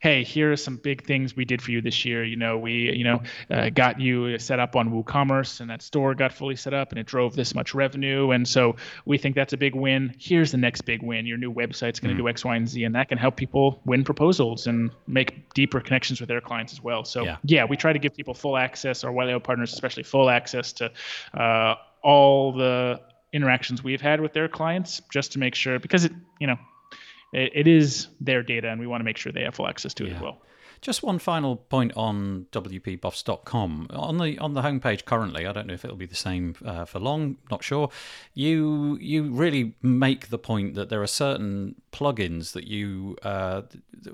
hey, 0.00 0.22
here 0.22 0.52
are 0.52 0.56
some 0.56 0.76
big 0.76 1.04
things 1.04 1.34
we 1.34 1.44
did 1.44 1.60
for 1.60 1.72
you 1.72 1.80
this 1.80 2.04
year. 2.04 2.24
You 2.24 2.36
know, 2.36 2.56
we, 2.56 2.92
you 2.92 3.04
know, 3.04 3.22
uh, 3.50 3.70
got 3.70 4.00
you 4.00 4.38
set 4.38 4.60
up 4.60 4.76
on 4.76 4.90
WooCommerce 4.90 5.60
and 5.60 5.70
that 5.70 5.82
store 5.82 6.14
got 6.14 6.32
fully 6.32 6.54
set 6.56 6.72
up 6.72 6.90
and 6.90 6.98
it 6.98 7.06
drove 7.06 7.34
this 7.34 7.54
much 7.54 7.74
revenue. 7.74 8.30
And 8.30 8.46
so 8.46 8.76
we 9.04 9.18
think 9.18 9.34
that's 9.34 9.52
a 9.52 9.56
big 9.56 9.74
win. 9.74 10.14
Here's 10.18 10.52
the 10.52 10.58
next 10.58 10.82
big 10.82 11.02
win. 11.02 11.26
Your 11.26 11.38
new 11.38 11.52
website's 11.52 11.98
going 11.98 12.14
to 12.16 12.22
mm. 12.22 12.24
do 12.24 12.28
X, 12.28 12.44
Y, 12.44 12.56
and 12.56 12.68
Z. 12.68 12.84
And 12.84 12.94
that 12.94 13.08
can 13.08 13.18
help 13.18 13.36
people 13.36 13.80
win 13.84 14.04
proposals 14.04 14.66
and 14.66 14.90
make 15.06 15.52
deeper 15.54 15.80
connections 15.80 16.20
with 16.20 16.28
their 16.28 16.40
clients 16.40 16.72
as 16.72 16.82
well. 16.82 17.04
So, 17.04 17.24
yeah, 17.24 17.36
yeah 17.44 17.64
we 17.64 17.76
try 17.76 17.92
to 17.92 17.98
give 17.98 18.14
people 18.14 18.34
full 18.34 18.56
access, 18.56 19.02
our 19.02 19.12
label 19.12 19.40
partners, 19.40 19.72
especially 19.72 20.04
full 20.04 20.30
access 20.30 20.72
to 20.74 20.92
uh, 21.34 21.74
all 22.02 22.52
the 22.52 23.00
interactions 23.32 23.82
we've 23.82 24.00
had 24.00 24.20
with 24.20 24.32
their 24.32 24.48
clients 24.48 25.02
just 25.12 25.32
to 25.32 25.38
make 25.38 25.54
sure, 25.54 25.78
because 25.78 26.04
it, 26.04 26.12
you 26.40 26.46
know, 26.46 26.56
it, 27.32 27.52
it 27.54 27.68
is 27.68 28.08
their 28.20 28.42
data, 28.42 28.68
and 28.68 28.80
we 28.80 28.86
want 28.86 29.00
to 29.00 29.04
make 29.04 29.16
sure 29.16 29.32
they 29.32 29.42
have 29.44 29.54
full 29.54 29.68
access 29.68 29.94
to 29.94 30.06
it 30.06 30.12
as 30.12 30.20
well. 30.20 30.38
Just 30.80 31.02
one 31.02 31.18
final 31.18 31.56
point 31.56 31.92
on 31.96 32.46
wpbuffs.com. 32.52 33.88
On 33.90 34.18
the 34.18 34.38
on 34.38 34.54
the 34.54 34.62
homepage 34.62 35.04
currently, 35.04 35.46
I 35.46 35.52
don't 35.52 35.66
know 35.66 35.74
if 35.74 35.84
it'll 35.84 35.96
be 35.96 36.06
the 36.06 36.14
same 36.14 36.54
uh, 36.64 36.84
for 36.84 36.98
long, 36.98 37.36
not 37.50 37.64
sure. 37.64 37.90
You 38.34 38.98
you 39.00 39.32
really 39.32 39.74
make 39.82 40.28
the 40.28 40.38
point 40.38 40.74
that 40.74 40.88
there 40.88 41.02
are 41.02 41.08
certain 41.08 41.74
plugins 41.92 42.52
that 42.52 42.66
you 42.66 43.16
uh, 43.22 43.62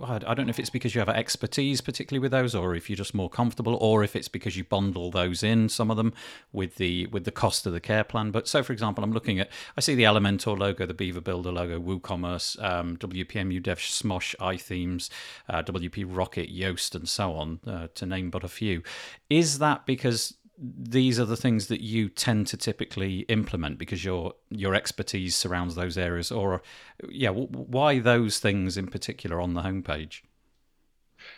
I 0.02 0.34
don't 0.34 0.46
know 0.46 0.50
if 0.50 0.58
it's 0.58 0.70
because 0.70 0.94
you 0.94 1.00
have 1.00 1.08
expertise 1.08 1.80
particularly 1.80 2.20
with 2.20 2.32
those 2.32 2.54
or 2.54 2.74
if 2.74 2.88
you're 2.88 2.96
just 2.96 3.14
more 3.14 3.28
comfortable 3.28 3.76
or 3.76 4.02
if 4.02 4.16
it's 4.16 4.28
because 4.28 4.56
you 4.56 4.64
bundle 4.64 5.10
those 5.10 5.42
in 5.42 5.68
some 5.68 5.90
of 5.90 5.96
them 5.96 6.12
with 6.52 6.76
the 6.76 7.06
with 7.06 7.24
the 7.24 7.30
cost 7.30 7.66
of 7.66 7.72
the 7.72 7.80
care 7.80 8.04
plan. 8.04 8.30
But 8.30 8.48
so 8.48 8.62
for 8.62 8.72
example, 8.72 9.04
I'm 9.04 9.12
looking 9.12 9.38
at 9.38 9.50
I 9.76 9.80
see 9.80 9.94
the 9.94 10.04
Elementor 10.04 10.58
logo, 10.58 10.86
the 10.86 10.94
Beaver 10.94 11.20
Builder 11.20 11.52
logo, 11.52 11.78
WooCommerce, 11.80 12.62
um, 12.62 12.96
WPMU 12.96 13.62
DEV 13.62 13.80
Smush 13.80 14.34
iThemes, 14.40 15.10
uh, 15.48 15.62
WP 15.62 16.04
Rocket 16.08 16.48
Yoast, 16.54 16.94
and 16.94 17.08
so 17.08 17.32
on, 17.34 17.60
uh, 17.66 17.88
to 17.94 18.06
name 18.06 18.30
but 18.30 18.44
a 18.44 18.48
few. 18.48 18.82
Is 19.28 19.58
that 19.58 19.86
because 19.86 20.34
these 20.56 21.18
are 21.18 21.24
the 21.24 21.36
things 21.36 21.66
that 21.66 21.80
you 21.80 22.08
tend 22.08 22.46
to 22.46 22.56
typically 22.56 23.20
implement 23.22 23.78
because 23.78 24.04
your 24.04 24.34
your 24.50 24.74
expertise 24.74 25.34
surrounds 25.34 25.74
those 25.74 25.98
areas, 25.98 26.30
or 26.30 26.62
yeah, 27.08 27.30
why 27.30 27.98
those 27.98 28.38
things 28.38 28.76
in 28.76 28.86
particular 28.86 29.40
on 29.40 29.54
the 29.54 29.62
homepage? 29.62 30.22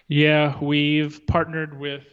Yeah, 0.09 0.59
we've 0.61 1.27
partnered 1.27 1.79
with 1.79 2.05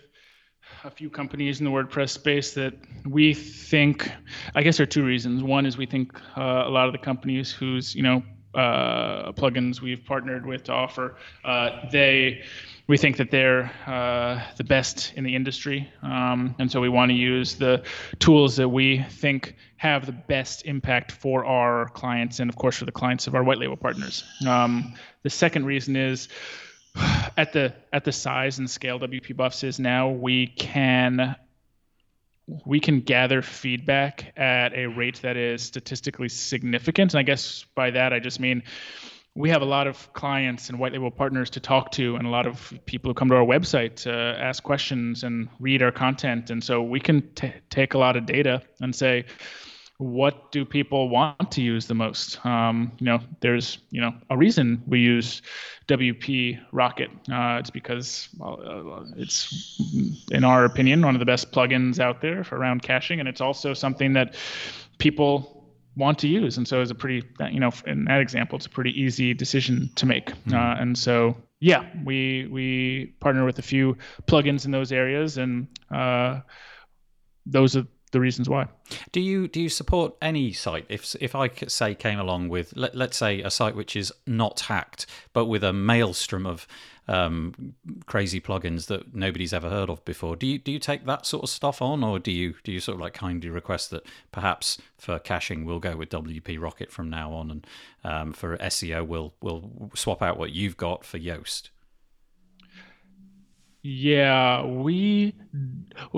a 0.83 0.91
few 0.91 1.09
companies 1.09 1.59
in 1.59 1.65
the 1.65 1.71
WordPress 1.71 2.09
space 2.09 2.53
that 2.53 2.73
we 3.05 3.33
think, 3.33 4.11
I 4.55 4.63
guess 4.63 4.77
there 4.77 4.83
are 4.83 4.87
two 4.87 5.05
reasons. 5.05 5.43
One 5.43 5.65
is 5.65 5.77
we 5.77 5.85
think 5.85 6.13
uh, 6.37 6.63
a 6.65 6.69
lot 6.69 6.87
of 6.87 6.93
the 6.93 6.99
companies 6.99 7.51
whose, 7.51 7.95
you 7.95 8.03
know, 8.03 8.23
uh, 8.55 9.31
plugins 9.33 9.81
we've 9.81 10.03
partnered 10.05 10.45
with 10.45 10.63
to 10.65 10.71
offer, 10.71 11.15
uh, 11.43 11.89
they 11.91 12.43
we 12.87 12.97
think 12.97 13.17
that 13.17 13.31
they're 13.31 13.71
uh, 13.87 14.43
the 14.57 14.63
best 14.63 15.13
in 15.15 15.23
the 15.23 15.35
industry, 15.35 15.89
um, 16.01 16.55
and 16.59 16.71
so 16.71 16.81
we 16.81 16.89
want 16.89 17.09
to 17.09 17.15
use 17.15 17.55
the 17.55 17.83
tools 18.19 18.57
that 18.57 18.67
we 18.67 19.03
think 19.09 19.55
have 19.77 20.05
the 20.05 20.11
best 20.11 20.65
impact 20.65 21.11
for 21.11 21.45
our 21.45 21.87
clients, 21.89 22.39
and 22.39 22.49
of 22.49 22.55
course 22.55 22.77
for 22.77 22.85
the 22.85 22.91
clients 22.91 23.27
of 23.27 23.35
our 23.35 23.43
white 23.43 23.57
label 23.57 23.77
partners. 23.77 24.23
Um, 24.45 24.95
the 25.23 25.29
second 25.29 25.65
reason 25.65 25.95
is 25.95 26.27
at 27.37 27.53
the 27.53 27.73
at 27.91 28.03
the 28.03 28.11
size 28.11 28.59
and 28.59 28.69
scale 28.69 28.99
WP 28.99 29.35
Buffs 29.35 29.63
is 29.63 29.79
now, 29.79 30.09
we 30.09 30.47
can 30.47 31.35
we 32.65 32.79
can 32.79 32.99
gather 32.99 33.41
feedback 33.41 34.33
at 34.37 34.73
a 34.73 34.87
rate 34.87 35.21
that 35.21 35.37
is 35.37 35.61
statistically 35.61 36.27
significant. 36.27 37.13
And 37.13 37.19
I 37.19 37.23
guess 37.23 37.65
by 37.73 37.91
that 37.91 38.11
I 38.11 38.19
just 38.19 38.39
mean 38.39 38.63
we 39.35 39.49
have 39.49 39.61
a 39.61 39.65
lot 39.65 39.87
of 39.87 40.11
clients 40.13 40.69
and 40.69 40.77
white 40.77 40.91
label 40.91 41.09
partners 41.09 41.49
to 41.51 41.59
talk 41.59 41.91
to 41.91 42.15
and 42.15 42.27
a 42.27 42.29
lot 42.29 42.45
of 42.45 42.71
people 42.85 43.09
who 43.09 43.13
come 43.15 43.29
to 43.29 43.35
our 43.35 43.45
website 43.45 43.95
to 43.95 44.11
ask 44.11 44.61
questions 44.61 45.23
and 45.23 45.49
read 45.59 45.81
our 45.81 45.91
content. 45.91 46.51
And 46.51 46.63
so 46.63 46.83
we 46.83 46.99
can 46.99 47.21
t- 47.33 47.53
take 47.69 47.95
a 47.95 47.97
lot 47.97 48.15
of 48.15 48.25
data 48.27 48.61
and 48.79 48.95
say 48.95 49.25
what 49.97 50.51
do 50.51 50.65
people 50.65 51.07
want 51.07 51.51
to 51.51 51.61
use 51.61 51.85
the 51.85 51.93
most? 51.93 52.43
Um, 52.45 52.91
you 52.99 53.05
know 53.05 53.19
there's 53.39 53.77
you 53.89 54.01
know 54.01 54.13
a 54.29 54.37
reason 54.37 54.83
we 54.87 54.99
use 54.99 55.41
wp 55.87 56.59
rocket. 56.71 57.09
Uh, 57.31 57.57
it's 57.59 57.69
because 57.69 58.29
uh, 58.43 59.03
it's 59.17 59.79
in 60.31 60.43
our 60.43 60.65
opinion 60.65 61.01
one 61.01 61.15
of 61.15 61.19
the 61.19 61.25
best 61.25 61.51
plugins 61.51 61.99
out 61.99 62.21
there 62.21 62.43
for 62.43 62.57
around 62.57 62.81
caching. 62.81 63.19
And 63.19 63.29
it's 63.29 63.41
also 63.41 63.73
something 63.73 64.13
that 64.13 64.35
people 64.97 65.62
want 65.95 66.19
to 66.19 66.27
use. 66.27 66.57
And 66.57 66.67
so 66.67 66.81
it's 66.81 66.91
a 66.91 66.95
pretty, 66.95 67.27
you 67.51 67.59
know, 67.59 67.71
in 67.85 68.05
that 68.05 68.21
example, 68.21 68.57
it's 68.57 68.65
a 68.65 68.69
pretty 68.69 68.99
easy 68.99 69.33
decision 69.33 69.89
to 69.95 70.05
make. 70.05 70.27
Mm-hmm. 70.27 70.53
Uh, 70.53 70.75
and 70.81 70.97
so, 70.97 71.37
yeah, 71.59 71.85
we 72.03 72.47
we 72.51 73.13
partner 73.19 73.45
with 73.45 73.59
a 73.59 73.63
few 73.63 73.97
plugins 74.27 74.65
in 74.65 74.71
those 74.71 74.91
areas, 74.91 75.37
and 75.37 75.67
uh, 75.91 76.41
those 77.45 77.75
are 77.75 77.85
the 78.11 78.19
reasons 78.19 78.47
why. 78.47 78.67
Do 79.11 79.19
you 79.19 79.47
do 79.47 79.61
you 79.61 79.69
support 79.69 80.15
any 80.21 80.53
site? 80.53 80.85
If 80.89 81.15
if 81.19 81.35
I 81.35 81.47
could 81.47 81.71
say 81.71 81.95
came 81.95 82.19
along 82.19 82.49
with 82.49 82.73
let 82.75 82.95
let's 82.95 83.17
say 83.17 83.41
a 83.41 83.49
site 83.49 83.75
which 83.75 83.95
is 83.95 84.13
not 84.25 84.61
hacked, 84.61 85.05
but 85.33 85.45
with 85.45 85.63
a 85.63 85.73
maelstrom 85.73 86.45
of 86.45 86.67
um, 87.07 87.75
crazy 88.05 88.39
plugins 88.39 88.87
that 88.87 89.13
nobody's 89.13 89.53
ever 89.53 89.69
heard 89.69 89.89
of 89.89 90.03
before. 90.05 90.35
Do 90.35 90.47
you 90.47 90.57
do 90.57 90.71
you 90.71 90.79
take 90.79 91.05
that 91.05 91.25
sort 91.25 91.43
of 91.43 91.49
stuff 91.49 91.81
on, 91.81 92.03
or 92.03 92.19
do 92.19 92.31
you 92.31 92.55
do 92.63 92.71
you 92.71 92.79
sort 92.79 92.95
of 92.95 93.01
like 93.01 93.13
kindly 93.13 93.49
request 93.49 93.89
that 93.91 94.05
perhaps 94.31 94.77
for 94.97 95.19
caching 95.19 95.65
we'll 95.65 95.79
go 95.79 95.97
with 95.97 96.09
WP 96.09 96.61
Rocket 96.61 96.91
from 96.91 97.09
now 97.09 97.33
on, 97.33 97.51
and 97.51 97.67
um, 98.03 98.33
for 98.33 98.57
SEO 98.57 99.05
we'll 99.05 99.33
we'll 99.41 99.91
swap 99.95 100.21
out 100.21 100.37
what 100.37 100.51
you've 100.51 100.77
got 100.77 101.03
for 101.03 101.19
Yoast? 101.19 101.69
Yeah, 103.81 104.65
we 104.65 105.35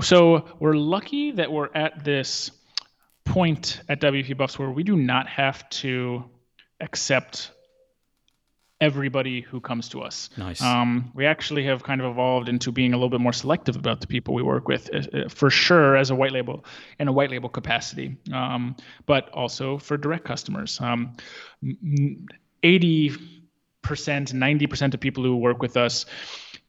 so 0.01 0.45
we're 0.59 0.75
lucky 0.75 1.31
that 1.31 1.51
we're 1.51 1.69
at 1.73 2.03
this 2.03 2.51
point 3.23 3.81
at 3.89 3.99
WP 4.01 4.37
Buffs 4.37 4.59
where 4.59 4.69
we 4.69 4.83
do 4.83 4.95
not 4.95 5.27
have 5.27 5.67
to 5.69 6.25
accept 6.79 7.51
everybody 8.81 9.41
who 9.41 9.59
comes 9.61 9.89
to 9.89 10.01
us. 10.01 10.29
Nice. 10.37 10.61
Um, 10.61 11.11
we 11.13 11.25
actually 11.25 11.65
have 11.65 11.83
kind 11.83 12.01
of 12.01 12.11
evolved 12.11 12.49
into 12.49 12.71
being 12.71 12.93
a 12.93 12.97
little 12.97 13.09
bit 13.09 13.21
more 13.21 13.33
selective 13.33 13.75
about 13.75 14.01
the 14.01 14.07
people 14.07 14.33
we 14.33 14.43
work 14.43 14.67
with, 14.67 14.89
uh, 14.93 15.17
uh, 15.17 15.29
for 15.29 15.49
sure, 15.49 15.95
as 15.95 16.09
a 16.09 16.15
white 16.15 16.31
label 16.31 16.65
in 16.99 17.07
a 17.07 17.11
white 17.11 17.31
label 17.31 17.49
capacity, 17.49 18.17
um, 18.33 18.75
but 19.05 19.29
also 19.29 19.77
for 19.77 19.97
direct 19.97 20.25
customers. 20.25 20.79
Um, 20.81 21.13
80 22.63 23.11
percent, 23.81 24.33
90 24.33 24.67
percent 24.67 24.93
of 24.93 24.99
people 24.99 25.23
who 25.23 25.37
work 25.37 25.61
with 25.61 25.77
us 25.77 26.05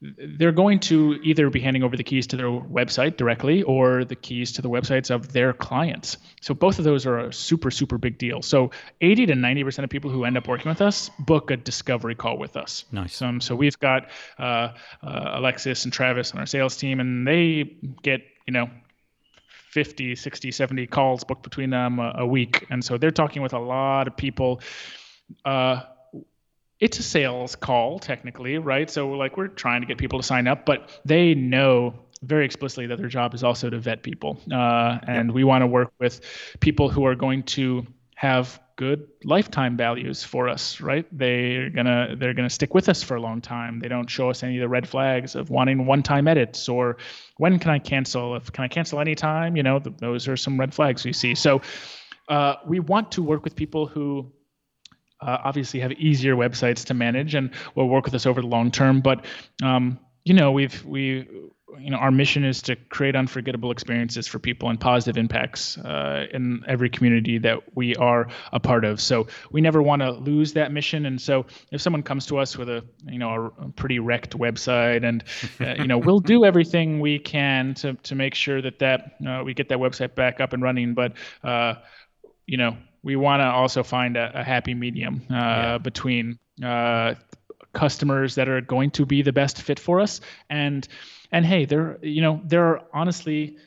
they're 0.00 0.52
going 0.52 0.78
to 0.78 1.18
either 1.22 1.48
be 1.48 1.60
handing 1.60 1.82
over 1.82 1.96
the 1.96 2.04
keys 2.04 2.26
to 2.26 2.36
their 2.36 2.48
website 2.48 3.16
directly 3.16 3.62
or 3.62 4.04
the 4.04 4.14
keys 4.14 4.52
to 4.52 4.62
the 4.62 4.68
websites 4.68 5.10
of 5.10 5.32
their 5.32 5.54
clients. 5.54 6.18
So 6.42 6.52
both 6.52 6.78
of 6.78 6.84
those 6.84 7.06
are 7.06 7.18
a 7.18 7.32
super, 7.32 7.70
super 7.70 7.96
big 7.96 8.18
deal. 8.18 8.42
So 8.42 8.72
80 9.00 9.26
to 9.26 9.32
90% 9.32 9.84
of 9.84 9.90
people 9.90 10.10
who 10.10 10.24
end 10.24 10.36
up 10.36 10.48
working 10.48 10.68
with 10.68 10.82
us 10.82 11.10
book 11.18 11.50
a 11.50 11.56
discovery 11.56 12.14
call 12.14 12.36
with 12.36 12.56
us. 12.56 12.84
Nice. 12.92 13.22
Um, 13.22 13.40
so 13.40 13.54
we've 13.54 13.78
got 13.78 14.08
uh, 14.38 14.72
uh, 15.02 15.32
Alexis 15.34 15.84
and 15.84 15.92
Travis 15.92 16.32
on 16.32 16.40
our 16.40 16.46
sales 16.46 16.76
team, 16.76 17.00
and 17.00 17.26
they 17.26 17.76
get, 18.02 18.20
you 18.46 18.52
know, 18.52 18.68
50, 19.70 20.14
60, 20.14 20.52
70 20.52 20.86
calls 20.88 21.24
booked 21.24 21.42
between 21.42 21.70
them 21.70 21.98
a, 21.98 22.16
a 22.18 22.26
week. 22.26 22.66
And 22.70 22.84
so 22.84 22.98
they're 22.98 23.10
talking 23.10 23.40
with 23.40 23.54
a 23.54 23.58
lot 23.58 24.08
of 24.08 24.16
people. 24.16 24.60
Uh, 25.44 25.80
it's 26.80 26.98
a 26.98 27.02
sales 27.02 27.56
call 27.56 27.98
technically, 27.98 28.58
right? 28.58 28.90
So 28.90 29.10
like 29.10 29.36
we're 29.36 29.48
trying 29.48 29.80
to 29.80 29.86
get 29.86 29.98
people 29.98 30.18
to 30.18 30.26
sign 30.26 30.46
up, 30.46 30.66
but 30.66 31.00
they 31.04 31.34
know 31.34 31.94
very 32.22 32.44
explicitly 32.44 32.86
that 32.86 32.98
their 32.98 33.08
job 33.08 33.34
is 33.34 33.44
also 33.44 33.70
to 33.70 33.78
vet 33.78 34.02
people, 34.02 34.40
uh, 34.52 34.98
and 35.06 35.28
yep. 35.28 35.34
we 35.34 35.44
want 35.44 35.62
to 35.62 35.66
work 35.66 35.92
with 35.98 36.20
people 36.60 36.88
who 36.88 37.04
are 37.06 37.14
going 37.14 37.42
to 37.42 37.86
have 38.14 38.58
good 38.76 39.08
lifetime 39.24 39.76
values 39.76 40.22
for 40.22 40.48
us, 40.48 40.80
right? 40.80 41.06
They're 41.12 41.70
gonna 41.70 42.14
they're 42.18 42.34
gonna 42.34 42.50
stick 42.50 42.74
with 42.74 42.88
us 42.88 43.02
for 43.02 43.16
a 43.16 43.20
long 43.20 43.40
time. 43.40 43.80
They 43.80 43.88
don't 43.88 44.08
show 44.08 44.30
us 44.30 44.42
any 44.42 44.56
of 44.58 44.60
the 44.60 44.68
red 44.68 44.88
flags 44.88 45.34
of 45.34 45.50
wanting 45.50 45.86
one-time 45.86 46.28
edits 46.28 46.68
or 46.68 46.98
when 47.38 47.58
can 47.58 47.70
I 47.70 47.78
cancel? 47.78 48.36
If 48.36 48.52
can 48.52 48.64
I 48.64 48.68
cancel 48.68 49.00
anytime? 49.00 49.56
You 49.56 49.62
know, 49.62 49.78
th- 49.78 49.96
those 49.98 50.28
are 50.28 50.36
some 50.36 50.60
red 50.60 50.74
flags 50.74 51.04
we 51.04 51.12
see. 51.12 51.34
So 51.34 51.62
uh, 52.28 52.56
we 52.66 52.80
want 52.80 53.12
to 53.12 53.22
work 53.22 53.44
with 53.44 53.56
people 53.56 53.86
who 53.86 54.30
uh, 55.20 55.38
obviously 55.44 55.80
have 55.80 55.92
easier 55.92 56.36
websites 56.36 56.84
to 56.86 56.94
manage 56.94 57.34
and 57.34 57.50
will 57.74 57.88
work 57.88 58.04
with 58.04 58.14
us 58.14 58.26
over 58.26 58.40
the 58.40 58.46
long 58.46 58.70
term. 58.70 59.00
But 59.00 59.24
um, 59.62 59.98
you 60.24 60.34
know, 60.34 60.52
we've 60.52 60.84
we 60.84 61.26
you 61.78 61.90
know 61.90 61.98
our 61.98 62.10
mission 62.10 62.44
is 62.44 62.62
to 62.62 62.76
create 62.76 63.14
unforgettable 63.14 63.70
experiences 63.70 64.26
for 64.26 64.38
people 64.38 64.70
and 64.70 64.80
positive 64.80 65.16
impacts 65.16 65.78
uh, 65.78 66.26
in 66.32 66.62
every 66.66 66.88
community 66.88 67.38
that 67.38 67.58
we 67.76 67.94
are 67.96 68.28
a 68.52 68.60
part 68.60 68.84
of. 68.84 69.00
So 69.00 69.26
we 69.52 69.60
never 69.60 69.82
want 69.82 70.02
to 70.02 70.12
lose 70.12 70.52
that 70.54 70.72
mission. 70.72 71.06
And 71.06 71.20
so 71.20 71.46
if 71.72 71.80
someone 71.80 72.02
comes 72.02 72.26
to 72.26 72.38
us 72.38 72.56
with 72.56 72.68
a 72.68 72.84
you 73.06 73.18
know 73.18 73.52
a, 73.58 73.68
pretty 73.70 73.98
wrecked 73.98 74.36
website, 74.38 75.04
and 75.04 75.24
uh, 75.60 75.80
you 75.80 75.86
know 75.86 75.98
we'll 75.98 76.20
do 76.20 76.44
everything 76.44 77.00
we 77.00 77.18
can 77.18 77.74
to 77.74 77.94
to 77.94 78.14
make 78.14 78.34
sure 78.34 78.62
that 78.62 78.78
that 78.78 79.16
uh, 79.26 79.42
we 79.44 79.54
get 79.54 79.68
that 79.68 79.78
website 79.78 80.14
back 80.14 80.40
up 80.40 80.52
and 80.52 80.62
running. 80.62 80.94
But 80.94 81.12
uh, 81.44 81.74
you 82.46 82.56
know 82.56 82.76
we 83.06 83.14
want 83.14 83.40
to 83.40 83.46
also 83.46 83.84
find 83.84 84.16
a, 84.16 84.40
a 84.40 84.42
happy 84.42 84.74
medium 84.74 85.22
uh, 85.30 85.34
yeah. 85.34 85.78
between 85.78 86.40
uh, 86.62 87.14
customers 87.72 88.34
that 88.34 88.48
are 88.48 88.60
going 88.60 88.90
to 88.90 89.06
be 89.06 89.22
the 89.22 89.32
best 89.32 89.62
fit 89.62 89.78
for 89.78 90.00
us. 90.00 90.20
And 90.50 90.86
and 91.30 91.46
hey, 91.46 91.66
there 91.66 91.98
you 92.02 92.20
know 92.20 92.40
there 92.44 92.64
are 92.64 92.82
honestly 92.92 93.58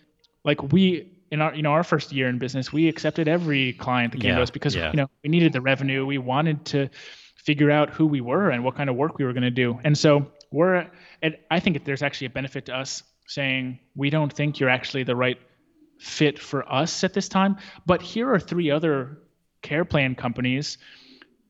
like 0.43 0.61
we 0.73 1.13
in 1.31 1.41
our 1.41 1.55
you 1.55 1.61
know 1.61 1.71
our 1.71 1.85
first 1.85 2.11
year 2.11 2.27
in 2.27 2.37
business, 2.37 2.73
we 2.73 2.89
accepted 2.89 3.29
every 3.29 3.73
client 3.73 4.11
that 4.11 4.19
came 4.19 4.31
Yeah, 4.31 4.37
to 4.37 4.43
us 4.43 4.49
because 4.49 4.75
yeah. 4.75 4.91
you 4.91 4.97
know 4.97 5.09
we 5.23 5.29
needed 5.29 5.53
the 5.53 5.61
revenue. 5.61 6.05
We 6.05 6.17
wanted 6.17 6.65
to 6.65 6.89
figure 7.35 7.71
out 7.71 7.91
who 7.91 8.07
we 8.07 8.19
were 8.19 8.49
and 8.49 8.65
what 8.65 8.75
kind 8.75 8.89
of 8.89 8.97
work 8.97 9.17
we 9.17 9.23
were 9.23 9.31
going 9.31 9.43
to 9.43 9.51
do. 9.51 9.79
And 9.85 9.97
so 9.97 10.29
we're 10.51 10.85
and 11.21 11.37
I 11.49 11.61
think 11.61 11.85
there's 11.85 12.03
actually 12.03 12.27
a 12.27 12.31
benefit 12.31 12.65
to 12.65 12.75
us 12.75 13.03
saying 13.25 13.79
we 13.95 14.09
don't 14.09 14.33
think 14.33 14.59
you're 14.59 14.69
actually 14.69 15.03
the 15.03 15.15
right 15.15 15.39
fit 15.97 16.39
for 16.39 16.69
us 16.69 17.05
at 17.05 17.13
this 17.13 17.29
time, 17.29 17.55
but 17.85 18.01
here 18.01 18.33
are 18.33 18.39
three 18.39 18.69
other 18.69 19.19
care 19.61 19.85
plan 19.85 20.15
companies 20.15 20.77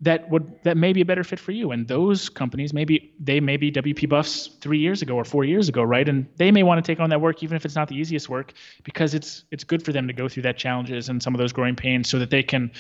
that 0.02 0.30
would 0.30 0.50
that 0.64 0.78
may 0.78 0.94
be 0.94 1.02
a 1.02 1.06
better 1.06 1.24
fit 1.24 1.40
for 1.40 1.52
you. 1.52 1.72
And 1.72 1.88
those 1.88 2.30
companies 2.30 2.74
maybe 2.74 3.14
they 3.20 3.40
may 3.40 3.58
be 3.58 3.72
wp 3.72 4.08
buffs 4.08 4.48
three 4.62 4.80
years 4.80 5.02
ago 5.02 5.16
or 5.16 5.26
four 5.26 5.44
years 5.44 5.68
ago 5.68 5.84
right? 5.84 6.08
And 6.08 6.26
they 6.38 6.52
may 6.52 6.64
want 6.64 6.84
to 6.84 6.90
take 6.92 7.00
on 7.00 7.10
that 7.10 7.20
work 7.20 7.44
even 7.44 7.56
if 7.56 7.66
it's 7.66 7.76
not 7.76 7.90
the 7.90 7.96
easiest 7.96 8.30
work 8.30 8.54
because 8.84 9.14
it's 9.14 9.44
it's 9.52 9.64
good 9.64 9.84
for 9.84 9.92
them 9.92 10.08
to 10.08 10.14
go 10.14 10.30
through 10.30 10.44
that 10.44 10.58
challenges 10.58 11.10
and 11.10 11.22
some 11.22 11.36
of 11.36 11.40
those 11.40 11.52
growing 11.52 11.76
pains 11.76 12.10
so 12.10 12.18
that 12.20 12.30
they 12.30 12.44
can 12.44 12.72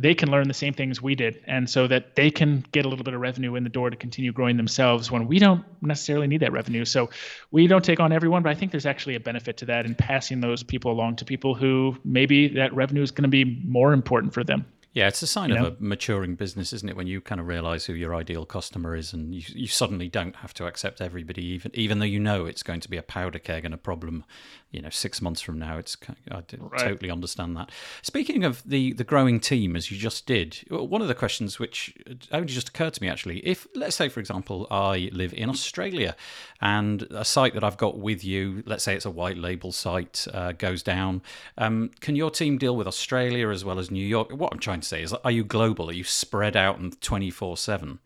they 0.00 0.14
can 0.14 0.30
learn 0.30 0.48
the 0.48 0.54
same 0.54 0.72
things 0.72 1.00
we 1.02 1.14
did 1.14 1.40
and 1.46 1.68
so 1.68 1.86
that 1.86 2.16
they 2.16 2.30
can 2.30 2.64
get 2.72 2.86
a 2.86 2.88
little 2.88 3.04
bit 3.04 3.14
of 3.14 3.20
revenue 3.20 3.54
in 3.54 3.62
the 3.62 3.70
door 3.70 3.90
to 3.90 3.96
continue 3.96 4.32
growing 4.32 4.56
themselves 4.56 5.10
when 5.10 5.28
we 5.28 5.38
don't 5.38 5.62
necessarily 5.82 6.26
need 6.26 6.40
that 6.40 6.52
revenue 6.52 6.84
so 6.84 7.08
we 7.50 7.66
don't 7.66 7.84
take 7.84 8.00
on 8.00 8.10
everyone 8.12 8.42
but 8.42 8.50
i 8.50 8.54
think 8.54 8.72
there's 8.72 8.86
actually 8.86 9.14
a 9.14 9.20
benefit 9.20 9.56
to 9.58 9.66
that 9.66 9.84
in 9.86 9.94
passing 9.94 10.40
those 10.40 10.62
people 10.62 10.90
along 10.90 11.14
to 11.14 11.24
people 11.24 11.54
who 11.54 11.96
maybe 12.04 12.48
that 12.48 12.74
revenue 12.74 13.02
is 13.02 13.10
going 13.10 13.22
to 13.22 13.28
be 13.28 13.60
more 13.64 13.92
important 13.92 14.32
for 14.32 14.42
them 14.42 14.64
Yeah, 14.92 15.06
it's 15.06 15.22
a 15.22 15.26
sign 15.28 15.50
You 15.50 15.56
of 15.56 15.60
know? 15.62 15.68
a 15.68 15.76
maturing 15.78 16.34
business, 16.34 16.72
isn't 16.72 16.88
it? 16.88 16.96
When 16.96 17.06
you 17.06 17.20
kind 17.20 17.40
of 17.40 17.46
realize 17.46 17.86
who 17.86 17.94
your 17.94 18.12
ideal 18.12 18.44
customer 18.44 18.96
is, 18.96 19.12
and 19.12 19.32
you, 19.32 19.42
you 19.54 19.68
suddenly 19.68 20.08
don't 20.08 20.34
have 20.42 20.52
to 20.54 20.66
accept 20.66 21.00
everybody, 21.00 21.44
even 21.54 21.70
even 21.74 22.00
though 22.00 22.10
you 22.14 22.18
know 22.18 22.46
it's 22.50 22.64
going 22.64 22.80
to 22.80 22.90
be 22.90 22.96
a 22.96 23.02
powder 23.02 23.38
keg 23.38 23.64
and 23.64 23.72
a 23.72 23.78
problem. 23.78 24.24
You 24.70 24.82
know, 24.82 24.90
six 24.90 25.20
months 25.20 25.40
from 25.40 25.58
now, 25.58 25.78
it's 25.78 25.96
I 26.30 26.42
d- 26.42 26.58
totally 26.78 27.10
understand 27.10 27.56
that. 27.56 27.70
Speaking 28.02 28.44
of 28.44 28.62
the 28.64 28.92
the 28.92 29.04
growing 29.04 29.40
team, 29.40 29.74
as 29.74 29.90
you 29.90 29.98
just 29.98 30.26
did, 30.26 30.58
one 30.70 31.02
of 31.02 31.08
the 31.08 31.14
questions 31.14 31.58
which 31.58 31.92
only 32.30 32.46
just 32.46 32.68
occurred 32.68 32.94
to 32.94 33.02
me 33.02 33.08
actually, 33.08 33.38
if 33.40 33.66
let's 33.74 33.96
say 33.96 34.08
for 34.08 34.20
example, 34.20 34.68
I 34.70 35.10
live 35.12 35.34
in 35.34 35.48
Australia, 35.50 36.14
and 36.60 37.02
a 37.10 37.24
site 37.24 37.54
that 37.54 37.64
I've 37.64 37.78
got 37.78 37.98
with 37.98 38.24
you, 38.24 38.62
let's 38.64 38.84
say 38.84 38.94
it's 38.94 39.04
a 39.04 39.10
white 39.10 39.36
label 39.36 39.72
site, 39.72 40.26
uh, 40.32 40.52
goes 40.52 40.82
down, 40.82 41.22
um, 41.58 41.90
can 42.00 42.14
your 42.14 42.30
team 42.30 42.58
deal 42.58 42.76
with 42.76 42.86
Australia 42.86 43.48
as 43.48 43.64
well 43.64 43.78
as 43.78 43.90
New 43.90 44.06
York? 44.06 44.30
What 44.30 44.52
I'm 44.52 44.60
trying 44.60 44.80
to 44.80 44.86
say 44.86 45.02
is, 45.02 45.12
are 45.12 45.30
you 45.30 45.44
global? 45.44 45.90
Are 45.90 45.94
you 45.94 46.04
spread 46.04 46.56
out 46.56 46.78
and 46.78 47.00
24 47.00 47.56
7? 47.56 47.98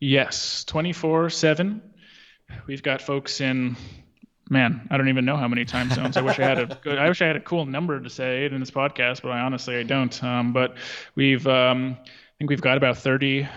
Yes, 0.00 0.64
24 0.64 1.30
7. 1.30 1.82
We've 2.66 2.82
got 2.82 3.00
folks 3.00 3.40
in, 3.40 3.76
man, 4.50 4.86
I 4.90 4.96
don't 4.96 5.08
even 5.08 5.24
know 5.24 5.36
how 5.36 5.48
many 5.48 5.64
time 5.64 5.90
zones. 5.90 6.16
I 6.16 6.22
wish 6.22 6.38
I 6.38 6.42
had 6.44 6.58
a 6.58 6.78
good, 6.82 6.98
I 6.98 7.08
wish 7.08 7.22
I 7.22 7.26
had 7.26 7.36
a 7.36 7.40
cool 7.40 7.66
number 7.66 8.00
to 8.00 8.10
say 8.10 8.44
it 8.44 8.52
in 8.52 8.60
this 8.60 8.70
podcast, 8.70 9.22
but 9.22 9.30
I 9.30 9.40
honestly, 9.40 9.76
I 9.76 9.82
don't. 9.82 10.22
Um, 10.22 10.52
but 10.52 10.76
we've, 11.14 11.46
um, 11.46 11.96
I 12.02 12.08
think 12.38 12.50
we've 12.50 12.60
got 12.60 12.76
about 12.76 12.98
30 12.98 13.48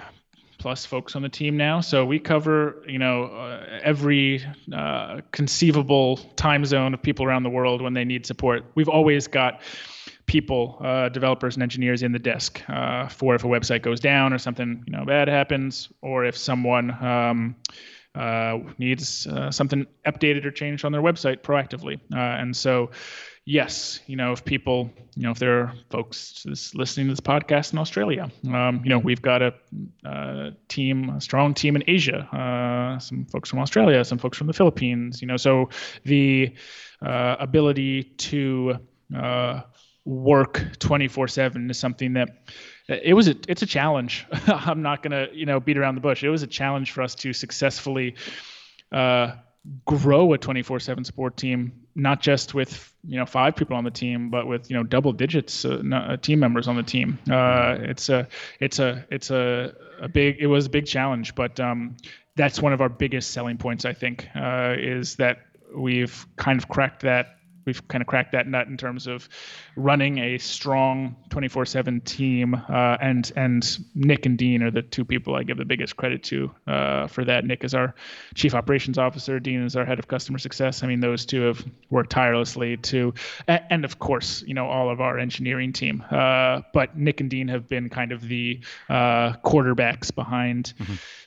plus 0.57 0.85
folks 0.85 1.15
on 1.15 1.21
the 1.21 1.29
team 1.29 1.55
now. 1.57 1.81
So 1.81 2.05
we 2.05 2.19
cover, 2.19 2.83
you 2.87 2.99
know, 2.99 3.25
uh, 3.25 3.79
every 3.83 4.43
uh, 4.73 5.21
conceivable 5.31 6.17
time 6.35 6.65
zone 6.65 6.93
of 6.93 7.01
people 7.01 7.25
around 7.25 7.43
the 7.43 7.49
world 7.49 7.81
when 7.81 7.93
they 7.93 8.05
need 8.05 8.25
support. 8.25 8.65
We've 8.75 8.89
always 8.89 9.27
got 9.27 9.61
people, 10.25 10.77
uh, 10.81 11.09
developers 11.09 11.55
and 11.55 11.63
engineers 11.63 12.03
in 12.03 12.11
the 12.11 12.19
desk 12.19 12.61
uh, 12.69 13.07
for 13.07 13.35
if 13.35 13.43
a 13.43 13.47
website 13.47 13.81
goes 13.81 13.99
down 13.99 14.33
or 14.33 14.37
something, 14.37 14.83
you 14.85 14.91
know, 14.91 15.05
bad 15.05 15.27
happens, 15.27 15.89
or 16.01 16.25
if 16.25 16.35
someone 16.35 16.91
um, 17.03 17.55
uh, 18.15 18.57
needs 18.77 19.27
uh, 19.27 19.51
something 19.51 19.85
updated 20.05 20.45
or 20.45 20.51
changed 20.51 20.85
on 20.85 20.91
their 20.91 21.01
website 21.01 21.41
proactively. 21.41 21.99
Uh, 22.13 22.41
and 22.41 22.55
so, 22.55 22.89
yes, 23.45 23.99
you 24.07 24.15
know, 24.15 24.31
if 24.31 24.43
people, 24.43 24.91
you 25.15 25.23
know, 25.23 25.31
if 25.31 25.39
there 25.39 25.59
are 25.59 25.73
folks 25.89 26.45
listening 26.73 27.07
to 27.07 27.11
this 27.11 27.19
podcast 27.19 27.73
in 27.73 27.79
Australia, 27.79 28.31
um, 28.51 28.81
you 28.83 28.89
know, 28.89 28.99
we've 28.99 29.21
got 29.21 29.41
a, 29.41 29.53
uh 30.05 30.51
team, 30.67 31.09
a 31.09 31.21
strong 31.21 31.53
team 31.53 31.75
in 31.75 31.83
Asia, 31.87 32.27
uh, 32.35 32.99
some 32.99 33.25
folks 33.25 33.49
from 33.49 33.59
Australia, 33.59 34.03
some 34.03 34.17
folks 34.17 34.37
from 34.37 34.47
the 34.47 34.53
Philippines, 34.53 35.21
you 35.21 35.27
know, 35.27 35.37
so 35.37 35.69
the 36.03 36.53
uh, 37.05 37.35
ability 37.39 38.03
to 38.03 38.77
uh, 39.15 39.61
work 40.05 40.65
24 40.79 41.27
7 41.27 41.69
is 41.69 41.77
something 41.77 42.13
that 42.13 42.29
it 42.87 43.13
was 43.13 43.27
a 43.27 43.35
it's 43.47 43.61
a 43.61 43.65
challenge. 43.65 44.25
I'm 44.47 44.81
not 44.81 45.03
to 45.03 45.27
you 45.33 45.45
know 45.45 45.59
beat 45.59 45.77
around 45.77 45.95
the 45.95 46.01
bush. 46.01 46.23
It 46.23 46.29
was 46.29 46.43
a 46.43 46.47
challenge 46.47 46.91
for 46.91 47.01
us 47.01 47.15
to 47.15 47.33
successfully 47.33 48.15
uh, 48.91 49.33
grow 49.85 50.33
a 50.33 50.37
24 50.37 50.79
7 50.79 51.03
support 51.03 51.35
team 51.37 51.73
not 51.97 52.21
just 52.21 52.53
with 52.53 52.93
you 53.03 53.17
know 53.17 53.25
five 53.25 53.55
people 53.55 53.75
on 53.75 53.83
the 53.83 53.91
team 53.91 54.29
but 54.29 54.47
with 54.47 54.69
you 54.69 54.77
know 54.77 54.83
double 54.83 55.11
digits 55.11 55.65
uh, 55.65 55.81
uh, 55.93 56.15
team 56.17 56.39
members 56.39 56.67
on 56.67 56.75
the 56.75 56.83
team. 56.83 57.19
Uh, 57.29 57.75
it's 57.79 58.07
a 58.09 58.27
it's 58.59 58.79
a 58.79 59.05
it's 59.09 59.31
a, 59.31 59.73
a 59.99 60.07
big 60.07 60.37
it 60.39 60.47
was 60.47 60.67
a 60.67 60.69
big 60.69 60.85
challenge 60.85 61.35
but 61.35 61.59
um, 61.59 61.97
that's 62.35 62.61
one 62.61 62.71
of 62.71 62.81
our 62.81 62.89
biggest 62.89 63.31
selling 63.31 63.57
points 63.57 63.83
i 63.83 63.93
think 63.93 64.27
uh, 64.35 64.75
is 64.77 65.15
that 65.15 65.39
we've 65.75 66.25
kind 66.35 66.59
of 66.59 66.69
cracked 66.69 67.01
that 67.01 67.36
we've 67.67 67.87
kind 67.89 68.01
of 68.01 68.07
cracked 68.07 68.31
that 68.31 68.47
nut 68.47 68.67
in 68.67 68.77
terms 68.77 69.05
of 69.05 69.29
running 69.75 70.17
a 70.17 70.39
strong 70.39 71.15
24/7 71.29 72.03
team. 72.03 72.55
Uh, 72.55 72.97
and 72.99 73.31
and 73.35 73.77
Nick 73.93 74.25
and 74.25 74.37
Dean 74.37 74.63
are 74.63 74.71
the 74.71 74.81
two 74.81 75.05
people 75.05 75.35
I 75.35 75.43
give 75.43 75.57
the 75.57 75.65
biggest 75.65 75.97
credit 75.97 76.23
to 76.23 76.51
uh, 76.65 77.07
for 77.07 77.23
that. 77.25 77.45
Nick 77.45 77.63
is 77.63 77.75
our 77.75 77.93
chief 78.33 78.55
operations 78.55 78.97
officer. 78.97 79.39
Dean 79.39 79.61
is 79.63 79.75
our 79.75 79.85
head 79.85 79.99
of 79.99 80.07
customer 80.07 80.39
success. 80.39 80.81
I 80.81 80.87
mean, 80.87 81.01
those 81.01 81.25
two 81.25 81.41
have 81.41 81.63
worked 81.89 82.09
tirelessly 82.09 82.77
to, 82.77 83.13
and 83.47 83.85
of 83.85 83.99
course, 83.99 84.43
you 84.47 84.53
know, 84.53 84.67
all 84.67 84.89
of 84.89 85.01
our 85.01 85.19
engineering 85.19 85.73
team. 85.73 86.03
Uh, 86.09 86.61
but 86.73 86.97
Nick 86.97 87.21
and 87.21 87.29
Dean 87.29 87.47
have 87.49 87.67
been 87.67 87.89
kind 87.89 88.11
of 88.11 88.21
the 88.27 88.61
uh, 88.89 89.33
quarterbacks 89.43 90.13
behind 90.13 90.73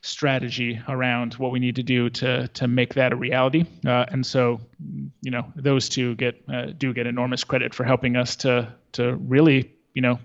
strategy 0.03 0.81
around 0.89 1.35
what 1.35 1.53
we 1.53 1.59
need 1.59 1.77
to 1.77 1.83
do 1.83 2.09
to 2.09 2.49
to 2.49 2.67
make 2.67 2.95
that 2.95 3.13
a 3.13 3.17
reality. 3.17 3.65
Uh, 3.87 4.07
and 4.09 4.25
so, 4.25 4.61
you 5.21 5.31
know, 5.31 5.45
those 5.57 5.89
two 5.89 6.15
get 6.17 6.30
uh, 6.49 6.67
do 6.77 6.93
get 6.93 7.07
enormous 7.07 7.45
credit 7.45 7.75
for 7.75 7.85
helping 7.85 8.17
us 8.17 8.37
to 8.37 8.73
to 8.93 9.15
really, 9.17 9.73
you 9.95 10.03
know, 10.03 10.19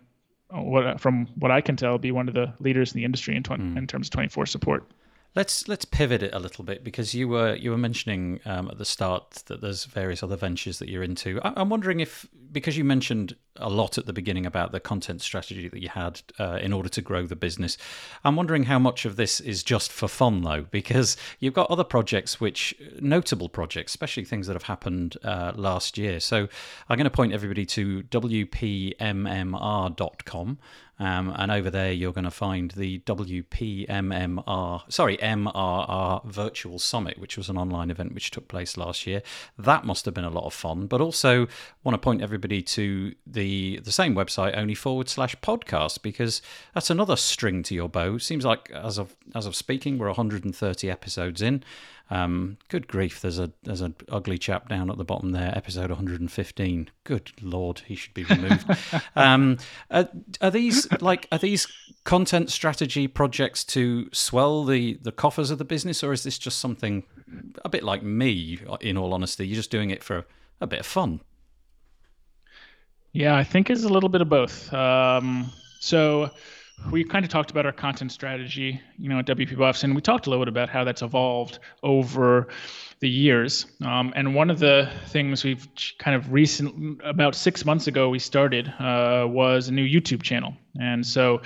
what 0.50 1.00
from 1.00 1.28
what 1.36 1.52
I 1.52 1.62
can 1.62 1.76
tell, 1.76 1.98
be 1.98 2.12
one 2.12 2.28
of 2.28 2.34
the 2.34 2.54
leaders 2.60 2.94
in 2.94 3.00
the 3.00 3.06
industry 3.06 3.36
in 3.36 3.44
20, 3.44 3.78
in 3.78 3.88
terms 3.88 4.08
of 4.08 4.12
24 4.12 4.46
support. 4.46 4.90
Let's 5.36 5.68
let's 5.68 5.84
pivot 5.84 6.24
it 6.24 6.34
a 6.34 6.40
little 6.40 6.64
bit 6.64 6.84
because 6.84 7.14
you 7.14 7.28
were 7.28 7.56
you 7.56 7.72
were 7.72 7.78
mentioning 7.78 8.40
um, 8.46 8.70
at 8.70 8.78
the 8.78 8.86
start 8.86 9.44
that 9.48 9.60
there's 9.62 9.84
various 9.86 10.24
other 10.24 10.38
ventures 10.38 10.80
that 10.80 10.88
you're 10.88 11.04
into. 11.04 11.42
I, 11.44 11.54
I'm 11.58 11.70
wondering 11.70 12.00
if 12.00 12.28
because 12.52 12.78
you 12.78 12.86
mentioned 12.86 13.36
a 13.58 13.70
lot 13.70 13.98
at 13.98 14.06
the 14.06 14.14
beginning 14.14 14.46
about 14.46 14.72
the 14.72 14.80
content 14.80 15.22
strategy 15.22 15.68
that 15.68 15.82
you 15.82 15.90
had 15.90 16.22
uh, 16.40 16.60
in 16.62 16.72
order 16.74 16.90
to 16.90 17.02
grow 17.02 17.26
the 17.26 17.36
business. 17.36 17.78
I'm 18.24 18.36
wondering 18.36 18.64
how 18.64 18.80
much 18.80 19.06
of 19.06 19.16
this 19.16 19.40
is 19.40 19.64
just 19.64 19.92
for 19.92 20.08
fun 20.08 20.42
though, 20.42 20.64
because 20.64 21.18
you've 21.40 21.54
got 21.54 21.70
other 21.72 21.84
projects 21.84 22.40
which 22.40 22.74
notable 23.00 23.50
projects, 23.50 23.92
especially 23.94 24.26
things 24.26 24.48
that 24.48 24.54
have 24.54 24.64
happened 24.64 25.18
uh, 25.24 25.54
last 25.56 25.98
year. 25.98 26.20
So 26.20 26.48
I'm 26.90 26.98
going 26.98 27.06
to 27.06 27.10
point 27.10 27.34
everybody 27.34 27.66
to 27.68 28.04
wpmmr.com. 28.04 29.00
Um, 30.98 31.34
and 31.36 31.52
over 31.52 31.70
there, 31.70 31.92
you're 31.92 32.14
going 32.14 32.24
to 32.24 32.32
find 32.32 32.72
the 32.72 33.00
WPMMR, 33.00 34.82
sorry, 34.92 35.18
MRR 35.18 36.24
Virtual 36.26 36.80
Summit, 36.80 37.20
which 37.20 37.36
was 37.38 37.50
an 37.50 37.58
online 37.58 37.92
event 37.92 38.14
which 38.14 38.32
took 38.32 38.48
place 38.48 38.78
last 38.78 39.06
year. 39.06 39.22
That 39.58 39.84
must 39.84 40.06
have 40.06 40.14
been 40.14 40.24
a 40.24 40.30
lot 40.30 40.46
of 40.46 40.54
fun. 40.54 40.88
But 40.88 41.02
also, 41.02 41.48
want 41.84 41.96
to 41.96 42.00
point 42.00 42.22
everybody 42.22 42.62
to 42.62 43.14
the 43.28 43.45
the 43.46 43.92
same 43.92 44.16
website, 44.16 44.58
only 44.58 44.76
forward 44.76 45.10
slash 45.10 45.36
podcast, 45.38 46.02
because 46.02 46.42
that's 46.74 46.90
another 46.90 47.16
string 47.16 47.64
to 47.64 47.76
your 47.76 47.90
bow. 47.90 48.18
Seems 48.18 48.46
like 48.46 48.72
as 48.72 48.98
of 48.98 49.16
as 49.34 49.46
of 49.46 49.56
speaking, 49.56 49.98
we're 49.98 50.08
130 50.08 50.90
episodes 50.90 51.42
in. 51.42 51.64
Um, 52.10 52.58
good 52.70 52.88
grief, 52.88 53.22
there's 53.22 53.40
a 53.40 53.52
there's 53.64 53.82
an 53.82 53.96
ugly 54.10 54.38
chap 54.38 54.70
down 54.70 54.92
at 54.92 54.98
the 54.98 55.04
bottom 55.04 55.32
there, 55.32 55.52
episode 55.56 55.90
115. 55.90 56.90
Good 57.04 57.32
lord, 57.42 57.82
he 57.86 57.96
should 57.96 58.14
be 58.14 58.24
removed. 58.26 58.66
um, 59.16 59.58
are, 59.90 60.10
are 60.42 60.52
these 60.52 60.92
like 61.02 61.28
are 61.32 61.40
these 61.40 61.68
content 62.04 62.52
strategy 62.52 63.08
projects 63.08 63.64
to 63.64 64.10
swell 64.12 64.64
the 64.64 65.00
the 65.02 65.12
coffers 65.12 65.50
of 65.50 65.58
the 65.58 65.66
business, 65.66 66.04
or 66.04 66.14
is 66.14 66.24
this 66.24 66.38
just 66.38 66.60
something 66.60 67.04
a 67.64 67.70
bit 67.70 67.84
like 67.84 68.04
me? 68.04 68.60
In 68.82 68.98
all 68.98 69.14
honesty, 69.14 69.48
you're 69.48 69.56
just 69.56 69.72
doing 69.72 69.90
it 69.90 70.04
for 70.04 70.26
a 70.62 70.68
bit 70.68 70.80
of 70.80 70.86
fun. 70.86 71.22
Yeah, 73.16 73.38
I 73.38 73.46
think 73.46 73.70
it's 73.70 73.86
a 73.86 73.88
little 73.88 74.10
bit 74.10 74.20
of 74.20 74.28
both. 74.28 74.74
Um, 74.74 75.50
so 75.80 76.32
we 76.92 77.06
kind 77.06 77.24
of 77.24 77.32
talked 77.32 77.50
about 77.50 77.66
our 77.66 77.72
content 77.72 78.12
strategy, 78.12 78.82
you 78.98 79.08
know, 79.08 79.20
at 79.20 79.26
WP 79.26 79.58
Buffs, 79.58 79.86
and 79.86 79.96
we 79.96 80.02
talked 80.02 80.28
a 80.28 80.30
little 80.30 80.44
bit 80.44 80.50
about 80.50 80.68
how 80.68 80.84
that's 80.84 81.02
evolved 81.02 81.60
over 81.82 82.50
the 83.00 83.08
years. 83.08 83.68
Um, 83.86 84.12
and 84.18 84.36
one 84.36 84.50
of 84.50 84.60
the 84.60 84.92
things 85.08 85.46
we've 85.46 85.66
kind 85.98 86.18
of 86.18 86.34
recent, 86.34 87.00
about 87.06 87.36
six 87.36 87.64
months 87.64 87.88
ago, 87.88 88.10
we 88.10 88.20
started 88.20 88.68
uh, 88.80 89.26
was 89.30 89.70
a 89.70 89.72
new 89.72 89.88
YouTube 89.88 90.22
channel. 90.22 90.54
And 90.78 91.08
so 91.08 91.42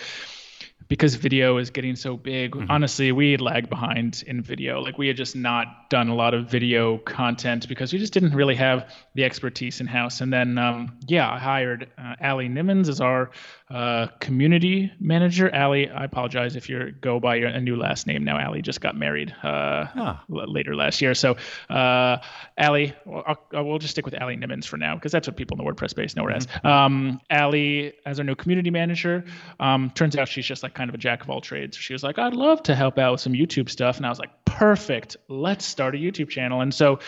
because 0.87 1.15
video 1.15 1.57
is 1.57 1.69
getting 1.69 1.95
so 1.95 2.17
big, 2.17 2.51
mm-hmm. 2.51 2.69
honestly, 2.71 3.11
we 3.11 3.37
lag 3.37 3.69
behind 3.69 4.23
in 4.25 4.41
video. 4.41 4.81
Like 4.81 4.97
we 4.97 5.07
had 5.07 5.17
just 5.17 5.35
not 5.35 5.89
done 5.89 6.09
a 6.09 6.15
lot 6.15 6.33
of 6.33 6.49
video 6.49 6.97
content 6.99 7.67
because 7.67 7.93
we 7.93 7.99
just 7.99 8.13
didn't 8.13 8.33
really 8.33 8.55
have 8.55 8.91
the 9.13 9.23
expertise 9.23 9.81
in 9.81 9.87
house. 9.87 10.21
And 10.21 10.33
then, 10.33 10.57
um, 10.57 10.97
yeah, 11.07 11.31
I 11.31 11.37
hired 11.37 11.89
uh, 11.97 12.15
Ali 12.21 12.49
Nimmons 12.49 12.89
as 12.89 13.01
our 13.01 13.29
uh, 13.69 14.07
community 14.19 14.91
manager. 14.99 15.53
Ali, 15.53 15.89
I 15.89 16.05
apologize 16.05 16.55
if 16.55 16.69
you 16.69 16.91
go 17.01 17.19
by 17.19 17.35
your, 17.35 17.49
a 17.49 17.61
new 17.61 17.75
last 17.75 18.07
name 18.07 18.23
now. 18.23 18.43
Ali 18.43 18.63
just 18.63 18.81
got 18.81 18.95
married 18.95 19.31
uh, 19.43 19.85
ah. 19.95 20.23
l- 20.31 20.51
later 20.51 20.75
last 20.75 21.01
year. 21.01 21.13
So, 21.13 21.37
uh, 21.69 22.17
Ali, 22.57 22.95
I'll, 23.05 23.37
we'll 23.53 23.77
just 23.77 23.91
stick 23.91 24.05
with 24.05 24.19
Ali 24.19 24.37
Nimmons 24.37 24.65
for 24.65 24.77
now 24.77 24.95
because 24.95 25.11
that's 25.11 25.27
what 25.27 25.37
people 25.37 25.59
in 25.59 25.63
the 25.63 25.71
WordPress 25.71 25.91
space 25.91 26.15
know 26.15 26.23
her 26.23 26.31
mm-hmm. 26.31 26.65
as. 26.65 26.71
Um, 26.71 27.21
Ali, 27.29 27.93
as 28.07 28.19
our 28.19 28.25
new 28.25 28.35
community 28.35 28.71
manager, 28.71 29.23
um, 29.59 29.91
turns 29.93 30.15
out 30.15 30.27
she's 30.27 30.45
just 30.45 30.63
like 30.63 30.68
kind 30.69 30.89
of 30.89 30.95
a 30.95 30.97
jack 30.97 31.23
of 31.23 31.29
all 31.29 31.41
trades. 31.41 31.77
She 31.77 31.93
was 31.93 32.03
like, 32.03 32.19
I'd 32.19 32.33
love 32.33 32.63
to 32.63 32.75
help 32.75 32.97
out 32.97 33.13
with 33.13 33.21
some 33.21 33.33
YouTube 33.33 33.69
stuff. 33.69 33.97
And 33.97 34.05
I 34.05 34.09
was 34.09 34.19
like, 34.19 34.45
perfect. 34.45 35.17
Let's 35.27 35.65
start 35.65 35.95
a 35.95 35.97
YouTube 35.97 36.29
channel. 36.29 36.61
And 36.61 36.73
so 36.73 36.99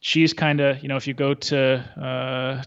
she's 0.00 0.32
kind 0.32 0.60
of, 0.60 0.82
you 0.82 0.88
know, 0.88 0.96
if 0.96 1.06
you 1.06 1.14
go 1.14 1.34
to 1.34 1.76
uh, 2.00 2.62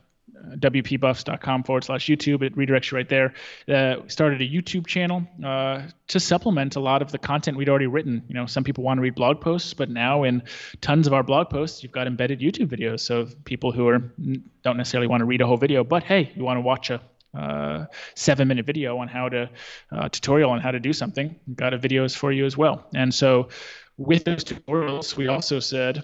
wpbuffs.com 0.54 1.64
forward 1.64 1.84
slash 1.84 2.08
YouTube. 2.08 2.42
It 2.42 2.56
redirects 2.56 2.92
you 2.92 2.98
right 2.98 3.10
there. 3.10 3.34
Uh, 3.68 4.08
started 4.08 4.42
a 4.42 4.48
YouTube 4.48 4.88
channel 4.88 5.28
uh, 5.44 5.84
to 6.08 6.20
supplement 6.20 6.76
a 6.76 6.80
lot 6.80 7.02
of 7.02 7.12
the 7.12 7.18
content 7.18 7.58
we'd 7.58 7.70
already 7.70 7.88
written. 7.88 8.24
You 8.28 8.36
know, 8.36 8.46
some 8.46 8.64
people 8.64 8.84
want 8.84 8.98
to 8.98 9.02
read 9.02 9.16
blog 9.16 9.42
posts, 9.42 9.74
but 9.74 9.90
now 9.90 10.24
in 10.24 10.44
tons 10.82 11.08
of 11.08 11.14
our 11.14 11.24
blog 11.24 11.50
posts, 11.50 11.84
you've 11.84 11.92
got 11.92 12.08
embedded 12.08 12.40
YouTube 12.40 12.68
videos. 12.68 13.02
So 13.02 13.28
people 13.46 13.72
who 13.72 13.88
are 13.88 14.00
don't 14.64 14.78
necessarily 14.78 15.08
want 15.08 15.22
to 15.22 15.26
read 15.26 15.42
a 15.42 15.48
whole 15.48 15.58
video, 15.58 15.84
but 15.84 16.04
hey, 16.04 16.32
you 16.36 16.44
want 16.44 16.58
to 16.58 16.62
watch 16.62 16.90
a 16.90 17.02
uh, 17.36 17.86
seven 18.16 18.48
minute 18.48 18.66
video 18.66 18.98
on 18.98 19.08
how 19.08 19.30
to 19.30 19.50
uh, 19.92 20.10
tutorial 20.10 20.52
on 20.52 20.60
how 20.60 20.72
to 20.72 20.80
do 20.80 20.94
something. 20.94 21.36
We've 21.48 21.58
got 21.58 21.74
a 21.74 21.80
videos 21.80 22.16
for 22.16 22.32
you 22.32 22.46
as 22.46 22.58
well. 22.58 22.86
And 22.94 23.14
so 23.14 23.50
with 23.98 24.24
those 24.24 24.44
tutorials, 24.44 25.16
we 25.16 25.28
also 25.28 25.60
said, 25.60 26.04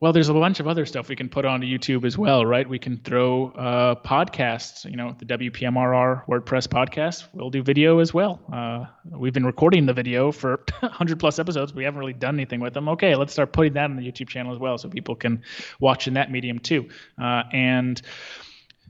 well, 0.00 0.12
there's 0.12 0.28
a 0.28 0.34
bunch 0.34 0.60
of 0.60 0.68
other 0.68 0.86
stuff 0.86 1.08
we 1.08 1.16
can 1.16 1.28
put 1.28 1.44
onto 1.44 1.66
YouTube 1.66 2.04
as 2.04 2.16
well, 2.16 2.46
right? 2.46 2.68
We 2.68 2.78
can 2.78 2.98
throw 2.98 3.48
uh, 3.48 3.94
podcasts, 3.96 4.88
you 4.88 4.96
know, 4.96 5.16
the 5.18 5.24
WPMRR 5.24 6.24
WordPress 6.26 6.68
podcast. 6.68 7.26
We'll 7.32 7.50
do 7.50 7.64
video 7.64 7.98
as 7.98 8.14
well. 8.14 8.40
Uh, 8.52 8.86
we've 9.18 9.32
been 9.32 9.46
recording 9.46 9.86
the 9.86 9.92
video 9.92 10.30
for 10.30 10.62
100 10.80 11.18
plus 11.18 11.40
episodes. 11.40 11.74
We 11.74 11.82
haven't 11.82 11.98
really 11.98 12.12
done 12.12 12.36
anything 12.36 12.60
with 12.60 12.74
them. 12.74 12.88
Okay, 12.90 13.16
let's 13.16 13.32
start 13.32 13.52
putting 13.52 13.72
that 13.72 13.90
on 13.90 13.96
the 13.96 14.02
YouTube 14.02 14.28
channel 14.28 14.52
as 14.52 14.60
well 14.60 14.78
so 14.78 14.88
people 14.88 15.16
can 15.16 15.42
watch 15.80 16.06
in 16.06 16.14
that 16.14 16.30
medium 16.30 16.60
too. 16.60 16.88
Uh, 17.20 17.42
and 17.52 18.00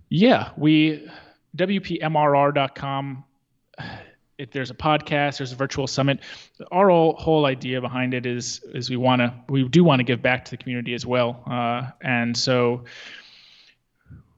yeah, 0.09 0.51
we 0.57 1.09
WPMRR.com. 1.57 3.25
If 4.39 4.53
there's 4.53 4.71
a 4.71 4.75
podcast, 4.75 5.39
there's 5.39 5.51
a 5.51 5.57
virtual 5.57 5.89
summit. 5.89 6.21
Our 6.71 6.89
whole, 6.91 7.45
idea 7.47 7.81
behind 7.81 8.15
it 8.15 8.25
is 8.25 8.61
is 8.73 8.89
we 8.89 8.97
want 8.97 9.21
to 9.21 9.35
we 9.49 9.69
do 9.69 9.83
want 9.83 9.99
to 9.99 10.05
give 10.05 10.23
back 10.23 10.45
to 10.45 10.51
the 10.53 10.57
community 10.57 10.95
as 10.95 11.05
well, 11.05 11.43
uh, 11.51 11.91
and 12.03 12.37
so 12.37 12.85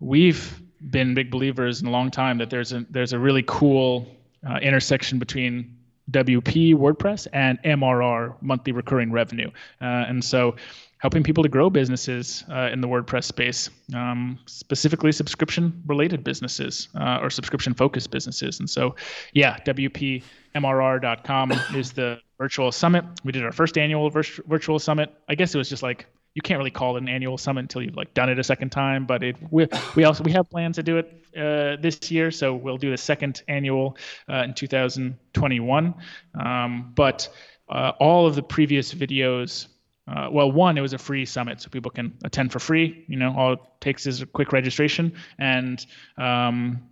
we've 0.00 0.62
been 0.90 1.12
big 1.12 1.30
believers 1.30 1.82
in 1.82 1.86
a 1.86 1.90
long 1.90 2.10
time 2.10 2.38
that 2.38 2.48
there's 2.48 2.72
a 2.72 2.86
there's 2.88 3.12
a 3.12 3.18
really 3.18 3.44
cool 3.46 4.08
uh, 4.48 4.56
intersection 4.56 5.18
between 5.18 5.76
WP 6.10 6.74
WordPress 6.74 7.26
and 7.34 7.62
MRR 7.62 8.36
monthly 8.40 8.72
recurring 8.72 9.12
revenue, 9.12 9.50
uh, 9.82 9.84
and 10.08 10.24
so 10.24 10.56
helping 11.00 11.22
people 11.22 11.42
to 11.42 11.48
grow 11.48 11.70
businesses 11.70 12.44
uh, 12.50 12.68
in 12.72 12.80
the 12.80 12.88
WordPress 12.88 13.24
space, 13.24 13.70
um, 13.94 14.38
specifically 14.46 15.12
subscription 15.12 15.82
related 15.86 16.22
businesses 16.22 16.88
uh, 16.94 17.18
or 17.22 17.30
subscription 17.30 17.74
focused 17.74 18.10
businesses. 18.10 18.60
And 18.60 18.68
so, 18.68 18.94
yeah, 19.32 19.58
WPMRR.com 19.66 21.52
is 21.74 21.92
the 21.92 22.20
virtual 22.38 22.70
summit. 22.70 23.04
We 23.24 23.32
did 23.32 23.44
our 23.44 23.52
first 23.52 23.78
annual 23.78 24.10
vir- 24.10 24.42
virtual 24.46 24.78
summit. 24.78 25.12
I 25.28 25.34
guess 25.34 25.54
it 25.54 25.58
was 25.58 25.68
just 25.68 25.82
like 25.82 26.06
you 26.34 26.42
can't 26.42 26.58
really 26.58 26.70
call 26.70 26.96
it 26.96 27.02
an 27.02 27.08
annual 27.08 27.38
summit 27.38 27.62
until 27.62 27.82
you've 27.82 27.96
like 27.96 28.14
done 28.14 28.28
it 28.28 28.38
a 28.38 28.44
second 28.44 28.70
time. 28.70 29.06
But 29.06 29.22
it 29.22 29.36
we, 29.50 29.66
we 29.96 30.04
also 30.04 30.22
we 30.22 30.32
have 30.32 30.48
plans 30.50 30.76
to 30.76 30.82
do 30.82 30.98
it 30.98 31.06
uh, 31.36 31.80
this 31.80 32.10
year, 32.10 32.30
so 32.30 32.54
we'll 32.54 32.76
do 32.76 32.90
the 32.90 32.96
second 32.96 33.42
annual 33.48 33.96
uh, 34.28 34.44
in 34.44 34.54
2021. 34.54 35.94
Um, 36.38 36.92
but 36.94 37.28
uh, 37.68 37.92
all 38.00 38.26
of 38.26 38.34
the 38.34 38.42
previous 38.42 38.92
videos 38.92 39.66
uh, 40.10 40.28
well, 40.30 40.50
one, 40.50 40.76
it 40.76 40.80
was 40.80 40.92
a 40.92 40.98
free 40.98 41.24
summit, 41.24 41.60
so 41.60 41.68
people 41.68 41.90
can 41.90 42.12
attend 42.24 42.50
for 42.52 42.58
free. 42.58 43.04
You 43.06 43.16
know, 43.16 43.34
all 43.36 43.52
it 43.54 43.60
takes 43.80 44.06
is 44.06 44.22
a 44.22 44.26
quick 44.26 44.52
registration, 44.52 45.14
and 45.38 45.84
um, 46.18 46.82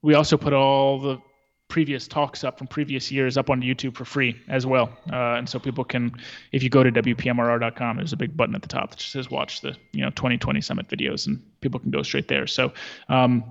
we 0.00 0.14
also 0.14 0.36
put 0.36 0.52
all 0.52 1.00
the 1.00 1.18
previous 1.68 2.06
talks 2.06 2.44
up 2.44 2.58
from 2.58 2.66
previous 2.66 3.10
years 3.10 3.36
up 3.36 3.50
on 3.50 3.60
YouTube 3.60 3.96
for 3.96 4.04
free 4.04 4.40
as 4.48 4.64
well. 4.64 4.96
Uh, 5.12 5.34
and 5.34 5.48
so 5.48 5.58
people 5.58 5.84
can, 5.84 6.14
if 6.52 6.62
you 6.62 6.68
go 6.68 6.82
to 6.82 6.92
wpmrr.com, 6.92 7.96
there's 7.96 8.12
a 8.12 8.16
big 8.16 8.36
button 8.36 8.54
at 8.54 8.62
the 8.62 8.68
top 8.68 8.90
that 8.90 8.98
just 8.98 9.12
says 9.12 9.30
watch 9.30 9.60
the 9.60 9.76
you 9.92 10.02
know 10.02 10.10
2020 10.10 10.60
summit 10.60 10.88
videos, 10.88 11.26
and 11.26 11.42
people 11.60 11.78
can 11.78 11.90
go 11.90 12.02
straight 12.02 12.28
there. 12.28 12.46
So, 12.46 12.72
um, 13.08 13.44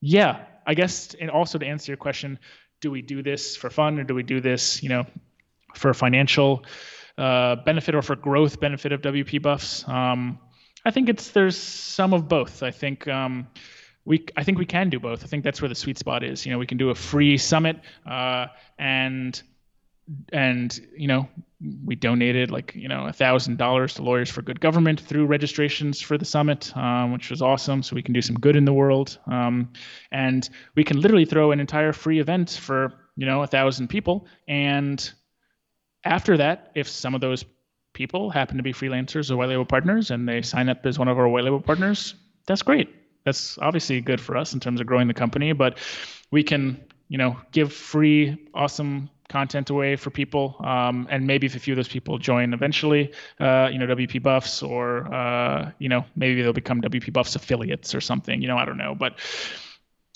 yeah, 0.00 0.44
I 0.66 0.74
guess, 0.74 1.14
and 1.20 1.30
also 1.30 1.58
to 1.58 1.66
answer 1.66 1.92
your 1.92 1.96
question, 1.96 2.38
do 2.80 2.90
we 2.90 3.02
do 3.02 3.22
this 3.22 3.56
for 3.56 3.68
fun 3.70 3.98
or 3.98 4.04
do 4.04 4.14
we 4.14 4.22
do 4.22 4.40
this, 4.40 4.82
you 4.82 4.88
know, 4.88 5.04
for 5.74 5.92
financial? 5.92 6.64
Uh, 7.18 7.56
benefit 7.56 7.94
or 7.94 8.02
for 8.02 8.16
growth 8.16 8.60
benefit 8.60 8.92
of 8.92 9.02
WP 9.02 9.42
buffs. 9.42 9.86
Um, 9.88 10.38
I 10.84 10.90
think 10.90 11.08
it's 11.08 11.32
there's 11.32 11.56
some 11.58 12.14
of 12.14 12.28
both. 12.28 12.62
I 12.62 12.70
think 12.70 13.06
um, 13.08 13.48
we 14.04 14.24
I 14.36 14.44
think 14.44 14.58
we 14.58 14.66
can 14.66 14.88
do 14.88 15.00
both. 15.00 15.24
I 15.24 15.26
think 15.26 15.44
that's 15.44 15.60
where 15.60 15.68
the 15.68 15.74
sweet 15.74 15.98
spot 15.98 16.22
is. 16.22 16.46
You 16.46 16.52
know, 16.52 16.58
we 16.58 16.66
can 16.66 16.78
do 16.78 16.90
a 16.90 16.94
free 16.94 17.36
summit 17.36 17.80
uh, 18.06 18.46
and 18.78 19.42
and 20.32 20.80
you 20.96 21.06
know 21.06 21.28
we 21.84 21.94
donated 21.94 22.50
like 22.50 22.74
you 22.74 22.88
know 22.88 23.06
a 23.06 23.12
thousand 23.12 23.58
dollars 23.58 23.94
to 23.94 24.02
lawyers 24.02 24.30
for 24.30 24.42
good 24.42 24.60
government 24.60 25.00
through 25.00 25.26
registrations 25.26 26.00
for 26.00 26.16
the 26.16 26.24
summit 26.24 26.74
um, 26.76 27.12
which 27.12 27.30
was 27.30 27.42
awesome 27.42 27.82
so 27.82 27.94
we 27.94 28.02
can 28.02 28.14
do 28.14 28.22
some 28.22 28.36
good 28.36 28.56
in 28.56 28.64
the 28.64 28.72
world 28.72 29.18
um, 29.26 29.70
and 30.10 30.48
we 30.76 30.84
can 30.84 31.00
literally 31.00 31.24
throw 31.24 31.50
an 31.50 31.60
entire 31.60 31.92
free 31.92 32.20
event 32.20 32.50
for 32.50 32.94
you 33.16 33.26
know 33.26 33.42
a 33.42 33.46
thousand 33.46 33.88
people 33.88 34.26
and 34.46 35.12
after 36.04 36.36
that, 36.36 36.70
if 36.74 36.88
some 36.88 37.14
of 37.14 37.20
those 37.20 37.44
people 37.92 38.30
happen 38.30 38.56
to 38.56 38.62
be 38.62 38.72
freelancers 38.72 39.30
or 39.30 39.36
white 39.36 39.48
label 39.48 39.64
partners 39.64 40.10
and 40.10 40.28
they 40.28 40.42
sign 40.42 40.68
up 40.68 40.84
as 40.86 40.98
one 40.98 41.08
of 41.08 41.18
our 41.18 41.28
white 41.28 41.44
label 41.44 41.60
partners, 41.60 42.14
that's 42.46 42.62
great. 42.62 42.94
That's 43.24 43.58
obviously 43.58 44.00
good 44.00 44.20
for 44.20 44.36
us 44.36 44.54
in 44.54 44.60
terms 44.60 44.80
of 44.80 44.86
growing 44.86 45.08
the 45.08 45.14
company, 45.14 45.52
but 45.52 45.78
we 46.30 46.42
can, 46.42 46.82
you 47.08 47.18
know, 47.18 47.36
give 47.52 47.72
free, 47.72 48.48
awesome 48.54 49.10
content 49.28 49.68
away 49.70 49.96
for 49.96 50.10
people. 50.10 50.56
Um, 50.60 51.06
and 51.10 51.26
maybe 51.26 51.46
if 51.46 51.54
a 51.54 51.58
few 51.58 51.74
of 51.74 51.76
those 51.76 51.88
people 51.88 52.18
join 52.18 52.54
eventually, 52.54 53.12
uh, 53.40 53.68
you 53.70 53.78
know, 53.78 53.86
WP 53.86 54.22
Buffs 54.22 54.62
or, 54.62 55.12
uh, 55.12 55.70
you 55.78 55.88
know, 55.88 56.04
maybe 56.16 56.40
they'll 56.42 56.52
become 56.52 56.80
WP 56.80 57.12
Buffs 57.12 57.36
affiliates 57.36 57.94
or 57.94 58.00
something, 58.00 58.40
you 58.40 58.48
know, 58.48 58.56
I 58.56 58.64
don't 58.64 58.78
know. 58.78 58.94
But 58.94 59.18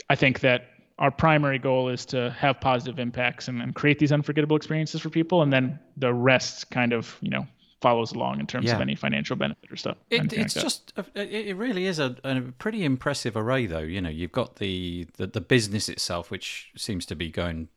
I 0.08 0.14
think 0.14 0.40
that 0.40 0.68
our 1.02 1.10
primary 1.10 1.58
goal 1.58 1.88
is 1.88 2.06
to 2.06 2.30
have 2.30 2.60
positive 2.60 3.00
impacts 3.00 3.48
and, 3.48 3.60
and 3.60 3.74
create 3.74 3.98
these 3.98 4.12
unforgettable 4.12 4.56
experiences 4.56 5.00
for 5.00 5.10
people, 5.10 5.42
and 5.42 5.52
then 5.52 5.78
the 5.96 6.14
rest 6.14 6.70
kind 6.70 6.92
of 6.92 7.18
you 7.20 7.28
know 7.28 7.44
follows 7.80 8.12
along 8.12 8.38
in 8.38 8.46
terms 8.46 8.66
yeah. 8.66 8.76
of 8.76 8.80
any 8.80 8.94
financial 8.94 9.34
benefit 9.34 9.70
or 9.70 9.76
stuff. 9.76 9.96
It, 10.08 10.32
it's 10.32 10.54
like 10.54 10.62
just 10.62 10.92
uh, 10.96 11.02
it 11.16 11.56
really 11.56 11.86
is 11.86 11.98
a, 11.98 12.16
a, 12.22 12.40
pretty 12.40 12.84
impressive 12.84 13.36
array, 13.36 13.66
though. 13.66 13.80
You 13.80 14.00
know, 14.00 14.10
you've 14.10 14.30
got 14.30 14.56
the, 14.56 15.08
the, 15.16 15.26
the 15.26 15.40
business 15.40 15.88
itself, 15.88 16.30
which 16.30 16.70
seems 16.76 17.04
to 17.06 17.16
be 17.16 17.28
going 17.30 17.68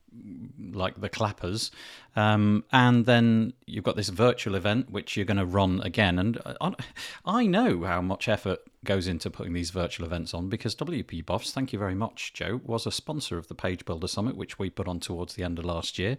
like 0.72 0.99
the 0.99 1.09
clappers, 1.09 1.72
um, 2.16 2.63
and 2.72 3.05
then 3.05 3.53
you've 3.66 3.84
got 3.84 3.95
this 3.95 4.09
virtual 4.09 4.55
event 4.55 4.89
which 4.89 5.16
you're 5.16 5.26
going 5.26 5.38
to 5.38 5.45
run 5.45 5.82
again. 5.82 6.20
And 6.20 6.39
uh, 6.45 6.72
I 7.26 7.45
know 7.45 7.84
how 7.84 8.01
much 8.01 8.28
effort 8.28 8.59
goes 8.84 9.07
into 9.07 9.30
putting 9.30 9.53
these 9.53 9.72
virtual 9.72 10.05
events 10.05 10.34
on 10.34 10.49
because 10.49 10.76
WP 10.76 11.26
Buffs, 11.26 11.51
thank 11.51 11.74
you 11.74 11.80
very 11.80 11.95
much, 11.95 12.34
Joe, 12.34 12.61
was 12.63 12.86
a 12.86 12.91
sponsor 12.91 13.38
of 13.38 13.47
the 13.47 13.55
Page 13.55 13.86
Builder 13.86 14.07
Summit, 14.07 14.38
which 14.38 14.59
we 14.59 14.70
put 14.70 14.88
on 14.88 14.99
towards 14.99 15.36
the 15.36 15.43
end 15.43 15.59
of 15.59 15.66
last 15.66 15.99
year. 15.99 16.18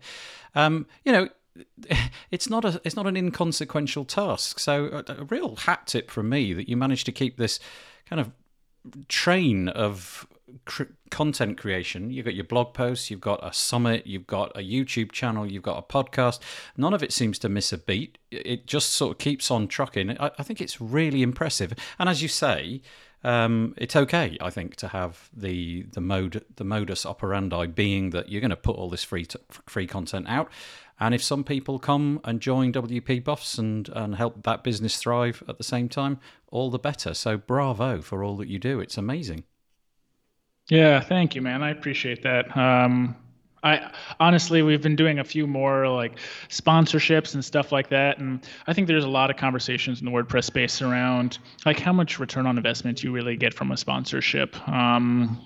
Um, 0.55 0.87
you 1.05 1.13
know, 1.13 1.29
it's 2.31 2.51
not 2.51 2.65
a 2.65 2.81
it's 2.85 2.97
not 2.97 3.07
an 3.07 3.17
inconsequential 3.17 4.05
task. 4.05 4.59
So 4.59 5.03
a, 5.07 5.21
a 5.21 5.25
real 5.25 5.57
hat 5.57 5.87
tip 5.87 6.11
from 6.11 6.29
me 6.29 6.53
that 6.53 6.69
you 6.69 6.77
managed 6.77 7.07
to 7.07 7.13
keep 7.13 7.37
this 7.37 7.59
kind 8.09 8.21
of 8.21 8.31
train 9.09 9.69
of 9.69 10.27
cr- 10.65 10.85
content 11.11 11.59
creation. 11.59 12.11
You've 12.11 12.25
got 12.25 12.35
your 12.35 12.45
blog 12.45 12.75
posts, 12.75 13.11
you've 13.11 13.21
got 13.21 13.47
a 13.47 13.53
summit, 13.53 14.07
you've 14.07 14.27
got 14.27 14.57
a 14.57 14.61
YouTube 14.61 15.13
channel, 15.13 15.47
you've 15.47 15.63
got 15.63 15.79
a 15.79 15.83
podcast. 15.83 16.41
None 16.77 16.95
of 16.95 17.03
it 17.03 17.13
seems 17.13 17.39
to 17.41 17.49
miss 17.49 17.73
a 17.73 17.79
beat. 17.79 18.19
It 18.31 18.67
just 18.67 18.91
sort 18.91 19.13
of 19.13 19.19
keeps 19.19 19.51
on 19.51 19.69
trucking. 19.69 20.19
I, 20.19 20.31
I 20.39 20.43
think 20.43 20.61
it's 20.61 20.81
really 20.81 21.23
impressive. 21.23 21.73
And 21.99 22.09
as 22.09 22.23
you 22.23 22.29
say, 22.29 22.83
um, 23.25 23.75
it's 23.77 23.97
okay, 23.97 24.37
I 24.41 24.51
think, 24.51 24.77
to 24.77 24.89
have 24.89 25.29
the 25.37 25.83
the 25.93 26.01
mode 26.01 26.45
the 26.55 26.65
modus 26.65 27.05
operandi 27.05 27.67
being 27.67 28.11
that 28.11 28.29
you're 28.29 28.41
going 28.41 28.51
to 28.51 28.57
put 28.57 28.77
all 28.77 28.89
this 28.89 29.03
free 29.03 29.25
t- 29.25 29.39
free 29.67 29.87
content 29.87 30.29
out, 30.29 30.49
and 31.01 31.13
if 31.13 31.25
some 31.25 31.43
people 31.43 31.81
come 31.81 32.21
and 32.23 32.41
join 32.41 32.73
WP 32.73 33.25
Buffs 33.25 33.59
and 33.59 33.89
and 33.89 34.15
help 34.15 34.45
that 34.45 34.63
business 34.63 34.97
thrive 34.97 35.43
at 35.49 35.59
the 35.59 35.65
same 35.65 35.89
time, 35.89 36.21
all 36.53 36.71
the 36.71 36.79
better. 36.79 37.15
So 37.15 37.37
bravo 37.37 38.01
for 38.01 38.23
all 38.23 38.37
that 38.37 38.49
you 38.49 38.61
do. 38.61 38.79
It's 38.79 38.97
amazing. 38.97 39.45
Yeah, 40.69 41.01
thank 41.01 41.35
you, 41.35 41.43
man. 41.43 41.63
I 41.63 41.71
appreciate 41.71 42.23
that. 42.23 42.57
Um, 42.57 43.17
I 43.63 43.93
honestly, 44.21 44.63
we've 44.63 44.83
been 44.83 44.97
doing 44.97 45.19
a 45.19 45.25
few 45.25 45.47
more 45.47 45.89
like 45.89 46.19
sponsorships 46.49 47.35
and 47.35 47.45
stuff 47.45 47.73
like 47.73 47.89
that, 47.89 48.19
and 48.19 48.47
I 48.67 48.73
think 48.73 48.87
there's 48.87 49.05
a 49.05 49.09
lot 49.09 49.31
of 49.31 49.37
conversations 49.37 50.01
in 50.01 50.07
the 50.07 50.13
WordPress 50.13 50.45
space 50.45 50.83
around 50.83 51.39
like 51.65 51.79
how 51.79 51.93
much 51.93 52.19
return 52.19 52.47
on 52.47 52.57
investment 52.57 53.03
you 53.03 53.13
really 53.13 53.37
get 53.37 53.55
from 53.55 53.73
a 53.73 53.77
sponsorship. 53.77 54.57
Um, 54.69 55.41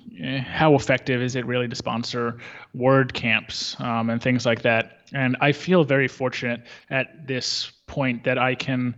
how 0.46 0.74
effective 0.74 1.22
is 1.22 1.34
it 1.36 1.46
really 1.46 1.68
to 1.68 1.76
sponsor 1.76 2.38
WordCamps 2.76 3.80
um, 3.80 4.10
and 4.10 4.22
things 4.22 4.44
like 4.44 4.62
that? 4.62 4.98
And 5.14 5.36
I 5.40 5.52
feel 5.52 5.84
very 5.84 6.08
fortunate 6.08 6.64
at 6.90 7.26
this 7.26 7.72
point 7.86 8.24
that 8.24 8.38
I 8.38 8.54
can 8.54 8.96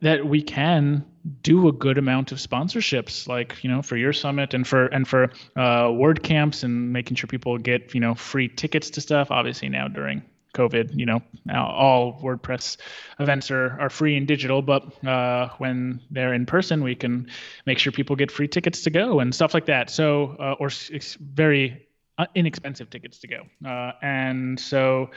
that 0.00 0.26
we 0.26 0.42
can 0.42 1.04
do 1.42 1.68
a 1.68 1.72
good 1.72 1.98
amount 1.98 2.32
of 2.32 2.38
sponsorships 2.38 3.28
like 3.28 3.62
you 3.62 3.70
know 3.70 3.82
for 3.82 3.96
your 3.96 4.12
summit 4.12 4.54
and 4.54 4.66
for 4.66 4.86
and 4.86 5.06
for 5.06 5.24
uh, 5.56 5.86
WordCamps 5.88 6.64
and 6.64 6.92
making 6.92 7.16
sure 7.16 7.26
people 7.26 7.58
get 7.58 7.94
you 7.94 8.00
know 8.00 8.14
free 8.14 8.48
tickets 8.48 8.90
to 8.90 9.00
stuff. 9.00 9.30
Obviously 9.30 9.68
now 9.68 9.88
during 9.88 10.22
covid 10.54 10.96
you 10.96 11.04
know 11.04 11.20
now 11.44 11.66
all 11.66 12.20
wordpress 12.22 12.76
events 13.18 13.50
are, 13.50 13.76
are 13.80 13.90
free 13.90 14.16
and 14.16 14.28
digital 14.28 14.62
but 14.62 15.04
uh, 15.04 15.48
when 15.58 16.00
they're 16.12 16.32
in 16.32 16.46
person 16.46 16.84
we 16.84 16.94
can 16.94 17.28
make 17.66 17.76
sure 17.76 17.90
people 17.90 18.14
get 18.14 18.30
free 18.30 18.46
tickets 18.46 18.82
to 18.82 18.90
go 18.90 19.18
and 19.18 19.34
stuff 19.34 19.52
like 19.52 19.66
that. 19.66 19.90
So 19.90 20.36
uh, 20.38 20.54
or 20.60 20.70
very 21.18 21.88
uh, 22.18 22.26
inexpensive 22.34 22.90
tickets 22.90 23.18
to 23.20 23.28
go. 23.28 23.42
Uh, 23.66 23.92
and 24.02 24.58
so 24.58 25.10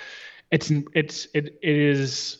it's 0.51 0.71
it's 0.93 1.27
it, 1.33 1.59
it 1.61 1.75
is 1.75 2.39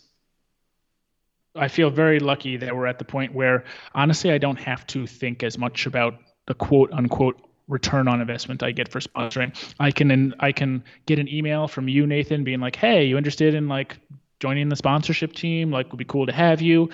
I 1.58 1.68
feel 1.68 1.90
very 1.90 2.20
lucky 2.20 2.58
that 2.58 2.76
we're 2.76 2.88
at 2.88 3.00
the 3.00 3.06
point 3.06 3.34
where 3.34 3.64
honestly 3.96 4.32
I 4.32 4.38
don't 4.38 4.60
have 4.60 4.86
to 4.88 5.08
think 5.08 5.44
as 5.44 5.58
much 5.58 5.86
about 5.86 6.16
the 6.46 6.54
quote 6.54 6.92
unquote 6.94 7.42
return 7.68 8.08
on 8.08 8.22
investment 8.22 8.64
I 8.64 8.72
get 8.72 8.90
for 8.90 9.00
sponsoring. 9.00 9.56
I 9.80 9.92
can 9.92 10.34
I 10.40 10.52
can 10.52 10.84
get 11.06 11.20
an 11.20 11.28
email 11.28 11.68
from 11.68 11.88
you 11.88 12.08
Nathan 12.08 12.44
being 12.44 12.60
like, 12.60 12.76
"Hey, 12.76 13.06
you 13.06 13.18
interested 13.18 13.54
in 13.54 13.68
like 13.68 13.98
joining 14.40 14.70
the 14.70 14.76
sponsorship 14.76 15.34
team? 15.34 15.72
Like 15.72 15.92
would 15.92 15.98
be 15.98 16.06
cool 16.06 16.26
to 16.26 16.34
have 16.34 16.62
you." 16.62 16.90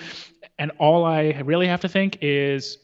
And 0.58 0.72
all 0.78 1.04
I 1.04 1.40
really 1.44 1.66
have 1.66 1.80
to 1.80 1.88
think 1.88 2.18
is 2.20 2.78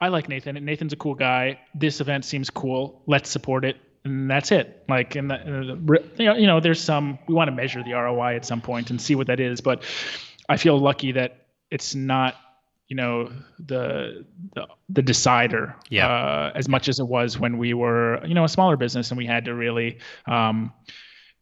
I 0.00 0.08
like 0.08 0.28
Nathan. 0.28 0.62
Nathan's 0.64 0.92
a 0.92 0.96
cool 0.96 1.14
guy. 1.14 1.60
This 1.74 2.00
event 2.00 2.24
seems 2.24 2.48
cool. 2.48 3.02
Let's 3.06 3.30
support 3.30 3.64
it. 3.64 3.76
And 4.02 4.30
that's 4.30 4.50
it. 4.50 4.82
Like, 4.88 5.14
and 5.14 5.30
the, 5.30 5.34
uh, 5.34 5.94
you 6.16 6.40
you 6.40 6.46
know, 6.46 6.58
there's 6.58 6.80
some 6.80 7.18
we 7.26 7.34
want 7.34 7.48
to 7.48 7.54
measure 7.54 7.82
the 7.82 7.92
ROI 7.92 8.36
at 8.36 8.46
some 8.46 8.62
point 8.62 8.88
and 8.88 9.00
see 9.00 9.14
what 9.14 9.26
that 9.26 9.40
is. 9.40 9.60
But 9.60 9.84
I 10.50 10.56
feel 10.56 10.78
lucky 10.78 11.12
that 11.12 11.46
it's 11.70 11.94
not 11.94 12.34
you 12.88 12.96
know 12.96 13.30
the 13.58 14.26
the, 14.54 14.66
the 14.88 15.00
decider 15.00 15.76
yeah. 15.88 16.08
uh, 16.08 16.52
as 16.54 16.68
much 16.68 16.88
as 16.88 16.98
it 16.98 17.06
was 17.06 17.38
when 17.38 17.56
we 17.56 17.72
were 17.72 18.20
you 18.26 18.34
know 18.34 18.44
a 18.44 18.48
smaller 18.48 18.76
business 18.76 19.10
and 19.10 19.16
we 19.16 19.26
had 19.26 19.44
to 19.44 19.54
really 19.54 19.98
um, 20.26 20.72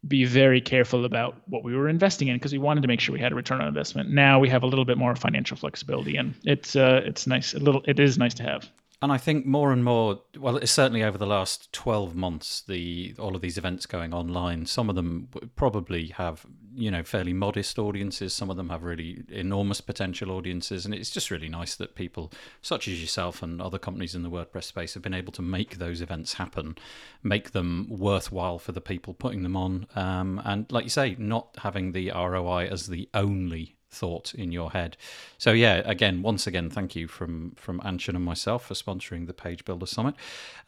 be 0.07 0.25
very 0.25 0.61
careful 0.61 1.05
about 1.05 1.41
what 1.47 1.63
we 1.63 1.75
were 1.75 1.89
investing 1.89 2.27
in 2.27 2.35
because 2.35 2.53
we 2.53 2.59
wanted 2.59 2.81
to 2.81 2.87
make 2.87 2.99
sure 2.99 3.11
we 3.11 3.19
had 3.19 3.31
a 3.31 3.35
return 3.35 3.59
on 3.59 3.67
investment. 3.67 4.09
Now 4.09 4.39
we 4.39 4.47
have 4.49 4.63
a 4.63 4.67
little 4.67 4.85
bit 4.85 4.97
more 4.97 5.15
financial 5.15 5.57
flexibility 5.57 6.15
and 6.15 6.35
it's 6.43 6.75
uh, 6.75 7.01
it's 7.03 7.25
nice 7.25 7.55
a 7.55 7.59
little 7.59 7.81
it 7.85 7.99
is 7.99 8.17
nice 8.17 8.35
to 8.35 8.43
have. 8.43 8.69
And 9.01 9.13
I 9.13 9.17
think 9.17 9.45
more 9.45 9.71
and 9.71 9.83
more, 9.83 10.21
well, 10.37 10.59
certainly 10.65 11.03
over 11.03 11.17
the 11.17 11.25
last 11.25 11.71
twelve 11.71 12.15
months, 12.15 12.61
the 12.61 13.15
all 13.17 13.33
of 13.33 13.41
these 13.41 13.57
events 13.57 13.85
going 13.85 14.13
online. 14.13 14.65
Some 14.65 14.89
of 14.89 14.95
them 14.97 15.29
probably 15.55 16.07
have, 16.07 16.45
you 16.75 16.91
know, 16.91 17.03
fairly 17.03 17.31
modest 17.31 17.79
audiences. 17.79 18.33
Some 18.33 18.49
of 18.49 18.57
them 18.57 18.67
have 18.67 18.83
really 18.83 19.23
enormous 19.29 19.79
potential 19.79 20.31
audiences, 20.31 20.85
and 20.85 20.93
it's 20.93 21.11
just 21.11 21.31
really 21.31 21.47
nice 21.47 21.75
that 21.75 21.95
people 21.95 22.29
such 22.61 22.89
as 22.89 22.99
yourself 22.99 23.41
and 23.41 23.61
other 23.61 23.79
companies 23.79 24.15
in 24.15 24.23
the 24.23 24.29
WordPress 24.29 24.65
space 24.65 24.95
have 24.95 25.03
been 25.03 25.13
able 25.13 25.31
to 25.31 25.41
make 25.41 25.77
those 25.77 26.01
events 26.01 26.33
happen, 26.33 26.77
make 27.23 27.51
them 27.51 27.87
worthwhile 27.89 28.59
for 28.59 28.73
the 28.73 28.81
people 28.81 29.13
putting 29.13 29.43
them 29.43 29.55
on, 29.55 29.87
um, 29.95 30.41
and 30.43 30.69
like 30.73 30.83
you 30.83 30.89
say, 30.89 31.15
not 31.17 31.55
having 31.59 31.93
the 31.93 32.11
ROI 32.11 32.67
as 32.69 32.87
the 32.87 33.07
only 33.13 33.77
thought 33.89 34.33
in 34.33 34.51
your 34.51 34.71
head. 34.71 34.97
So 35.37 35.51
yeah, 35.51 35.81
again, 35.85 36.21
once 36.21 36.47
again, 36.47 36.69
thank 36.69 36.95
you 36.95 37.07
from 37.07 37.51
from 37.55 37.79
Anchen 37.81 38.15
and 38.15 38.23
myself 38.23 38.65
for 38.67 38.73
sponsoring 38.73 39.27
the 39.27 39.33
Page 39.33 39.65
Builder 39.65 39.85
Summit. 39.85 40.15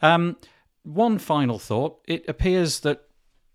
Um, 0.01 0.38
one 0.84 1.17
final 1.17 1.59
thought: 1.59 1.99
it 2.07 2.28
appears 2.28 2.82
that 2.82 3.03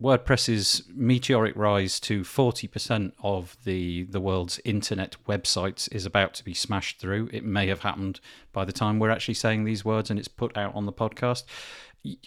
WordPress's 0.00 0.82
meteoric 0.94 1.56
rise 1.56 1.98
to 2.00 2.20
40% 2.20 3.12
of 3.22 3.56
the, 3.64 4.02
the 4.04 4.20
world's 4.20 4.60
internet 4.62 5.16
websites 5.26 5.90
is 5.90 6.04
about 6.04 6.34
to 6.34 6.44
be 6.44 6.52
smashed 6.52 6.98
through. 6.98 7.30
It 7.32 7.44
may 7.44 7.68
have 7.68 7.80
happened 7.80 8.20
by 8.52 8.66
the 8.66 8.72
time 8.72 8.98
we're 8.98 9.10
actually 9.10 9.34
saying 9.34 9.64
these 9.64 9.86
words 9.86 10.10
and 10.10 10.18
it's 10.18 10.28
put 10.28 10.54
out 10.54 10.74
on 10.74 10.84
the 10.84 10.92
podcast. 10.92 11.44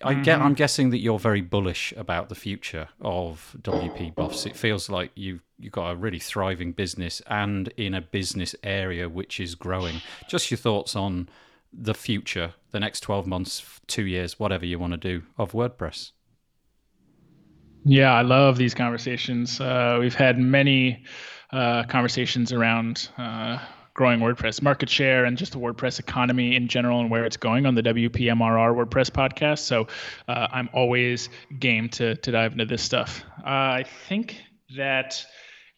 I 0.03 0.13
get. 0.15 0.38
Mm-hmm. 0.38 0.45
I'm 0.45 0.53
guessing 0.53 0.89
that 0.91 0.99
you're 0.99 1.19
very 1.19 1.41
bullish 1.41 1.93
about 1.97 2.30
the 2.30 2.36
future 2.36 2.89
of 3.01 3.55
WP 3.61 4.15
Buffs. 4.15 4.45
It 4.45 4.55
feels 4.55 4.89
like 4.89 5.11
you've 5.15 5.41
you've 5.57 5.73
got 5.73 5.91
a 5.91 5.95
really 5.95 6.19
thriving 6.19 6.71
business 6.71 7.21
and 7.27 7.67
in 7.77 7.93
a 7.93 8.01
business 8.01 8.55
area 8.63 9.09
which 9.09 9.39
is 9.39 9.55
growing. 9.55 10.01
Just 10.27 10.51
your 10.51 10.57
thoughts 10.57 10.95
on 10.95 11.30
the 11.71 11.93
future, 11.93 12.53
the 12.71 12.80
next 12.80 13.01
12 13.01 13.27
months, 13.27 13.80
two 13.88 14.05
years, 14.05 14.39
whatever 14.39 14.65
you 14.65 14.80
want 14.80 14.93
to 14.93 14.97
do 14.97 15.23
of 15.38 15.51
WordPress. 15.51 16.11
Yeah, 17.86 18.13
I 18.13 18.21
love 18.23 18.57
these 18.57 18.73
conversations. 18.73 19.59
Uh, 19.61 19.97
we've 19.99 20.15
had 20.15 20.38
many 20.38 21.03
uh, 21.51 21.84
conversations 21.84 22.51
around. 22.51 23.09
Uh, 23.17 23.59
growing 24.00 24.22
WordPress 24.22 24.62
market 24.62 24.89
share 24.89 25.26
and 25.26 25.38
just 25.38 25.52
the 25.52 25.58
WordPress 25.58 26.00
economy 26.00 26.56
in 26.56 26.70
general 26.70 27.02
and 27.02 27.12
where 27.12 27.26
it's 27.26 27.36
going 27.36 27.66
on 27.66 27.76
the 27.76 27.84
WPMRR 27.84 28.74
WordPress 28.74 29.12
podcast. 29.12 29.60
So 29.60 29.88
uh, 30.30 30.47
I'm 30.54 30.70
always 30.72 31.28
game 31.60 31.89
to 31.89 32.16
to 32.16 32.32
dive 32.32 32.54
into 32.54 32.64
this 32.64 32.82
stuff. 32.82 33.26
Uh, 33.39 33.50
I 33.50 33.86
think 34.08 34.41
that 34.78 35.26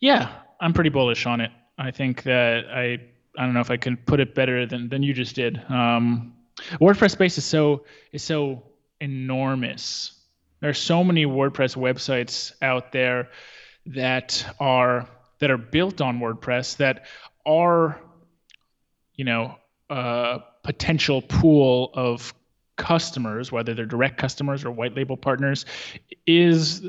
yeah, 0.02 0.34
I'm 0.60 0.72
pretty 0.72 0.92
bullish 0.92 1.26
on 1.26 1.42
it. 1.42 1.50
I 1.80 1.90
think 1.90 2.22
that 2.22 2.66
I 2.72 3.00
I 3.40 3.46
don't 3.46 3.56
know 3.56 3.60
if 3.60 3.72
I 3.72 3.78
can 3.78 3.98
put 3.98 4.20
it 4.20 4.36
better 4.36 4.68
than 4.68 4.88
than 4.88 5.02
you 5.02 5.16
just 5.16 5.36
did. 5.36 5.60
Um, 5.68 6.36
WordPress 6.80 7.14
space 7.14 7.40
is 7.40 7.46
so 7.46 7.86
is 8.12 8.22
so 8.22 8.62
enormous. 9.00 10.14
There 10.60 10.70
are 10.70 10.76
so 10.76 11.04
many 11.04 11.26
WordPress 11.26 11.76
websites 11.76 12.52
out 12.62 12.92
there 12.92 13.30
that 13.88 14.46
are 14.60 15.10
that 15.40 15.50
are 15.50 15.58
built 15.58 16.02
on 16.02 16.20
WordPress 16.20 16.78
that 16.78 17.08
are 17.48 18.00
you 19.22 19.26
know, 19.26 19.56
a 19.92 20.42
potential 20.64 21.22
pool 21.22 21.92
of 21.94 22.34
customers, 22.76 23.52
whether 23.52 23.76
they're 23.76 23.86
direct 23.86 24.18
customers 24.18 24.66
or 24.66 24.72
white 24.72 24.96
label 24.96 25.16
partners, 25.16 25.64
is 26.26 26.84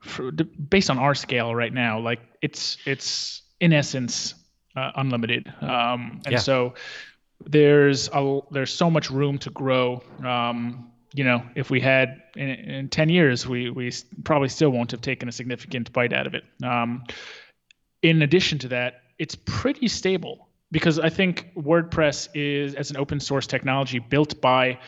for, 0.00 0.32
based 0.32 0.90
on 0.90 0.98
our 0.98 1.14
scale 1.14 1.54
right 1.54 1.72
now. 1.72 2.00
Like 2.00 2.18
it's 2.42 2.76
it's 2.86 3.42
in 3.60 3.72
essence 3.72 4.34
uh, 4.74 4.90
unlimited, 4.96 5.46
um, 5.60 6.20
and 6.24 6.32
yeah. 6.32 6.38
so 6.38 6.74
there's 7.46 8.08
a 8.12 8.40
there's 8.50 8.74
so 8.74 8.90
much 8.90 9.08
room 9.08 9.38
to 9.38 9.50
grow. 9.50 10.02
Um, 10.24 10.90
you 11.14 11.22
know, 11.22 11.44
if 11.54 11.70
we 11.70 11.80
had 11.80 12.20
in, 12.34 12.48
in 12.48 12.88
10 12.88 13.10
years, 13.10 13.46
we 13.46 13.70
we 13.70 13.92
probably 14.24 14.48
still 14.48 14.70
won't 14.70 14.90
have 14.90 15.02
taken 15.02 15.28
a 15.28 15.32
significant 15.32 15.92
bite 15.92 16.12
out 16.12 16.26
of 16.26 16.34
it. 16.34 16.42
Um, 16.64 17.04
in 18.02 18.22
addition 18.22 18.58
to 18.58 18.68
that, 18.70 19.02
it's 19.20 19.36
pretty 19.36 19.86
stable 19.86 20.48
because 20.72 20.98
I 20.98 21.08
think 21.08 21.50
WordPress 21.56 22.28
is 22.34 22.74
as 22.74 22.90
an 22.90 22.96
open 22.96 23.20
source 23.20 23.46
technology 23.46 23.98
built 23.98 24.40
by 24.40 24.78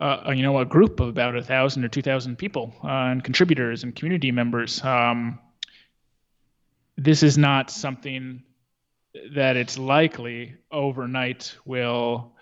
uh, 0.00 0.32
you 0.34 0.42
know 0.42 0.58
a 0.58 0.64
group 0.64 1.00
of 1.00 1.08
about 1.08 1.36
a 1.36 1.42
thousand 1.42 1.84
or 1.84 1.88
two 1.88 2.02
thousand 2.02 2.36
people 2.36 2.74
uh, 2.84 2.88
and 2.88 3.22
contributors 3.22 3.84
and 3.84 3.94
community 3.94 4.32
members. 4.32 4.82
Um, 4.84 5.38
this 6.96 7.22
is 7.22 7.36
not 7.36 7.70
something 7.70 8.42
that 9.34 9.56
it's 9.56 9.78
likely 9.78 10.54
overnight 10.72 11.56
will 11.64 12.32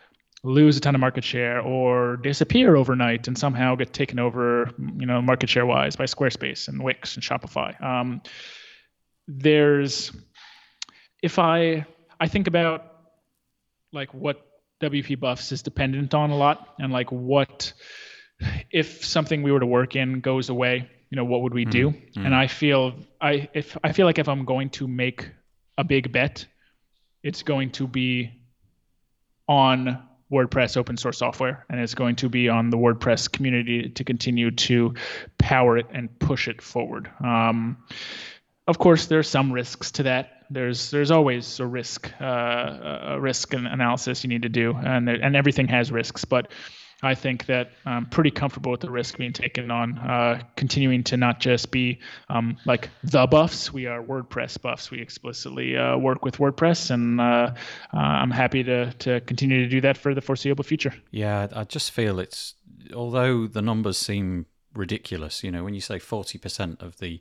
lose 0.45 0.77
a 0.77 0.81
ton 0.81 0.95
of 0.95 1.01
market 1.01 1.23
share 1.23 1.61
or 1.61 2.17
disappear 2.17 2.75
overnight 2.75 3.29
and 3.29 3.39
somehow 3.39 3.77
get 3.77 3.93
taken 3.93 4.19
over, 4.19 4.71
you 4.97 5.07
know, 5.07 5.23
market 5.23 5.49
share 5.49 5.65
wise 5.65 5.95
by 5.95 6.05
Squarespace 6.05 6.67
and 6.69 6.83
Wix 6.83 7.15
and 7.15 7.23
Shopify. 7.23 7.81
Um, 7.83 8.23
there's 9.29 10.11
if 11.23 11.39
I 11.39 11.87
I 12.23 12.29
think 12.29 12.47
about 12.47 12.85
like 13.93 14.14
what 14.14 14.47
WP 14.81 15.18
Buffs 15.18 15.51
is 15.51 15.61
dependent 15.62 16.14
on 16.14 16.31
a 16.31 16.37
lot, 16.37 16.68
and 16.79 16.93
like 16.93 17.11
what 17.11 17.73
if 18.70 19.05
something 19.05 19.43
we 19.43 19.51
were 19.51 19.59
to 19.59 19.66
work 19.66 19.97
in 19.97 20.20
goes 20.20 20.49
away, 20.49 20.89
you 21.11 21.16
know, 21.16 21.25
what 21.25 21.43
would 21.43 21.53
we 21.53 21.64
do? 21.64 21.91
Mm-hmm. 21.91 22.25
And 22.25 22.33
I 22.33 22.47
feel 22.47 22.95
I 23.20 23.49
if 23.55 23.77
I 23.83 23.91
feel 23.91 24.07
like 24.07 24.20
if 24.20 24.29
I'm 24.29 24.45
going 24.45 24.70
to 24.70 24.87
make 24.87 25.31
a 25.77 25.83
big 25.83 26.12
bet, 26.12 26.47
it's 27.25 27.43
going 27.43 27.73
to 27.73 27.89
be 27.89 28.31
on 29.49 30.01
WordPress 30.31 30.77
open 30.77 30.97
source 30.97 31.18
software, 31.18 31.66
and 31.68 31.81
it's 31.81 31.97
going 31.97 32.14
to 32.16 32.29
be 32.29 32.49
on 32.49 32.70
the 32.70 32.77
WordPress 32.77 33.33
community 33.33 33.89
to 33.91 34.05
continue 34.05 34.53
to 34.53 34.95
power 35.39 35.77
it 35.77 35.87
and 35.93 36.16
push 36.20 36.47
it 36.47 36.62
forward. 36.62 37.11
Um, 37.18 37.79
of 38.67 38.79
course, 38.79 39.07
there 39.07 39.19
are 39.19 39.25
some 39.25 39.53
risks 39.53 39.93
to 39.93 40.05
that 40.05 40.43
there's 40.53 40.91
there's 40.91 41.11
always 41.11 41.61
a 41.61 41.67
risk 41.67 42.11
uh, 42.21 43.15
a 43.15 43.21
risk 43.21 43.55
analysis 43.55 44.23
you 44.23 44.29
need 44.29 44.43
to 44.43 44.49
do, 44.49 44.75
and 44.75 45.09
and 45.09 45.37
everything 45.37 45.69
has 45.69 45.91
risks. 45.91 46.25
But 46.25 46.53
I 47.03 47.15
think 47.15 47.47
that 47.47 47.71
I'm 47.85 48.07
pretty 48.07 48.31
comfortable 48.31 48.71
with 48.71 48.81
the 48.81 48.91
risk 48.91 49.19
being 49.19 49.33
taken 49.33 49.71
on 49.71 49.99
uh, 49.99 50.43
continuing 50.57 51.03
to 51.05 51.17
not 51.17 51.41
just 51.41 51.73
be 51.73 51.99
um, 52.29 52.57
like 52.65 52.91
the 53.03 53.27
buffs. 53.27 53.73
We 53.73 53.87
are 53.87 54.03
WordPress 54.03 54.61
buffs. 54.61 54.91
We 54.91 55.01
explicitly 55.01 55.77
uh, 55.77 55.99
work 55.99 56.25
with 56.25 56.37
WordPress, 56.37 56.91
and 56.91 57.21
uh, 57.21 57.55
uh 57.93 57.97
I'm 57.97 58.31
happy 58.31 58.63
to 58.65 58.93
to 58.93 59.21
continue 59.23 59.65
to 59.65 59.69
do 59.69 59.81
that 59.81 59.97
for 59.97 60.15
the 60.15 60.21
foreseeable 60.21 60.65
future. 60.65 60.95
Yeah, 61.11 61.49
I 61.53 61.65
just 61.65 61.91
feel 61.91 62.21
it's 62.21 62.55
although 62.95 63.47
the 63.47 63.63
numbers 63.63 63.99
seem 63.99 64.47
ridiculous. 64.75 65.43
You 65.43 65.51
know, 65.51 65.65
when 65.65 65.75
you 65.75 65.81
say 65.81 65.99
40% 65.99 66.81
of 66.81 66.99
the 66.99 67.21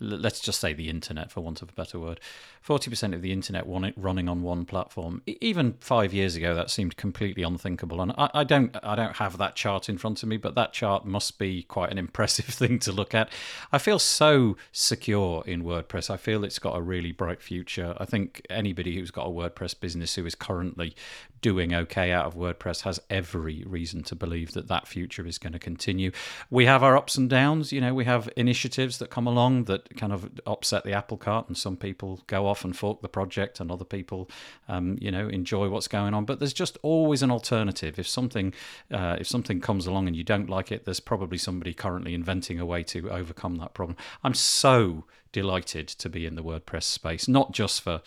let's 0.00 0.40
just 0.40 0.60
say 0.60 0.72
the 0.72 0.88
internet 0.88 1.30
for 1.30 1.40
want 1.40 1.62
of 1.62 1.70
a 1.70 1.72
better 1.72 1.98
word. 1.98 2.20
40% 2.66 3.14
of 3.14 3.22
the 3.22 3.32
internet 3.32 3.64
running 3.96 4.28
on 4.28 4.42
one 4.42 4.64
platform. 4.64 5.22
Even 5.26 5.74
five 5.80 6.12
years 6.12 6.36
ago 6.36 6.54
that 6.54 6.70
seemed 6.70 6.96
completely 6.96 7.42
unthinkable. 7.42 8.00
And 8.00 8.12
I, 8.18 8.30
I, 8.34 8.44
don't 8.44 8.76
i 8.82 8.94
don't 8.94 9.16
have 9.16 9.38
that 9.38 9.54
chart 9.56 9.88
in 9.88 9.98
front 9.98 10.22
of 10.22 10.28
me 10.28 10.36
but 10.36 10.54
that 10.54 10.72
chart 10.72 11.04
must 11.04 11.38
be 11.38 11.62
quite 11.62 11.90
an 11.90 11.98
impressive 11.98 12.44
thing 12.46 12.78
to 12.80 12.92
look 12.92 13.14
at. 13.14 13.30
I 13.72 13.78
feel 13.78 13.98
so 13.98 14.56
secure 14.72 15.42
in 15.46 15.64
wordpress. 15.64 16.10
I 16.10 16.16
feel 16.16 16.44
it's 16.44 16.58
got 16.58 16.76
a 16.76 16.82
really 16.82 17.12
bright 17.12 17.42
future. 17.42 17.94
I 17.98 18.04
think 18.04 18.46
anybody 18.50 18.96
who's 18.96 19.10
got 19.10 19.26
a 19.26 19.30
wordpress 19.30 19.78
business 19.78 20.14
who 20.14 20.26
is 20.26 20.34
currently 20.34 20.94
doing 21.40 21.74
okay 21.74 22.12
out 22.12 22.26
of 22.26 22.34
WordPress 22.34 22.82
has 22.82 23.00
every 23.10 23.62
reason 23.66 24.02
to 24.04 24.14
believe 24.14 24.52
that 24.52 24.68
that 24.68 24.86
future 24.86 25.26
is 25.26 25.38
going 25.38 25.52
to 25.52 25.58
continue. 25.58 26.10
We 26.50 26.66
have 26.66 26.82
our 26.82 26.96
ups 26.96 27.16
and 27.16 27.28
downs. 27.28 27.72
You 27.72 27.80
know, 27.80 27.94
we 27.94 28.04
have 28.04 28.28
initiatives 28.36 28.98
that 28.98 29.10
come 29.10 29.26
along 29.26 29.64
that 29.64 29.87
kind 29.96 30.12
of 30.12 30.30
upset 30.46 30.84
the 30.84 30.92
apple 30.92 31.16
cart, 31.16 31.48
and 31.48 31.56
some 31.56 31.76
people 31.76 32.20
go 32.26 32.46
off 32.46 32.64
and 32.64 32.76
fork 32.76 33.00
the 33.02 33.08
project, 33.08 33.60
and 33.60 33.70
other 33.70 33.84
people, 33.84 34.28
um, 34.68 34.98
you 35.00 35.10
know, 35.10 35.28
enjoy 35.28 35.68
what's 35.68 35.88
going 35.88 36.14
on. 36.14 36.24
But 36.24 36.38
there's 36.38 36.52
just 36.52 36.78
always 36.82 37.22
an 37.22 37.30
alternative. 37.30 37.98
If 37.98 38.08
something, 38.08 38.52
uh, 38.92 39.16
if 39.20 39.26
something 39.26 39.60
comes 39.60 39.86
along 39.86 40.06
and 40.06 40.16
you 40.16 40.24
don't 40.24 40.50
like 40.50 40.72
it, 40.72 40.84
there's 40.84 41.00
probably 41.00 41.38
somebody 41.38 41.72
currently 41.74 42.14
inventing 42.14 42.60
a 42.60 42.66
way 42.66 42.82
to 42.84 43.10
overcome 43.10 43.56
that 43.56 43.74
problem. 43.74 43.96
I'm 44.22 44.34
so 44.34 45.04
delighted 45.32 45.88
to 45.88 46.08
be 46.08 46.26
in 46.26 46.34
the 46.34 46.42
WordPress 46.42 46.84
space, 46.84 47.28
not 47.28 47.52
just 47.52 47.82
for 47.82 48.02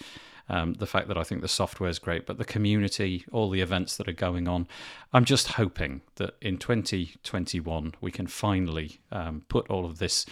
um, 0.51 0.73
the 0.73 0.85
fact 0.85 1.07
that 1.07 1.17
I 1.17 1.23
think 1.23 1.41
the 1.41 1.47
software 1.47 1.89
is 1.89 1.97
great, 1.97 2.25
but 2.25 2.37
the 2.37 2.45
community, 2.45 3.25
all 3.31 3.49
the 3.49 3.61
events 3.61 3.95
that 3.97 4.07
are 4.09 4.13
going 4.13 4.49
on. 4.49 4.67
I'm 5.13 5.23
just 5.23 5.53
hoping 5.53 6.01
that 6.15 6.35
in 6.41 6.57
2021 6.57 7.93
we 8.01 8.11
can 8.11 8.27
finally 8.27 8.99
um, 9.11 9.43
put 9.47 9.69
all 9.69 9.85
of 9.85 9.97
this. 9.97 10.25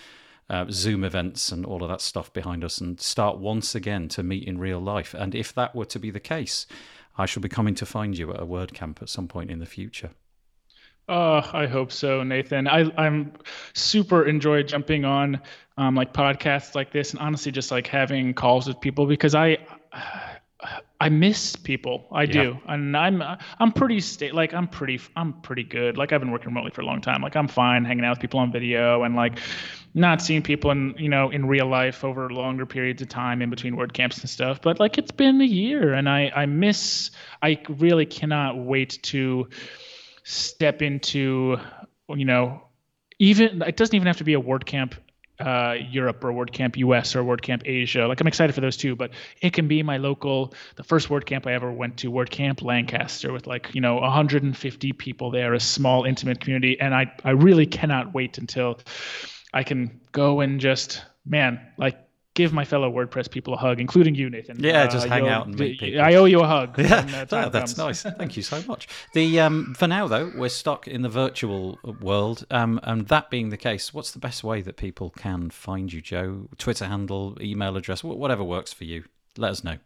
Uh, 0.50 0.66
Zoom 0.72 1.04
events 1.04 1.52
and 1.52 1.64
all 1.64 1.84
of 1.84 1.90
that 1.90 2.02
stuff 2.02 2.34
behind 2.34 2.64
us 2.64 2.80
and 2.80 3.00
start 3.00 3.38
once 3.38 3.76
again 3.76 4.08
to 4.10 4.24
meet 4.24 4.48
in 4.48 4.58
real 4.58 4.80
life. 4.80 5.14
And 5.14 5.36
if 5.36 5.54
that 5.54 5.76
were 5.76 5.86
to 5.86 6.00
be 6.00 6.10
the 6.10 6.20
case, 6.20 6.66
I 7.20 7.28
shall 7.28 7.44
be 7.44 7.50
coming 7.50 7.76
to 7.76 7.86
find 7.86 8.18
you 8.18 8.34
at 8.34 8.40
a 8.40 8.46
WordCamp 8.46 9.02
at 9.02 9.10
some 9.10 9.28
point 9.28 9.52
in 9.52 9.60
the 9.60 9.68
future. 9.68 10.10
Oh, 11.08 11.42
I 11.54 11.66
hope 11.66 11.92
so, 11.92 12.24
Nathan. 12.24 12.68
I, 12.68 12.92
I'm 12.96 13.34
super 13.74 14.26
enjoy 14.26 14.62
jumping 14.62 15.06
on 15.06 15.42
um, 15.78 15.96
like 15.96 16.14
podcasts 16.14 16.76
like 16.76 16.92
this, 16.92 17.12
and 17.12 17.20
honestly, 17.20 17.52
just 17.52 17.72
like 17.72 17.88
having 17.88 18.34
calls 18.34 18.68
with 18.68 18.80
people 18.80 19.08
because 19.08 19.34
I 19.34 19.58
I 21.02 21.10
miss 21.10 21.56
people. 21.56 22.08
I 22.12 22.24
yeah. 22.24 22.32
do, 22.32 22.60
and 22.68 22.96
I'm 22.96 23.24
I'm 23.60 23.72
pretty 23.72 24.02
sta- 24.02 24.34
like 24.34 24.54
I'm 24.54 24.68
pretty 24.68 25.00
I'm 25.16 25.34
pretty 25.42 25.64
good. 25.64 25.98
Like 25.98 26.12
I've 26.12 26.20
been 26.20 26.32
working 26.32 26.48
remotely 26.50 26.72
for 26.72 26.82
a 26.82 26.86
long 26.86 27.02
time. 27.02 27.22
Like 27.22 27.36
I'm 27.36 27.48
fine 27.48 27.86
hanging 27.86 28.04
out 28.04 28.12
with 28.12 28.20
people 28.20 28.40
on 28.40 28.52
video 28.52 29.04
and 29.04 29.16
like 29.16 29.40
not 29.94 30.22
seeing 30.22 30.42
people 30.42 30.72
in 30.72 30.96
you 30.98 31.10
know 31.10 31.30
in 31.30 31.48
real 31.48 31.68
life 31.68 32.04
over 32.04 32.30
longer 32.30 32.66
periods 32.66 33.02
of 33.02 33.10
time 33.10 33.42
in 33.42 33.50
between 33.50 33.76
WordCamps 33.76 34.20
and 34.22 34.30
stuff. 34.30 34.62
But 34.62 34.80
like 34.80 34.98
it's 34.98 35.12
been 35.12 35.42
a 35.42 35.46
year, 35.46 35.94
and 35.94 36.10
I 36.10 36.32
I 36.36 36.46
miss. 36.46 37.12
I 37.42 37.62
really 37.70 38.06
cannot 38.06 38.58
wait 38.58 39.00
to 39.04 39.50
step 40.24 40.82
into 40.82 41.58
you 42.10 42.26
know 42.26 42.62
even 43.20 43.62
it 43.62 43.78
doesn't 43.78 43.96
even 43.96 44.08
have 44.08 44.18
to 44.18 44.24
be 44.24 44.34
a 44.34 44.42
WordCamp 44.42 44.94
uh, 45.40 45.76
Europe 45.90 46.24
or 46.24 46.32
WordCamp 46.32 46.76
US 46.78 47.16
or 47.16 47.24
WordCamp 47.24 47.62
Asia. 47.66 48.08
Like 48.08 48.20
I'm 48.20 48.28
excited 48.28 48.54
for 48.54 48.62
those 48.62 48.78
too, 48.78 48.96
but 48.96 49.12
it 49.42 49.54
can 49.54 49.68
be 49.68 49.82
my 49.84 49.98
local. 49.98 50.54
The 50.76 50.84
first 50.84 51.10
WordCamp 51.10 51.48
I 51.48 51.54
ever 51.54 51.72
went 51.72 51.98
to, 51.98 52.12
WordCamp 52.12 52.62
Lancaster, 52.62 53.32
with 53.32 53.48
like 53.48 53.74
you 53.74 53.82
know 53.82 53.96
150 53.96 54.94
people 54.94 55.32
there, 55.32 55.54
a 55.54 55.60
small 55.60 56.04
intimate 56.04 56.42
community, 56.42 56.80
and 56.80 56.94
I 56.94 57.12
I 57.24 57.32
really 57.32 57.66
cannot 57.66 58.14
wait 58.14 58.38
until 58.38 58.80
I 59.54 59.64
can 59.64 60.00
go 60.12 60.42
and 60.42 60.60
just 60.60 61.04
man 61.26 61.60
like 61.78 61.98
give 62.40 62.54
my 62.54 62.64
fellow 62.64 62.90
WordPress 62.90 63.30
people 63.30 63.54
a 63.54 63.58
hug, 63.58 63.82
including 63.82 64.16
you, 64.16 64.30
Nathan. 64.30 64.64
Yeah, 64.64 64.84
uh, 64.84 64.88
just 64.88 65.08
hang 65.08 65.28
out 65.28 65.48
and 65.48 65.60
meet 65.60 65.78
people. 65.78 66.02
I 66.02 66.14
owe 66.14 66.24
you 66.24 66.40
a 66.40 66.48
hug. 66.48 66.80
Yeah, 66.80 67.26
that, 67.26 67.52
that's 67.52 67.78
nice. 67.78 68.04
Thank 68.04 68.38
you 68.38 68.44
so 68.44 68.64
much. 68.68 68.88
The 69.14 69.42
um, 69.42 69.76
for 69.78 69.88
now 69.88 70.08
though, 70.08 70.32
we're 70.36 70.50
stuck 70.50 70.88
in 70.88 71.02
the 71.02 71.10
virtual 71.10 71.80
world, 72.00 72.46
um, 72.50 72.80
and 72.84 73.08
that 73.08 73.30
being 73.30 73.50
the 73.50 73.58
case, 73.58 73.94
what's 73.94 74.12
the 74.12 74.20
best 74.20 74.44
way 74.44 74.62
that 74.62 74.78
people 74.78 75.10
can 75.10 75.50
find 75.50 75.92
you, 75.92 76.02
Joe? 76.02 76.48
Twitter 76.58 76.86
handle, 76.86 77.38
email 77.42 77.76
address, 77.76 78.04
whatever 78.04 78.44
works 78.44 78.72
for 78.72 78.86
you. 78.86 79.04
Let 79.38 79.52
us 79.52 79.64
know. 79.64 79.78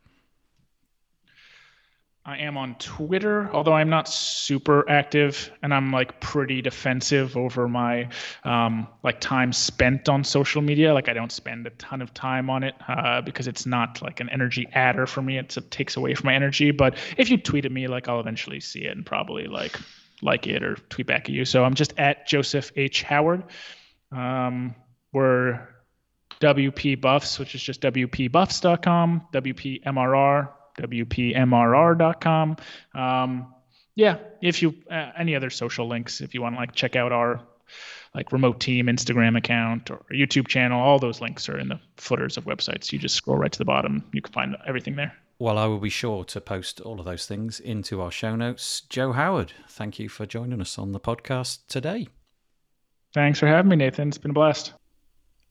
I 2.25 2.37
am 2.37 2.55
on 2.55 2.75
Twitter, 2.75 3.49
although 3.51 3.73
I'm 3.73 3.89
not 3.89 4.07
super 4.07 4.89
active, 4.89 5.51
and 5.61 5.73
I'm 5.73 5.91
like 5.91 6.21
pretty 6.21 6.61
defensive 6.61 7.35
over 7.35 7.67
my 7.67 8.07
um, 8.45 8.87
like 9.03 9.19
time 9.19 9.51
spent 9.51 10.07
on 10.07 10.23
social 10.23 10.61
media. 10.61 10.93
Like 10.93 11.09
I 11.09 11.13
don't 11.13 11.33
spend 11.33 11.67
a 11.67 11.71
ton 11.71 12.01
of 12.01 12.13
time 12.13 12.49
on 12.49 12.63
it 12.63 12.75
uh, 12.87 13.19
because 13.21 13.47
it's 13.49 13.65
not 13.65 14.01
like 14.01 14.21
an 14.21 14.29
energy 14.29 14.69
adder 14.71 15.05
for 15.05 15.21
me. 15.21 15.37
It's, 15.37 15.57
it 15.57 15.69
takes 15.69 15.97
away 15.97 16.15
from 16.15 16.27
my 16.27 16.33
energy. 16.33 16.71
But 16.71 16.97
if 17.17 17.29
you 17.29 17.37
tweet 17.37 17.65
at 17.65 17.73
me, 17.73 17.87
like 17.87 18.07
I'll 18.07 18.21
eventually 18.21 18.61
see 18.61 18.85
it 18.85 18.95
and 18.95 19.05
probably 19.05 19.47
like 19.47 19.77
like 20.21 20.47
it 20.47 20.63
or 20.63 20.75
tweet 20.75 21.07
back 21.07 21.23
at 21.23 21.31
you. 21.31 21.43
So 21.43 21.65
I'm 21.65 21.73
just 21.73 21.93
at 21.97 22.25
Joseph 22.25 22.71
H 22.77 23.03
Howard. 23.03 23.43
Um, 24.13 24.75
we're 25.11 25.67
WP 26.39 27.01
Buffs, 27.01 27.37
which 27.37 27.53
is 27.53 27.61
just 27.61 27.81
WPBuffs.com, 27.81 29.27
WPMRR 29.33 30.49
wpmrr.com. 30.77 32.57
Um, 32.93 33.53
yeah, 33.95 34.17
if 34.41 34.61
you 34.61 34.75
uh, 34.89 35.11
any 35.17 35.35
other 35.35 35.49
social 35.49 35.87
links, 35.87 36.21
if 36.21 36.33
you 36.33 36.41
want 36.41 36.55
to 36.55 36.59
like 36.59 36.73
check 36.73 36.95
out 36.95 37.11
our 37.11 37.41
like 38.15 38.31
remote 38.31 38.59
team 38.59 38.87
Instagram 38.87 39.37
account 39.37 39.89
or 39.89 40.05
YouTube 40.11 40.47
channel, 40.47 40.79
all 40.79 40.99
those 40.99 41.21
links 41.21 41.49
are 41.49 41.57
in 41.57 41.67
the 41.67 41.79
footers 41.97 42.37
of 42.37 42.45
websites. 42.45 42.91
You 42.91 42.99
just 42.99 43.15
scroll 43.15 43.37
right 43.37 43.51
to 43.51 43.57
the 43.57 43.65
bottom, 43.65 44.03
you 44.13 44.21
can 44.21 44.33
find 44.33 44.55
everything 44.67 44.95
there. 44.95 45.13
Well, 45.39 45.57
I 45.57 45.65
will 45.65 45.79
be 45.79 45.89
sure 45.89 46.23
to 46.25 46.41
post 46.41 46.79
all 46.81 46.99
of 46.99 47.05
those 47.05 47.25
things 47.25 47.59
into 47.59 48.01
our 48.01 48.11
show 48.11 48.35
notes. 48.35 48.81
Joe 48.89 49.11
Howard, 49.11 49.51
thank 49.67 49.99
you 49.99 50.07
for 50.07 50.25
joining 50.25 50.61
us 50.61 50.77
on 50.77 50.91
the 50.91 50.99
podcast 50.99 51.59
today. 51.67 52.07
Thanks 53.13 53.39
for 53.39 53.47
having 53.47 53.69
me, 53.69 53.75
Nathan. 53.75 54.07
It's 54.07 54.17
been 54.17 54.31
a 54.31 54.33
blast. 54.33 54.73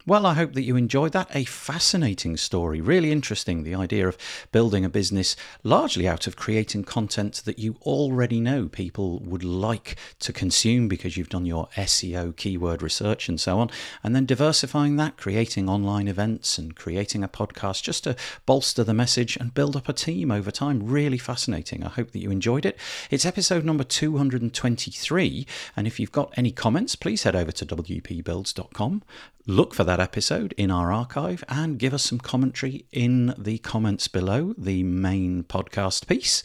Well, 0.04 0.26
I 0.26 0.34
hope 0.34 0.54
that 0.54 0.64
you 0.64 0.74
enjoyed 0.74 1.12
that. 1.12 1.30
A 1.32 1.44
fascinating 1.44 2.36
story, 2.36 2.80
really 2.80 3.12
interesting. 3.12 3.62
The 3.62 3.76
idea 3.76 4.08
of 4.08 4.18
building 4.50 4.84
a 4.84 4.88
business 4.88 5.36
largely 5.62 6.08
out 6.08 6.26
of 6.26 6.34
creating 6.34 6.82
content 6.82 7.42
that 7.44 7.60
you 7.60 7.76
already 7.82 8.40
know 8.40 8.66
people 8.66 9.20
would 9.20 9.44
like 9.44 9.94
to 10.18 10.32
consume 10.32 10.88
because 10.88 11.16
you've 11.16 11.28
done 11.28 11.46
your 11.46 11.68
SEO 11.76 12.34
keyword 12.36 12.82
research 12.82 13.28
and 13.28 13.40
so 13.40 13.60
on, 13.60 13.70
and 14.02 14.16
then 14.16 14.26
diversifying 14.26 14.96
that, 14.96 15.16
creating 15.16 15.68
online 15.68 16.08
events 16.08 16.58
and 16.58 16.74
creating 16.74 17.22
a 17.22 17.28
podcast 17.28 17.84
just 17.84 18.02
to 18.02 18.16
bolster 18.44 18.82
the 18.82 18.92
message 18.92 19.36
and 19.36 19.54
build 19.54 19.76
up 19.76 19.88
a 19.88 19.92
team 19.92 20.32
over 20.32 20.50
time. 20.50 20.84
Really 20.84 21.18
fascinating. 21.18 21.84
I 21.84 21.90
hope 21.90 22.10
that 22.10 22.22
you 22.22 22.32
enjoyed 22.32 22.66
it. 22.66 22.76
It's 23.08 23.24
episode 23.24 23.64
number 23.64 23.84
223, 23.84 25.46
and 25.76 25.86
if 25.86 26.00
you've 26.00 26.10
got 26.10 26.34
any 26.36 26.50
comments, 26.50 26.96
please 26.96 27.22
head 27.22 27.36
over 27.36 27.52
to 27.52 27.64
wpbuilds.com 27.64 29.04
look 29.46 29.74
for 29.74 29.84
that 29.84 30.00
episode 30.00 30.54
in 30.56 30.70
our 30.70 30.92
archive 30.92 31.42
and 31.48 31.78
give 31.78 31.92
us 31.92 32.04
some 32.04 32.18
commentary 32.18 32.86
in 32.92 33.34
the 33.38 33.58
comments 33.58 34.08
below 34.08 34.54
the 34.56 34.82
main 34.82 35.44
podcast 35.44 36.06
piece. 36.06 36.42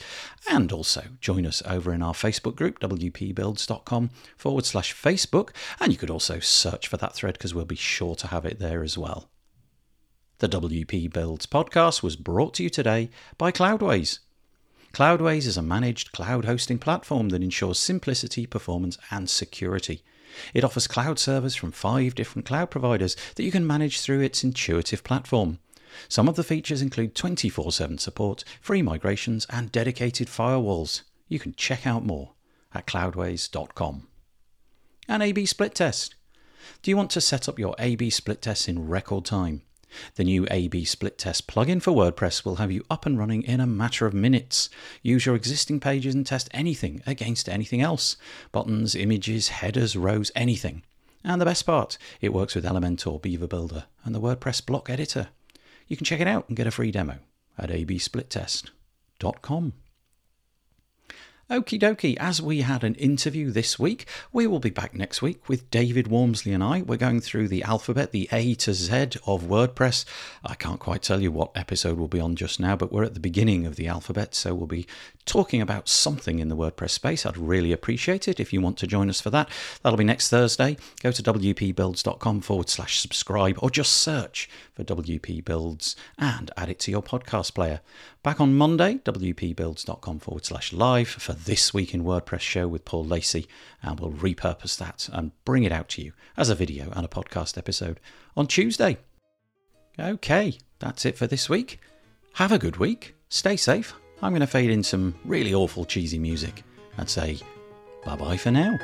And 0.50 0.72
also 0.72 1.04
join 1.22 1.46
us 1.46 1.62
over 1.66 1.94
in 1.94 2.02
our 2.02 2.14
Facebook 2.14 2.56
group, 2.56 2.80
wpbuilds.com 2.80 4.10
forward 4.36 4.66
slash 4.66 4.96
Facebook. 4.96 5.50
And 5.80 5.92
you 5.92 5.98
could 5.98 6.10
also 6.10 6.40
search 6.40 6.88
for 6.88 6.98
that 6.98 7.14
thread 7.14 7.34
because 7.34 7.54
we'll 7.54 7.66
be 7.66 7.76
sure 7.76 8.16
to 8.16 8.28
have 8.28 8.46
it 8.46 8.60
there 8.60 8.84
as 8.84 8.98
well. 8.98 9.30
The 10.40 10.50
WP 10.50 11.12
Builds 11.12 11.48
podcast 11.48 12.04
was 12.04 12.16
brought 12.16 12.54
to 12.56 12.64
you 12.64 12.70
today 12.70 13.10
by 13.38 13.52
Cloudways. 13.52 14.20
Cloudways 14.94 15.46
is 15.46 15.58
a 15.58 15.62
managed 15.62 16.12
cloud 16.12 16.46
hosting 16.46 16.80
platform 16.80 17.30
that 17.30 17.44
ensures 17.44 17.80
simplicity, 17.80 18.46
performance, 18.46 18.98
and 19.12 19.30
security. 19.30 20.04
It 20.54 20.64
offers 20.64 20.88
cloud 20.88 21.20
servers 21.20 21.56
from 21.56 21.72
five 21.72 22.16
different 22.16 22.46
cloud 22.46 22.70
providers 22.70 23.16
that 23.36 23.44
you 23.44 23.52
can 23.52 23.66
manage 23.66 24.02
through 24.02 24.22
its 24.22 24.44
intuitive 24.44 25.04
platform. 25.04 25.60
Some 26.10 26.28
of 26.28 26.36
the 26.36 26.44
features 26.44 26.82
include 26.82 27.16
24 27.16 27.72
7 27.72 27.98
support, 27.98 28.44
free 28.62 28.82
migrations, 28.82 29.48
and 29.50 29.72
dedicated 29.72 30.28
firewalls. 30.28 31.02
You 31.28 31.40
can 31.40 31.54
check 31.56 31.88
out 31.88 32.06
more 32.06 32.34
at 32.74 32.86
cloudways.com. 32.86 34.08
An 35.08 35.22
A 35.22 35.32
B 35.32 35.46
split 35.46 35.76
test. 35.76 36.16
Do 36.82 36.92
you 36.92 36.98
want 36.98 37.12
to 37.12 37.22
set 37.22 37.48
up 37.48 37.58
your 37.58 37.76
A 37.80 37.96
B 37.96 38.10
split 38.10 38.42
test 38.42 38.68
in 38.68 38.88
record 38.88 39.26
time? 39.26 39.62
The 40.16 40.24
new 40.24 40.48
A-B 40.52 40.86
split 40.86 41.18
test 41.18 41.48
plugin 41.48 41.82
for 41.82 41.92
WordPress 41.92 42.46
will 42.46 42.58
have 42.58 42.72
you 42.72 42.84
up 42.90 43.06
and 43.06 43.18
running 43.18 43.44
in 43.44 43.60
a 43.60 43.68
matter 43.68 44.06
of 44.06 44.14
minutes. 44.14 44.70
Use 45.02 45.26
your 45.26 45.36
existing 45.36 45.80
pages 45.80 46.14
and 46.14 46.26
test 46.26 46.50
anything 46.52 47.02
against 47.06 47.50
anything 47.50 47.82
else 47.82 48.18
buttons, 48.52 48.96
images, 48.96 49.50
headers, 49.50 49.96
rows, 49.96 50.32
anything. 50.36 50.84
And 51.24 51.42
the 51.42 51.46
best 51.46 51.66
part, 51.66 51.98
it 52.22 52.34
works 52.34 52.56
with 52.56 52.66
Elementor, 52.66 53.22
Beaver 53.22 53.48
Builder, 53.48 53.86
and 54.04 54.16
the 54.16 54.22
WordPress 54.22 54.66
block 54.66 54.90
editor. 54.90 55.30
You 55.88 55.98
can 55.98 56.06
check 56.06 56.20
it 56.20 56.28
out 56.28 56.48
and 56.48 56.56
get 56.56 56.68
a 56.68 56.72
free 56.72 56.92
demo 56.92 57.18
at 57.58 57.70
absplittest.com. 57.70 59.74
Okie 61.50 61.80
dokie, 61.80 62.18
as 62.18 62.42
we 62.42 62.60
had 62.60 62.84
an 62.84 62.96
interview 62.96 63.52
this 63.52 63.80
week, 63.80 64.06
we 64.34 64.46
will 64.48 64.60
be 64.60 64.70
back 64.70 64.94
next 64.94 65.22
week 65.22 65.48
with 65.48 65.72
David 65.72 66.08
Waumsley 66.08 66.54
and 66.54 66.62
I. 66.62 66.82
We're 66.82 66.98
going 66.98 67.22
through 67.22 67.48
the 67.48 67.64
alphabet, 67.64 68.12
the 68.12 68.28
A 68.34 68.54
to 68.56 68.74
Z 68.74 69.22
of 69.26 69.44
WordPress. 69.44 70.04
I 70.44 70.56
can't 70.56 70.82
quite 70.82 71.04
tell 71.04 71.22
you 71.22 71.32
what 71.32 71.56
episode 71.56 71.98
we'll 71.98 72.10
be 72.10 72.20
on 72.20 72.36
just 72.36 72.60
now, 72.60 72.76
but 72.76 72.92
we're 72.92 73.06
at 73.06 73.14
the 73.14 73.22
beginning 73.22 73.66
of 73.66 73.78
the 73.78 73.88
alphabet, 73.88 74.36
so 74.36 74.54
we'll 74.54 74.68
be 74.68 74.88
talking 75.26 75.62
about 75.62 75.88
something 75.88 76.40
in 76.40 76.50
the 76.50 76.58
WordPress 76.58 76.90
space. 76.90 77.26
I'd 77.26 77.38
really 77.38 77.72
appreciate 77.72 78.28
it 78.28 78.42
if 78.42 78.52
you 78.52 78.60
want 78.60 78.78
to 78.80 78.88
join 78.88 79.10
us 79.10 79.22
for 79.22 79.30
that. 79.30 79.50
That'll 79.84 79.96
be 79.96 80.04
next 80.04 80.30
Thursday. 80.30 80.76
Go 81.02 81.14
to 81.14 81.24
wpbuilds.com 81.24 82.42
forward 82.42 82.68
slash 82.68 83.00
subscribe 83.00 83.58
or 83.60 83.70
just 83.70 83.94
search 83.94 84.50
for 84.74 84.84
WP 84.84 85.46
Builds 85.46 85.96
and 86.18 86.52
add 86.58 86.68
it 86.68 86.80
to 86.80 86.92
your 86.92 87.02
podcast 87.02 87.54
player. 87.54 87.80
Back 88.22 88.42
on 88.42 88.58
Monday, 88.58 88.96
wpbuilds.com 89.06 90.20
forward 90.20 90.44
slash 90.44 90.74
live 90.74 91.08
for 91.08 91.22
this 91.46 91.74
week 91.74 91.94
in 91.94 92.04
WordPress 92.04 92.42
show 92.42 92.68
with 92.68 92.86
Paul 92.86 93.06
Lacey, 93.06 93.48
and 93.82 94.00
we'll 94.00 94.12
repurpose 94.12 94.78
that 94.78 95.10
and 95.12 95.32
bring 95.46 95.64
it 95.64 95.72
out 95.72 95.90
to 95.90 96.02
you 96.02 96.14
as 96.36 96.50
a 96.50 96.56
video 96.56 96.92
and 96.92 97.06
a 97.06 97.10
podcast 97.10 97.58
episode 97.58 98.00
on 98.36 98.48
Tuesday. 98.48 98.98
Okay, 100.00 100.58
that's 100.80 101.06
it 101.06 101.18
for 101.18 101.28
this 101.28 101.50
week. 101.50 101.80
Have 102.34 102.52
a 102.52 102.60
good 102.60 102.78
week. 102.78 103.16
Stay 103.30 103.56
safe. 103.56 103.94
I'm 104.22 104.32
going 104.32 104.42
to 104.42 104.48
fade 104.48 104.70
in 104.70 104.84
some 104.84 105.16
really 105.26 105.54
awful 105.54 105.86
cheesy 105.86 106.20
music 106.20 106.64
and 106.98 107.10
say 107.10 107.40
bye 108.06 108.16
bye 108.16 108.38
for 108.38 108.52
now. 108.52 108.78